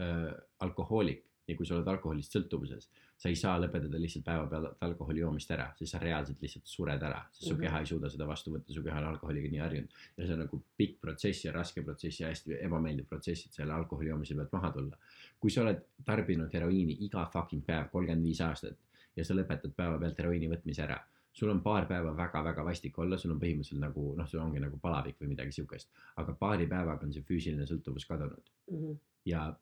[0.00, 2.84] äh, alkohoolik ja kui sa oled alkoholist sõltuvuses,
[3.18, 7.24] sa ei saa lõpetada lihtsalt päevapealt alkoholi joomist ära, siis sa reaalselt lihtsalt sured ära,
[7.32, 7.62] sest su Mhm.
[7.64, 9.90] keha ei suuda seda vastu võtta, su keha on alkoholiga nii harjunud.
[10.16, 13.72] ja see on nagu pikk protsess ja raske protsess ja hästi ebameeldiv protsess, et selle
[13.72, 14.96] alkoholi joomise pealt maha tulla.
[15.40, 18.76] kui sa oled tarbinud heroiini iga fucking päev kolmkümmend viis aastat
[19.16, 21.00] ja sa lõpetad päevapealt heroiini võtmise ära,
[21.32, 24.78] sul on paar päeva väga-väga vastik olla, sul on põhimõtteliselt nagu noh, sul ongi nagu
[24.78, 28.94] palavik või midagi siukest, aga paari päevaga on see füüsiline sõltuvus kadunud Mhm.
[29.26, 29.56] ja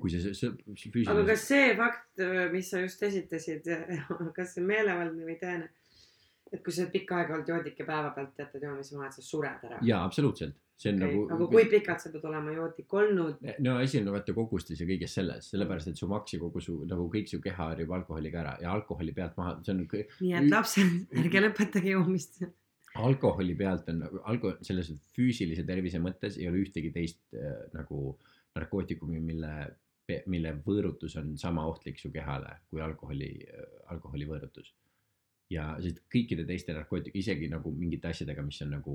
[0.00, 3.70] kui see sõ- aga füüsiline kas see fakt, mis sa just esitasid,
[4.36, 5.70] kas see on meelevaldne või tõene?
[6.54, 9.24] et kui sa oled pikka aega olnud joodik ja päevapealt jätad joomise maha, et sa
[9.26, 9.78] sured ära.
[9.82, 11.14] jaa, absoluutselt, see on okay.
[11.14, 13.46] nagu aga kui pikalt sa pead olema joodik olnud?
[13.66, 16.76] no asi on vaata kogustes ja kõiges selles, sellepärast et su maks ja kogu su
[16.90, 20.36] nagu kõik su keha harjub alkoholiga ära ja alkoholi pealt maha, see on kõ- nii
[20.42, 22.44] et lapsed, ärge lõpetage joomist.
[22.94, 28.12] alkoholi pealt on nagu alko-, selles füüsilise tervise mõttes ei ole ühtegi teist äh, nagu
[28.54, 29.50] narkootikumi, mille,
[30.26, 33.30] mille võõrutus on sama ohtlik su kehale kui alkoholi,
[33.92, 34.74] alkoholi võõrutus.
[35.50, 38.94] ja sest kõikide teiste narkootik-, isegi nagu mingite asjadega, mis on nagu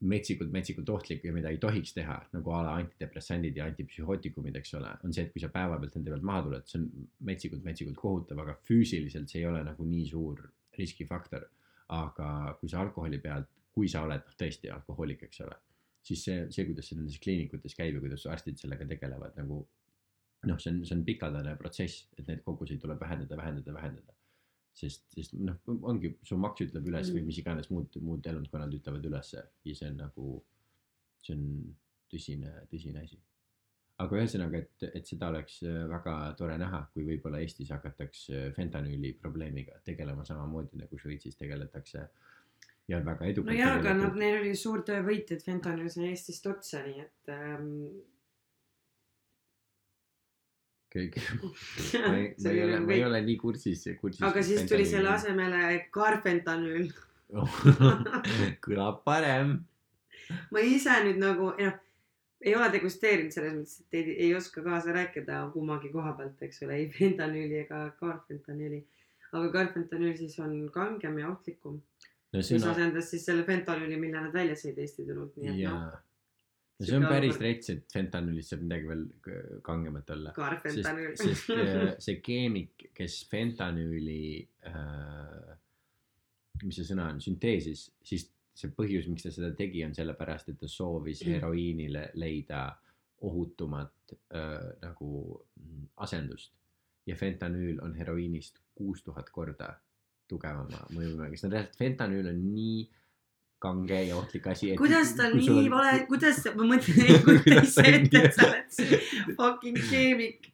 [0.00, 4.74] metsikult, metsikult ohtlik ja mida ei tohiks teha, nagu a la antidepressandid ja antipsühhootikumid, eks
[4.78, 6.86] ole, on see, et kui sa päevapealt nende pealt maha tuled, see on
[7.28, 10.46] metsikult, metsikult kohutav, aga füüsiliselt see ei ole nagu nii suur
[10.78, 11.48] riskifaktor.
[11.90, 15.56] aga kui sa alkoholi pealt, kui sa oled tõesti alkohoolik, eks ole,
[16.06, 19.60] siis see, see, kuidas see nendes kliinikutes käib ja kuidas arstid sellega tegelevad nagu
[20.48, 24.16] noh, see on, see on pikaldane protsess, et neid koguseid tuleb vähendada, vähendada, vähendada.
[24.80, 25.56] sest, sest noh,
[25.90, 27.26] ongi su maks ütleb üles või Mm.
[27.26, 30.26] mis iganes muud, muud elundkonnad ütlevad ülesse ja see on nagu,
[31.20, 31.42] see on
[32.12, 33.18] tõsine, tõsine asi.
[34.00, 38.46] aga ühesõnaga, et, et seda oleks äh, väga tore näha, kui võib-olla Eestis hakataks äh,
[38.56, 42.06] fentanüüli probleemiga tegelema samamoodi nagu Šveitsis tegeletakse.
[42.90, 43.54] Ja väga edukalt.
[43.54, 47.68] nojah, aga nad, neil oli suur töövõit, et fentanüül sai Eestist otsa, nii et ähm,.
[50.90, 54.24] kõik, ma ei, ma ei ole, ma ei ole nii kursis, kursis.
[54.26, 55.12] aga siis tuli selle.
[55.14, 56.90] asemele karfentanüül.
[58.66, 59.60] kõlab parem.
[60.54, 61.78] ma ise nüüd nagu, noh,
[62.40, 66.64] ei ole degusteerinud selles mõttes, et ei, ei oska kaasa rääkida kummagi koha pealt, eks
[66.66, 68.82] ole, ei fentanüüli ega karfentanüüli.
[69.30, 71.78] aga karfentanüül siis on kangem ja ohtlikum,
[72.32, 75.60] no mis on, asendas siis selle fentanüüli, mille nad välja sõid Eesti turult, nii et
[75.66, 75.86] noh,.
[76.80, 79.06] no see on päris rets, et fentanüülist saab midagi veel
[79.66, 80.34] kangemat olla.
[80.34, 81.16] sest, karfentanüül.
[81.18, 84.20] sest äh, see keemik, kes fentanüüli
[84.70, 85.56] äh,,
[86.62, 88.28] mis see sõna on, sünteesis, siis
[88.60, 92.68] see põhjus, miks ta seda tegi, on sellepärast, et ta soovis heroiinile leida
[93.26, 95.12] ohutumat äh, nagu
[95.56, 96.54] mm, asendust.
[97.08, 99.72] ja fentanüül on heroiinist kuus tuhat korda
[100.30, 102.80] tugevama mõjuvõimega, sest no reaalselt fentanüül on nii
[103.60, 104.70] kange ja ohtlik asi.
[104.76, 109.00] kuidas ta nii vale, kuidas ma mõtlen, ei kujuta ise ette, et sa oled see
[109.36, 110.48] fucking keemik.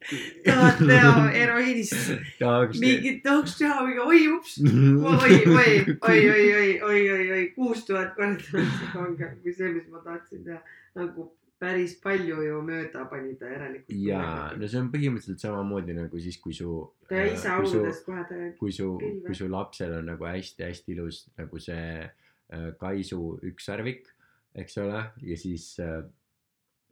[0.46, 2.40] tahad teha heroiinist
[2.82, 5.70] mingit, tahaks teha mingi oi ups, oi, oi, oi,
[6.10, 10.42] oi, oi, oi, oi, oi, kuus tuhat korda on kangem kui see, mis ma tahtsin
[10.48, 10.58] teha.
[10.98, 11.30] nagu
[11.60, 13.94] päris palju ju mööda pani ta järelikult.
[14.04, 16.72] jaa, no see on põhimõtteliselt samamoodi nagu siis, kui su.
[17.08, 18.90] ta ise auludes kohe ta kui su,
[19.24, 24.08] kui su lapsel on nagu hästi-hästi ilus nagu see äh, Kaisu ükssarvik,
[24.56, 26.02] eks ole, ja siis äh,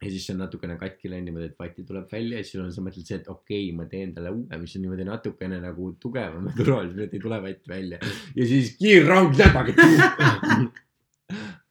[0.01, 2.65] ja siis see on natukene katki läinud niimoodi, et vati tuleb välja ja siis sul
[2.65, 5.59] on, sa mõtled see, et okei okay,, ma teen talle uue, mis on niimoodi natukene
[5.63, 8.01] nagu tugevam ja turvalisem, et ei tule vatt välja.
[8.35, 9.77] ja siis kiirraud läbaga.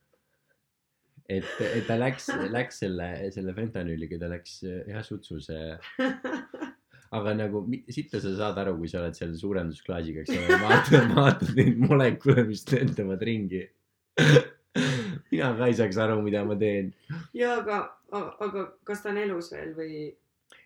[1.28, 5.76] et, et ta läks, läks selle, selle fentanüüliga, ta läks jah sutsu see
[7.14, 7.62] aga nagu
[7.94, 12.46] sitta sa saad aru, kui sa oled seal suurendusklaasiga, eks ole, vaatad, vaatad neid molekule,
[12.48, 13.62] mis lendavad ringi.
[15.30, 16.92] mina ka ei saaks aru, mida ma teen.
[17.36, 20.00] ja aga, aga kas ta on elus veel või?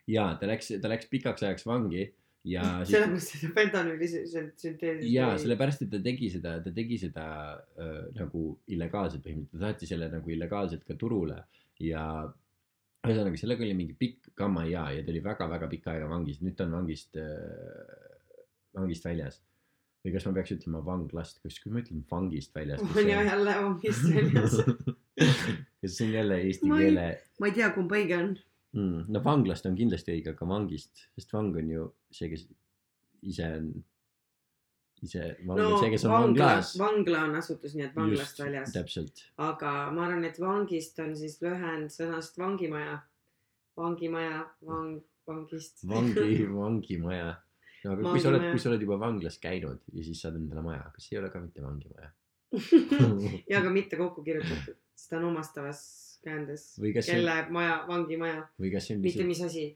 [0.08, 2.08] ja ta läks, ta läks pikaks ajaks vangi
[2.44, 5.10] ja sellepärast, et ta fentanüüli sü- sü- sünteesis.
[5.12, 7.24] ja sellepärast, et ta tegi seda, ta tegi seda
[7.78, 11.42] äh, nagu illegaalselt põhimõtteliselt, ta saatis selle nagu illegaalselt ka turule
[11.80, 12.04] ja
[13.06, 16.56] ühesõnaga sellega oli mingi pikk gamma ja, ja ta oli väga-väga pikka aega vangis, nüüd
[16.58, 18.42] ta on vangist äh,,
[18.78, 19.42] vangist väljas.
[20.04, 22.80] või kas ma peaks ütlema vanglast, kas, kui ma ütlen vangist väljas.
[22.82, 24.58] on ju jälle vangist väljas.
[25.82, 27.06] kas see on jälle eesti Ma ei- keele
[27.40, 28.36] ma ei tea, kumb õige on.
[28.76, 29.06] mm,?
[29.12, 32.44] no vanglast on kindlasti õige, aga vangist, sest vang on ju see, kes
[33.32, 33.68] ise on,
[35.04, 36.72] ise, vang on no see, kes on vangla vanglas,.
[36.80, 38.74] vangla on asutus, nii et vanglast väljas.
[38.76, 43.00] täpselt aga ma arvan, et vangist on siis lühend sõnast vangimaja.
[43.78, 45.84] vangimaja, vang, vangist.
[45.88, 47.34] vangi, vangimaja.
[47.84, 48.54] no aga kui sa oled, Vangimaja.
[48.54, 51.42] kui sa oled juba vanglas käinud ja siis saad endale maja, kas ei ole ka
[51.42, 52.12] mitte vangimaja?
[53.50, 55.82] ja aga mitte kokku kirjutatud, sest ta on omastavas
[56.24, 56.64] käändes.
[57.06, 59.68] Kelle maja, vangimaja, on mitte mis asi.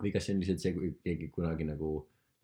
[0.00, 1.94] või kas see on lihtsalt see, kui keegi kunagi nagu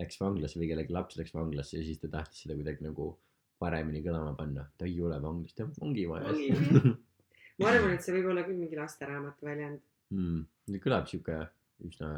[0.01, 3.13] läks vanglasse või kellegi laps läks vanglasse ja siis ta tahtis seda kuidagi nagu
[3.61, 4.67] paremini kõlama panna.
[4.79, 6.95] ta ei ole vanglas, ta on vangimajas Vangimaja.
[7.61, 9.83] ma arvan, et see võib olla küll mingi lasteraamatu väljend.
[10.15, 10.79] mm,.
[10.85, 11.43] kõlab sihuke
[11.89, 12.13] üsna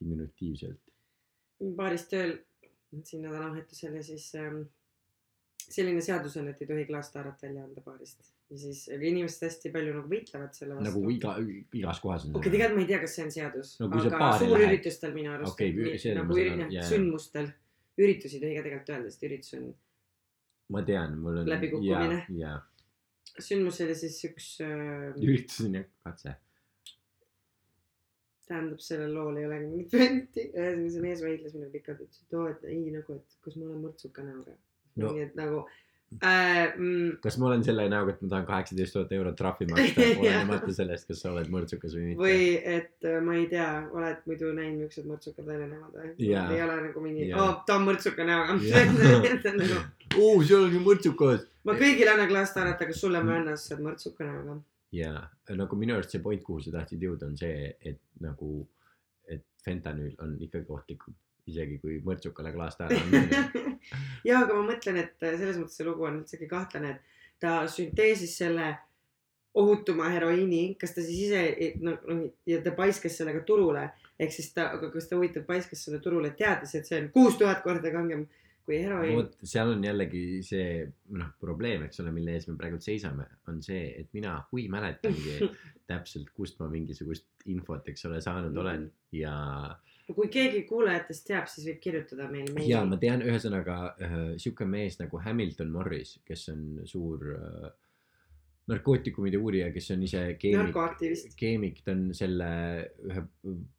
[0.00, 0.80] diminutiivselt.
[1.76, 2.38] baaris tööl
[3.04, 4.64] siin nädalavahetusel ja siis ähm,
[5.62, 9.94] selline seadus on, et ei tohi klaastaarat välja anda baarist ja siis inimesed hästi palju
[9.96, 10.88] nagu võitlevad selle vastu.
[10.88, 11.36] nagu iga,
[11.78, 14.32] igas kohas on okei okay,, tegelikult ma ei tea, kas see on seadus No aga
[14.42, 16.38] suurüritustel minu arust ma nagu
[16.76, 16.86] jaa.
[16.90, 17.48] sündmustel,
[18.00, 19.72] üritusi ei tohi ka tegelikult öelda, sest üritus on
[20.72, 21.50] ma tean, mul on.
[21.52, 22.22] Läbikukkumine.
[22.38, 22.56] ja,
[23.38, 26.34] sündmus oli siis üks äh, üritus on jah katse.
[28.48, 30.48] tähendab, sellel lool ei olegi mingit pointi.
[30.50, 33.68] ühesõnaga see mees vaidles minuga pikalt, ütles, et oo, et ei nagu, et kas ma
[33.68, 34.56] olen mõrtsuka näoga
[34.96, 35.12] No.
[35.12, 35.62] nii et nagu
[36.20, 36.74] äh,.
[36.76, 40.74] Mm, kas ma olen selle näoga, et ma tahan kaheksateist tuhat eurot trahvi maksta, olenemata
[40.76, 42.20] sellest, kas sa oled mõrtsukas või mitte?
[42.20, 46.44] või et äh, ma ei tea, oled muidu näinud millised mõrtsukad välja näevad või Jaa.
[46.52, 47.46] ei ole nagu mingi, Jaa.
[47.46, 48.58] oo, ta on mõrtsuka näoga.
[48.66, 48.84] Jaa.
[49.62, 49.80] nagu
[50.18, 51.48] oo, seal on ju mõrtsukas.
[51.68, 54.60] ma kõigile annan klaastaaret, aga sulle ma ei anna, sest sa oled mõrtsuka näoga.
[54.92, 55.16] ja
[55.56, 58.66] nagu minu arust see point, kuhu sa tahtsid jõuda, on see, et nagu,
[59.32, 61.16] et fentanüül on ikkagi ohtlikum,
[61.50, 63.42] isegi kui mõrtsukale klaast ära anda.
[64.26, 68.36] ja, aga ma mõtlen, et selles mõttes see lugu on üldsegi kahtlane, et ta sünteesis
[68.38, 68.70] selle
[69.58, 73.88] ohutuma heroiini, kas ta siis ise noh, noh ja ta paiskas sellega turule,
[74.20, 77.36] ehk siis ta, aga kas ta huvitav paiskas selle turule, teades, et see on kuus
[77.40, 78.24] tuhat korda kangem
[78.64, 79.16] kui heroiin.
[79.18, 80.86] vot seal on jällegi see
[81.18, 85.50] noh, probleem, eks ole, mille ees me praegu seisame, on see, et mina hui mäletangi
[85.90, 88.86] täpselt, kust ma mingisugust infot, eks ole, saanud olen
[89.18, 89.34] ja
[90.16, 92.70] kui keegi kuulajatest teab, siis võib kirjutada meile meili.
[92.70, 97.70] ja ma tean, ühesõnaga äh, sihuke mees nagu Hamilton Morris, kes on suur äh,
[98.70, 100.76] narkootikumide uurija, kes on ise keemik,
[101.38, 102.50] keemik, ta on selle
[103.08, 103.24] ühe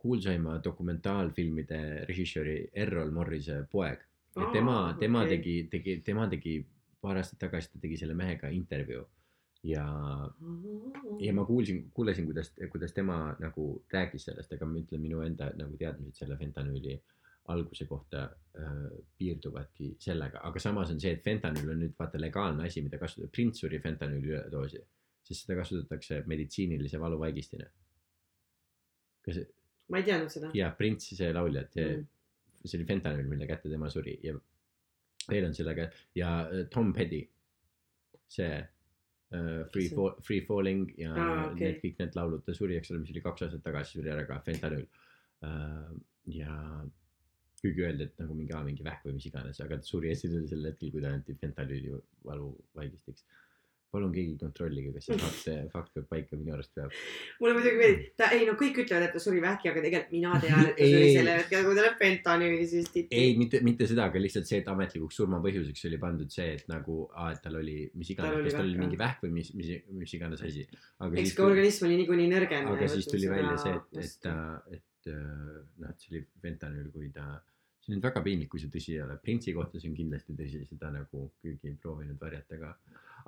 [0.02, 4.04] kuulsaima dokumentaalfilmide režissööri Errol Morrise poeg.
[4.36, 5.38] ja tema, tema okei.
[5.38, 6.58] tegi, tegi, tema tegi
[7.04, 9.06] paar aastat tagasi, ta tegi selle mehega intervjuu.
[9.64, 9.86] ja,
[11.20, 15.52] ja ma kuulsin, kuulasin, kuidas, kuidas tema nagu rääkis sellest, aga ma ütlen, minu enda
[15.60, 16.98] nagu teadmised selle fentanüüli
[17.54, 18.24] alguse kohta
[18.60, 18.76] äh,
[19.20, 23.32] piirduvadki sellega, aga samas on see, et fentanüül on nüüd vaata legaalne asi, mida kasutada,
[23.32, 24.80] prints suri fentanüüli üledoosi,
[25.24, 27.68] sest seda kasutatakse meditsiinilise valuvaigistina.
[29.24, 29.40] kas,
[29.92, 30.52] ma ei teadnud seda.
[30.56, 31.94] jah, Prints, see laulja, et see
[32.64, 32.70] Mm.
[32.70, 34.34] see oli fentanüül, mille kätte tema suri ja
[35.30, 37.20] veel on sellega ja äh, Tom Petty,
[38.32, 38.62] see
[39.74, 39.96] Free see?
[39.96, 41.68] Fall, Free Falling ja ah, okay.
[41.68, 44.28] need kõik need laulud, ta suri, eks ole, mis oli kaks aastat tagasi, suri ära
[44.30, 45.94] ka fentanüül uh,.
[46.34, 46.58] ja
[47.64, 50.68] kuigi öeldi, et nagu mingi, mingi vähk või mis iganes, aga ta suri esimesel sel
[50.68, 51.96] hetkel, kui ta anti fentanüüli
[52.28, 53.24] valuvaigistiks.
[53.94, 56.94] Palun keegi kontrollige, kas see fakt, fakt peab paika, minu arust peab.
[57.42, 60.36] mulle muidugi meeldib, ta ei no kõik ütlevad, et ta suri vähki, aga tegelikult mina
[60.44, 63.22] tean, et ta suri sellel hetkel, kui talle fentanüüli süstiti.
[63.24, 67.00] ei, mitte, mitte seda, aga lihtsalt see, et ametlikuks surmapõhjuseks oli pandud see, et nagu,
[67.30, 70.18] et tal oli mis iganes, oli kas tal oli mingi vähk või mis, mis, mis
[70.18, 70.66] iganes asi.
[71.04, 72.76] aga eks ka, organism oli niikuinii nõrgenud.
[72.78, 74.36] aga siis tuli välja see, et, et ta,
[74.74, 77.28] et äh, noh, et see oli fentanüül, kui ta,
[77.84, 79.18] see on nüüd väga piinlik, kui see tõsi ei ole.
[79.24, 82.74] Printsi kohta see on kindlasti tõsi, seda nagu keegi ei proovinud varjata ka.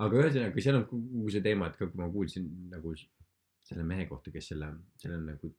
[0.04, 2.92] Aga ühesõnaga, seal on kogu see teema, et ka kui ma kuulsin nagu
[3.66, 4.68] selle mehe kohta, kes selle,
[5.00, 5.50] selle nagu,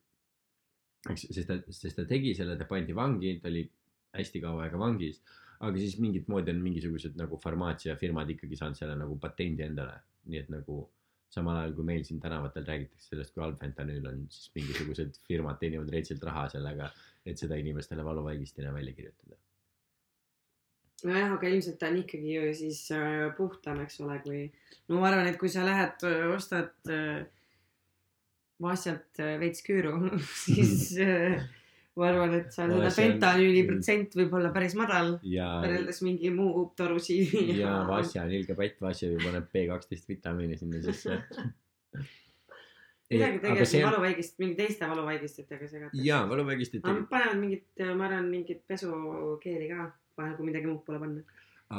[1.12, 3.66] eks, sest ta, sest ta tegi selle, ta pandi vangi, ta oli
[4.18, 5.22] hästi kaua aega vangis.
[5.58, 9.96] aga siis mingit moodi on mingisugused nagu farmaatsiafirmad ikkagi saanud selle nagu patendi endale,
[10.30, 10.84] nii et nagu
[11.34, 15.58] samal ajal kui meil siin tänavatel räägitakse sellest, kui halb fentanüül on, siis mingisugused firmad
[15.64, 16.92] teenivad retsilt raha sellega,
[17.26, 19.40] et seda inimestele valuvaigistina välja kirjutada.
[21.06, 24.46] nojah, aga ilmselt ta on ikkagi ju siis äh, puhtam, eks ole, kui
[24.90, 27.26] no ma arvan, et kui sa lähed, ostad äh,
[28.64, 29.94] Vasjalt äh, veits küüru,
[30.46, 30.96] siis
[31.98, 36.02] ma arvan, et seal seda Vasja on- fentanüüli protsent võib olla päris madal ja, võrreldes
[36.06, 40.82] mingi muu torusiivi ja Vasja on ilge patt, Vasja ju paneb B kaksteist vitamiini sinna
[40.82, 41.22] sisse.
[43.14, 46.04] midagi tegelikult see valuvaigist, mingi teiste valuvaigistitega segatakse.
[46.10, 51.00] jaa, valuvaigistid aga panevad mingit, ma arvan, mingit pesukeeli ka vahel, kui midagi muud pole
[51.04, 51.22] panna.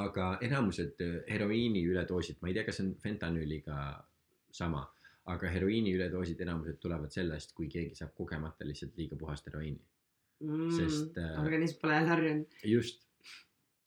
[0.02, 3.78] aga enamused äh, heroiini üledoosid, ma ei tea, kas see on fentanüüliga
[4.52, 4.82] sama,
[5.32, 9.81] aga heroiini üledoosid enamused tulevad sellest, kui keegi saab kogemata lihtsalt liiga puhast heroiini.
[10.77, 12.59] Sest, äh, Mm, organism pole jälle harjunud.
[12.65, 13.02] just,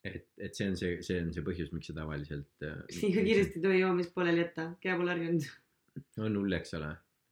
[0.03, 3.59] et, et see on see, see on see põhjus, miks seda tavaliselt äh, liiga kiiresti
[3.59, 5.47] ei tohi joomist pooleli jätta, keha pole harjunud.
[6.25, 6.91] on hull, eks ole.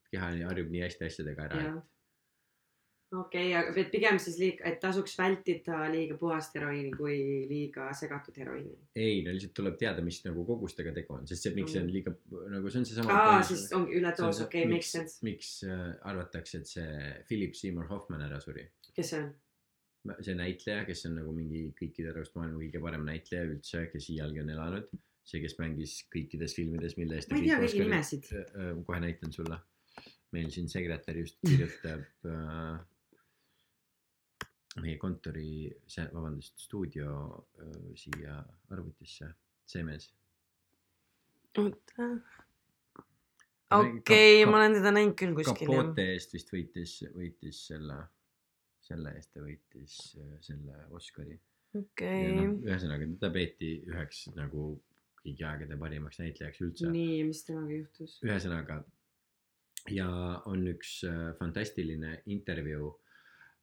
[0.09, 1.81] keha harjub nii hästi asjadega ära, jah.
[3.17, 7.17] okei, aga et pigem siis liiga, et tasuks vältida liiga puhast heroiini kui
[7.49, 8.75] liiga segatud heroiini.
[8.95, 11.89] ei, no lihtsalt tuleb teada, mis nagu kogustega tegu on, sest see, miks see on
[11.93, 12.13] liiga
[12.53, 15.17] nagu see on seesama aa, siis ongi üledoos, okei, makes sense.
[15.25, 18.67] miks äh, arvatakse, et see Philip Seymour Hoffman ära suri.
[18.93, 19.31] kes see on?
[20.23, 24.45] see näitleja, kes on nagu mingi kõikide arust maailma kõige parem näitleja üldse, kes iialgi
[24.45, 24.93] on elanud.
[25.29, 28.31] see, kes mängis kõikides filmides, mille eest ma ei tea kõigi nimesid.
[28.37, 29.59] Äh, kohe näitan sulle.
[30.29, 32.79] meil siin sekretär just kirjutab äh,
[34.83, 37.13] meie kontori, see, vabandust, stuudio
[37.99, 38.39] siia
[38.73, 39.31] arvutisse,
[39.69, 40.09] see mees.
[41.59, 42.09] oota.
[43.79, 45.71] okei, ma olen teda näinud küll kuskil.
[45.71, 47.97] Capote eest vist võitis, võitis selle,
[48.85, 49.97] selle eest ta võitis
[50.45, 51.39] selle Oscari.
[51.77, 54.71] okei noh, ühesõnaga teda peeti üheks nagu
[55.19, 56.93] kõigi aegade parimaks näitlejaks üldse.
[56.93, 58.15] nii, mis temaga juhtus?
[58.25, 58.81] ühesõnaga
[59.93, 60.09] ja
[60.49, 60.99] on üks
[61.39, 62.93] fantastiline intervjuu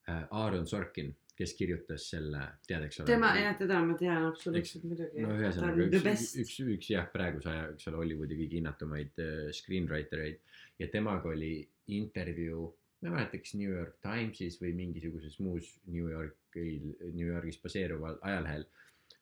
[0.07, 3.09] Aaron Sorkin, kes kirjutas selle, tead, eks ole.
[3.11, 5.25] tema, jah, teda ma tean absoluutselt muidugi.
[5.25, 6.39] no ühesõnaga üks, best.
[6.43, 10.41] üks, üks jah, praeguse aja, eks ole, Hollywoodi kõige hinnatumaid äh, screenwriter eid
[10.81, 11.59] ja temaga oli
[11.97, 12.71] intervjuu,
[13.03, 18.21] ma ei mäleta, kas New York Timesis või mingisuguses muus New Yorgil, New Yorgis baseeruval
[18.31, 18.65] ajalehel,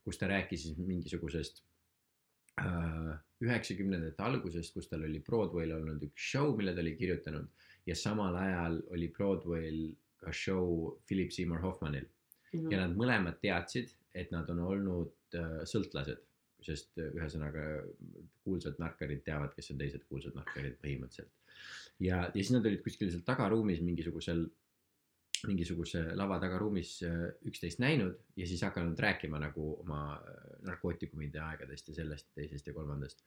[0.05, 1.65] kus ta rääkis siis mingisugusest
[2.63, 3.11] äh,
[3.43, 7.51] üheksakümnendate algusest, kus tal oli Broadway'l olnud üks show, mille ta oli kirjutanud
[7.89, 9.83] ja samal ajal oli Broadway'l
[10.33, 12.07] show Philip Seymour Hoffmanil
[12.55, 12.73] Mhm.
[12.73, 16.21] ja nad mõlemad teadsid, et nad on olnud äh, sõltlased,
[16.65, 17.65] sest äh, ühesõnaga
[18.45, 21.33] kuulsad narkarid teavad, kes on teised kuulsad narkarid põhimõtteliselt.
[21.99, 24.47] ja, ja siis nad olid kuskil seal tagaruumis mingisugusel,
[25.49, 31.91] mingisuguse lava tagaruumis äh, üksteist näinud ja siis hakanud rääkima nagu oma äh, narkootikumide aegadest
[31.91, 33.25] ja sellest, teisest ja kolmandast.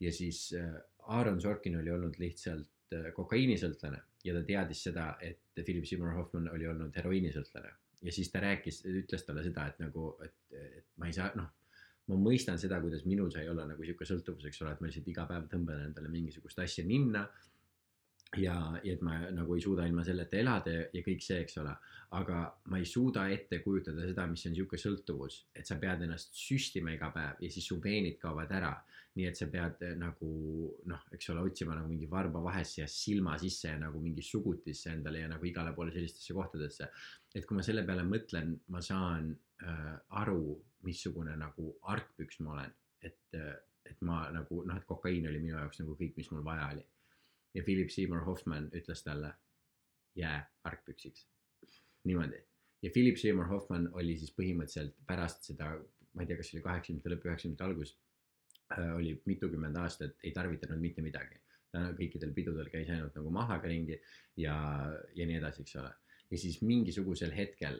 [0.00, 0.72] ja siis äh,
[1.12, 2.70] Aaron Sorkin oli olnud lihtsalt
[3.16, 8.40] kokaiinisõltlane ja ta teadis seda, et Philip Seymour Hoffman oli olnud heroiinisõltlane ja siis ta
[8.42, 11.50] rääkis, ütles talle seda, et nagu, et, et ma ei saa, noh,
[12.10, 15.10] ma mõistan seda, kuidas minul sai olla nagu sihuke sõltuvus, eks ole, et ma lihtsalt
[15.12, 17.26] iga päev tõmban endale mingisugust asja ninna.
[18.36, 21.58] ja, ja et ma nagu ei suuda ilma selleta elada ja, ja kõik see, eks
[21.60, 21.74] ole.
[22.16, 22.38] aga
[22.68, 26.92] ma ei suuda ette kujutada seda, mis on sihuke sõltuvus, et sa pead ennast süstima
[26.92, 28.72] iga päev ja siis su veenid kaovad ära.
[29.12, 30.28] nii et sa pead eh, nagu
[30.88, 34.88] noh, eks ole, otsima nagu mingi varba vahesse ja silma sisse ja nagu mingi sugutisse
[34.88, 36.88] endale ja nagu igale poole sellistesse kohtadesse.
[37.34, 39.34] et kui ma selle peale mõtlen, ma saan
[39.64, 40.56] äh, aru,
[40.88, 42.72] missugune nagu argpüks ma olen,
[43.02, 43.36] et,
[43.84, 46.86] et ma nagu noh, et kokaiin oli minu jaoks nagu kõik, mis mul vaja oli.
[47.54, 49.32] Ja Philip Seymour Hoffman ütles talle,
[50.14, 51.28] jää argpüksiks.
[52.04, 52.44] niimoodi.
[52.82, 55.72] ja Philip Seymour Hoffman oli siis põhimõtteliselt pärast seda,
[56.12, 57.94] ma ei tea, kas see oli kaheksakümnendate lõpp, üheksakümnendate algus,
[58.96, 61.40] oli mitukümmend aastat ei tarvitanud mitte midagi.
[61.72, 63.96] ta kõikidel pidudel käis ainult nagu mahlaga ringi
[64.36, 64.54] ja,
[65.16, 65.92] ja nii edasi, eks ole.
[66.30, 67.78] ja siis mingisugusel hetkel,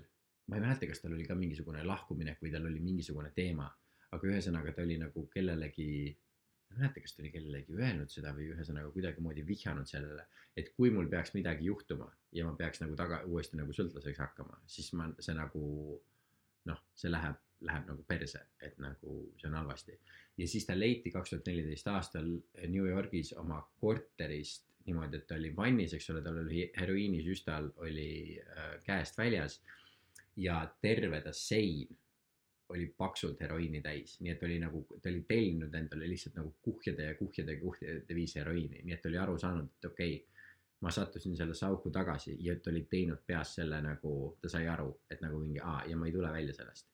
[0.49, 3.69] ma ei mäleta, kas tal oli ka mingisugune lahkuminek või tal oli mingisugune teema,
[4.13, 6.17] aga ühesõnaga ta oli nagu kellelegi,
[6.73, 10.25] ma ei mäleta, kas ta oli kellelegi öelnud seda või ühesõnaga kuidagimoodi vihjanud sellele,
[10.57, 14.59] et kui mul peaks midagi juhtuma ja ma peaks nagu taga, uuesti nagu sõltlaseks hakkama,
[14.67, 15.63] siis ma, see nagu
[16.71, 17.39] noh, see läheb,
[17.69, 19.99] läheb nagu perse, et nagu see on halvasti.
[20.39, 22.29] ja siis ta leiti kaks tuhat neliteist aastal
[22.67, 28.39] New Yorgis oma korterist niimoodi, et ta oli vannis, eks ole, tal oli heroiinisüstal oli
[28.41, 29.61] äh, käest väljas
[30.37, 31.87] ja terve ta sein
[32.73, 37.09] oli paksult heroiini täis, nii et oli nagu, ta oli tellinud endale lihtsalt nagu kuhjade
[37.11, 40.29] ja kuhjade ja kuhjade viisi heroiini, nii et oli aru saanud, et okei okay,,
[40.83, 44.89] ma sattusin sellesse auku tagasi ja et oli teinud peas selle nagu, ta sai aru,
[45.11, 46.89] et nagu mingi aa ja ma ei tule välja sellest.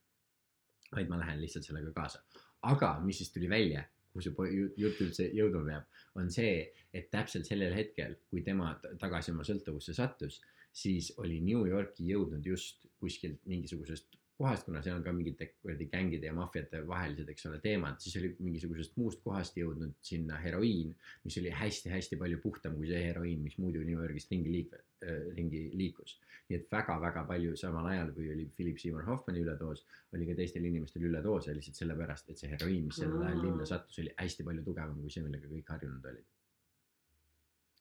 [0.96, 2.22] vaid ma lähen lihtsalt sellega kaasa.
[2.62, 7.46] aga mis siis tuli välja, kuhu see jutt üldse jõudma peab, on see, et täpselt
[7.46, 10.40] sellel hetkel, kui tema tagasi oma sõltuvusse sattus,
[10.72, 15.88] siis oli New Yorki jõudnud just kuskilt mingisugusest kohast, kuna seal on ka mingite kuradi
[15.90, 20.92] gängide ja maffiate vahelised, eks ole, teemad, siis oli mingisugusest muust kohast jõudnud sinna heroiin,
[21.24, 25.24] mis oli hästi-hästi palju puhtam kui see heroiin, mis muidu New Yorgist ringi liik- äh,,
[25.36, 26.18] ringi liikus.
[26.48, 29.82] nii et väga-väga palju samal ajal, kui oli Philip Seymour Hoffmani üledoos,
[30.16, 33.98] oli ka teistel inimestel üledoose lihtsalt sellepärast, et see heroiin, mis sellel ajal linna sattus,
[34.00, 36.30] oli hästi palju tugevam kui see, millega kõik harjunud olid.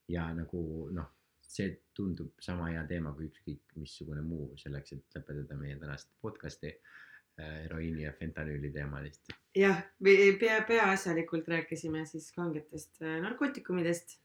[0.08, 0.60] ja nagu
[0.96, 1.17] noh,
[1.48, 6.74] see tundub sama hea teema kui ükskõik missugune muu selleks, et lõpetada meie tänast podcast'i
[6.74, 9.34] äh, heroiini ja fentanüüli teemalist.
[9.56, 14.18] jah, pea, peaasjalikult rääkisime siis kangetest äh, narkootikumidest,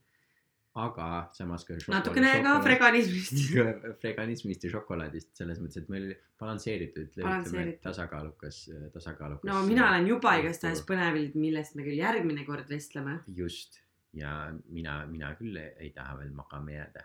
[0.83, 1.77] aga samas ka.
[1.93, 2.57] natukene ka.
[2.65, 3.39] freganismist.
[4.03, 6.11] freganismist ja šokolaadist selles mõttes, et meil
[6.43, 8.65] balansseeritud, ütleme tasakaalukas,
[8.97, 9.47] tasakaalukas.
[9.53, 13.21] no mina olen juba igastahes põnevil, millest me küll järgmine kord vestleme.
[13.31, 13.83] just
[14.13, 17.05] ja mina, mina küll ei, ei taha veel magama jääda.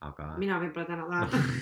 [0.00, 0.34] aga.
[0.38, 1.56] mina võib-olla täna tahan.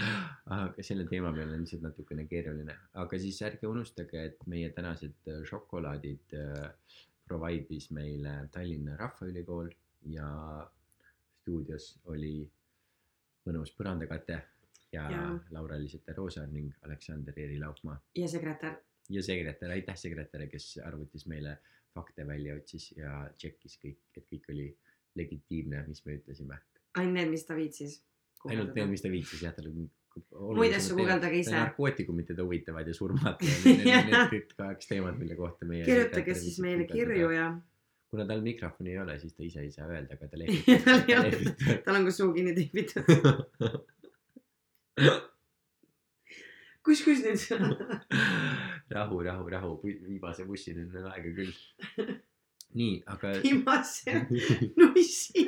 [0.56, 5.30] aga selle teema peal on lihtsalt natukene keeruline, aga siis ärge unustage, et meie tänased
[5.30, 6.94] äh, šokolaadid äh,
[7.30, 9.70] provide'is meile Tallinna Rahvaülikool
[10.10, 10.28] ja
[11.40, 12.42] stuudios oli
[13.46, 14.36] mõnus põrandakate
[14.92, 15.10] ja, ja.
[15.10, 15.34] Jaa.
[15.54, 18.80] Laura-Liiseta Roosaar ning Aleksander Eeri Laupmaa ja sekretär.
[19.08, 21.58] ja sekretär, aitäh sekretärile, kes arvutis meile
[21.94, 24.68] fakte välja otsis ja tšekkis kõik, et kõik oli
[25.18, 26.58] legitiimne, mis me ütlesime.
[26.98, 28.00] Ainult need, mis ta viitsis.
[28.48, 29.88] ainult need, mis ta viitsis jah, tal oli
[30.58, 31.54] muid asju guugeldage ise.
[31.54, 35.84] narkootikumid teda huvitavad ja surmad ja need, need, need kõik kaks teemat, mille kohta meie.
[35.86, 37.30] kirjutage siis meile kirju.
[37.36, 37.52] ja
[38.10, 40.36] kuna tal mikrofoni ei ole, siis ta ise ei saa öelda, aga ta
[40.84, 41.30] Tal ei ole.
[41.30, 41.82] lehvitab.
[41.84, 43.04] tal on ka suu kinni teibitud.
[46.84, 47.40] kus, kus nüüd?
[48.96, 51.54] rahu, rahu, rahu, viimase bussini on aega küll.
[52.74, 54.12] nii, aga viimase
[54.80, 55.40] nussi.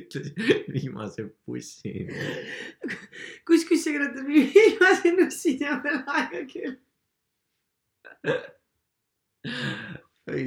[0.00, 0.34] Ütlesin
[0.74, 2.16] viimase bussini.
[3.48, 6.76] kus, kus sekretär viimase nussini on veel aega küll.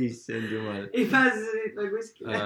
[0.09, 0.87] issand jumal.
[0.93, 2.37] ei pääse sa veel kuskile.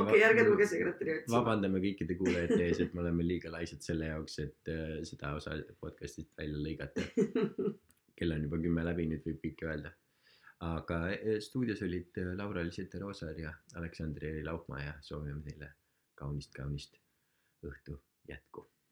[0.00, 1.36] okei, ärge tulge sekretäri otsima.
[1.36, 5.56] vabandame kõikide kuulajate ees, et me oleme liiga laisad selle jaoks, et äh, seda osa
[5.80, 7.06] podcast'ist välja lõigata.
[8.20, 9.94] kell on juba kümme läbi, nüüd võib kõike öelda.
[10.60, 15.72] Aga äh, stuudios olid äh, Laura-Liiseta Roosaar ja Aleksandr Eeri Laupmaa ja soovime teile
[16.14, 17.00] kaunist, kaunist
[17.64, 17.96] õhtu
[18.28, 18.66] jätku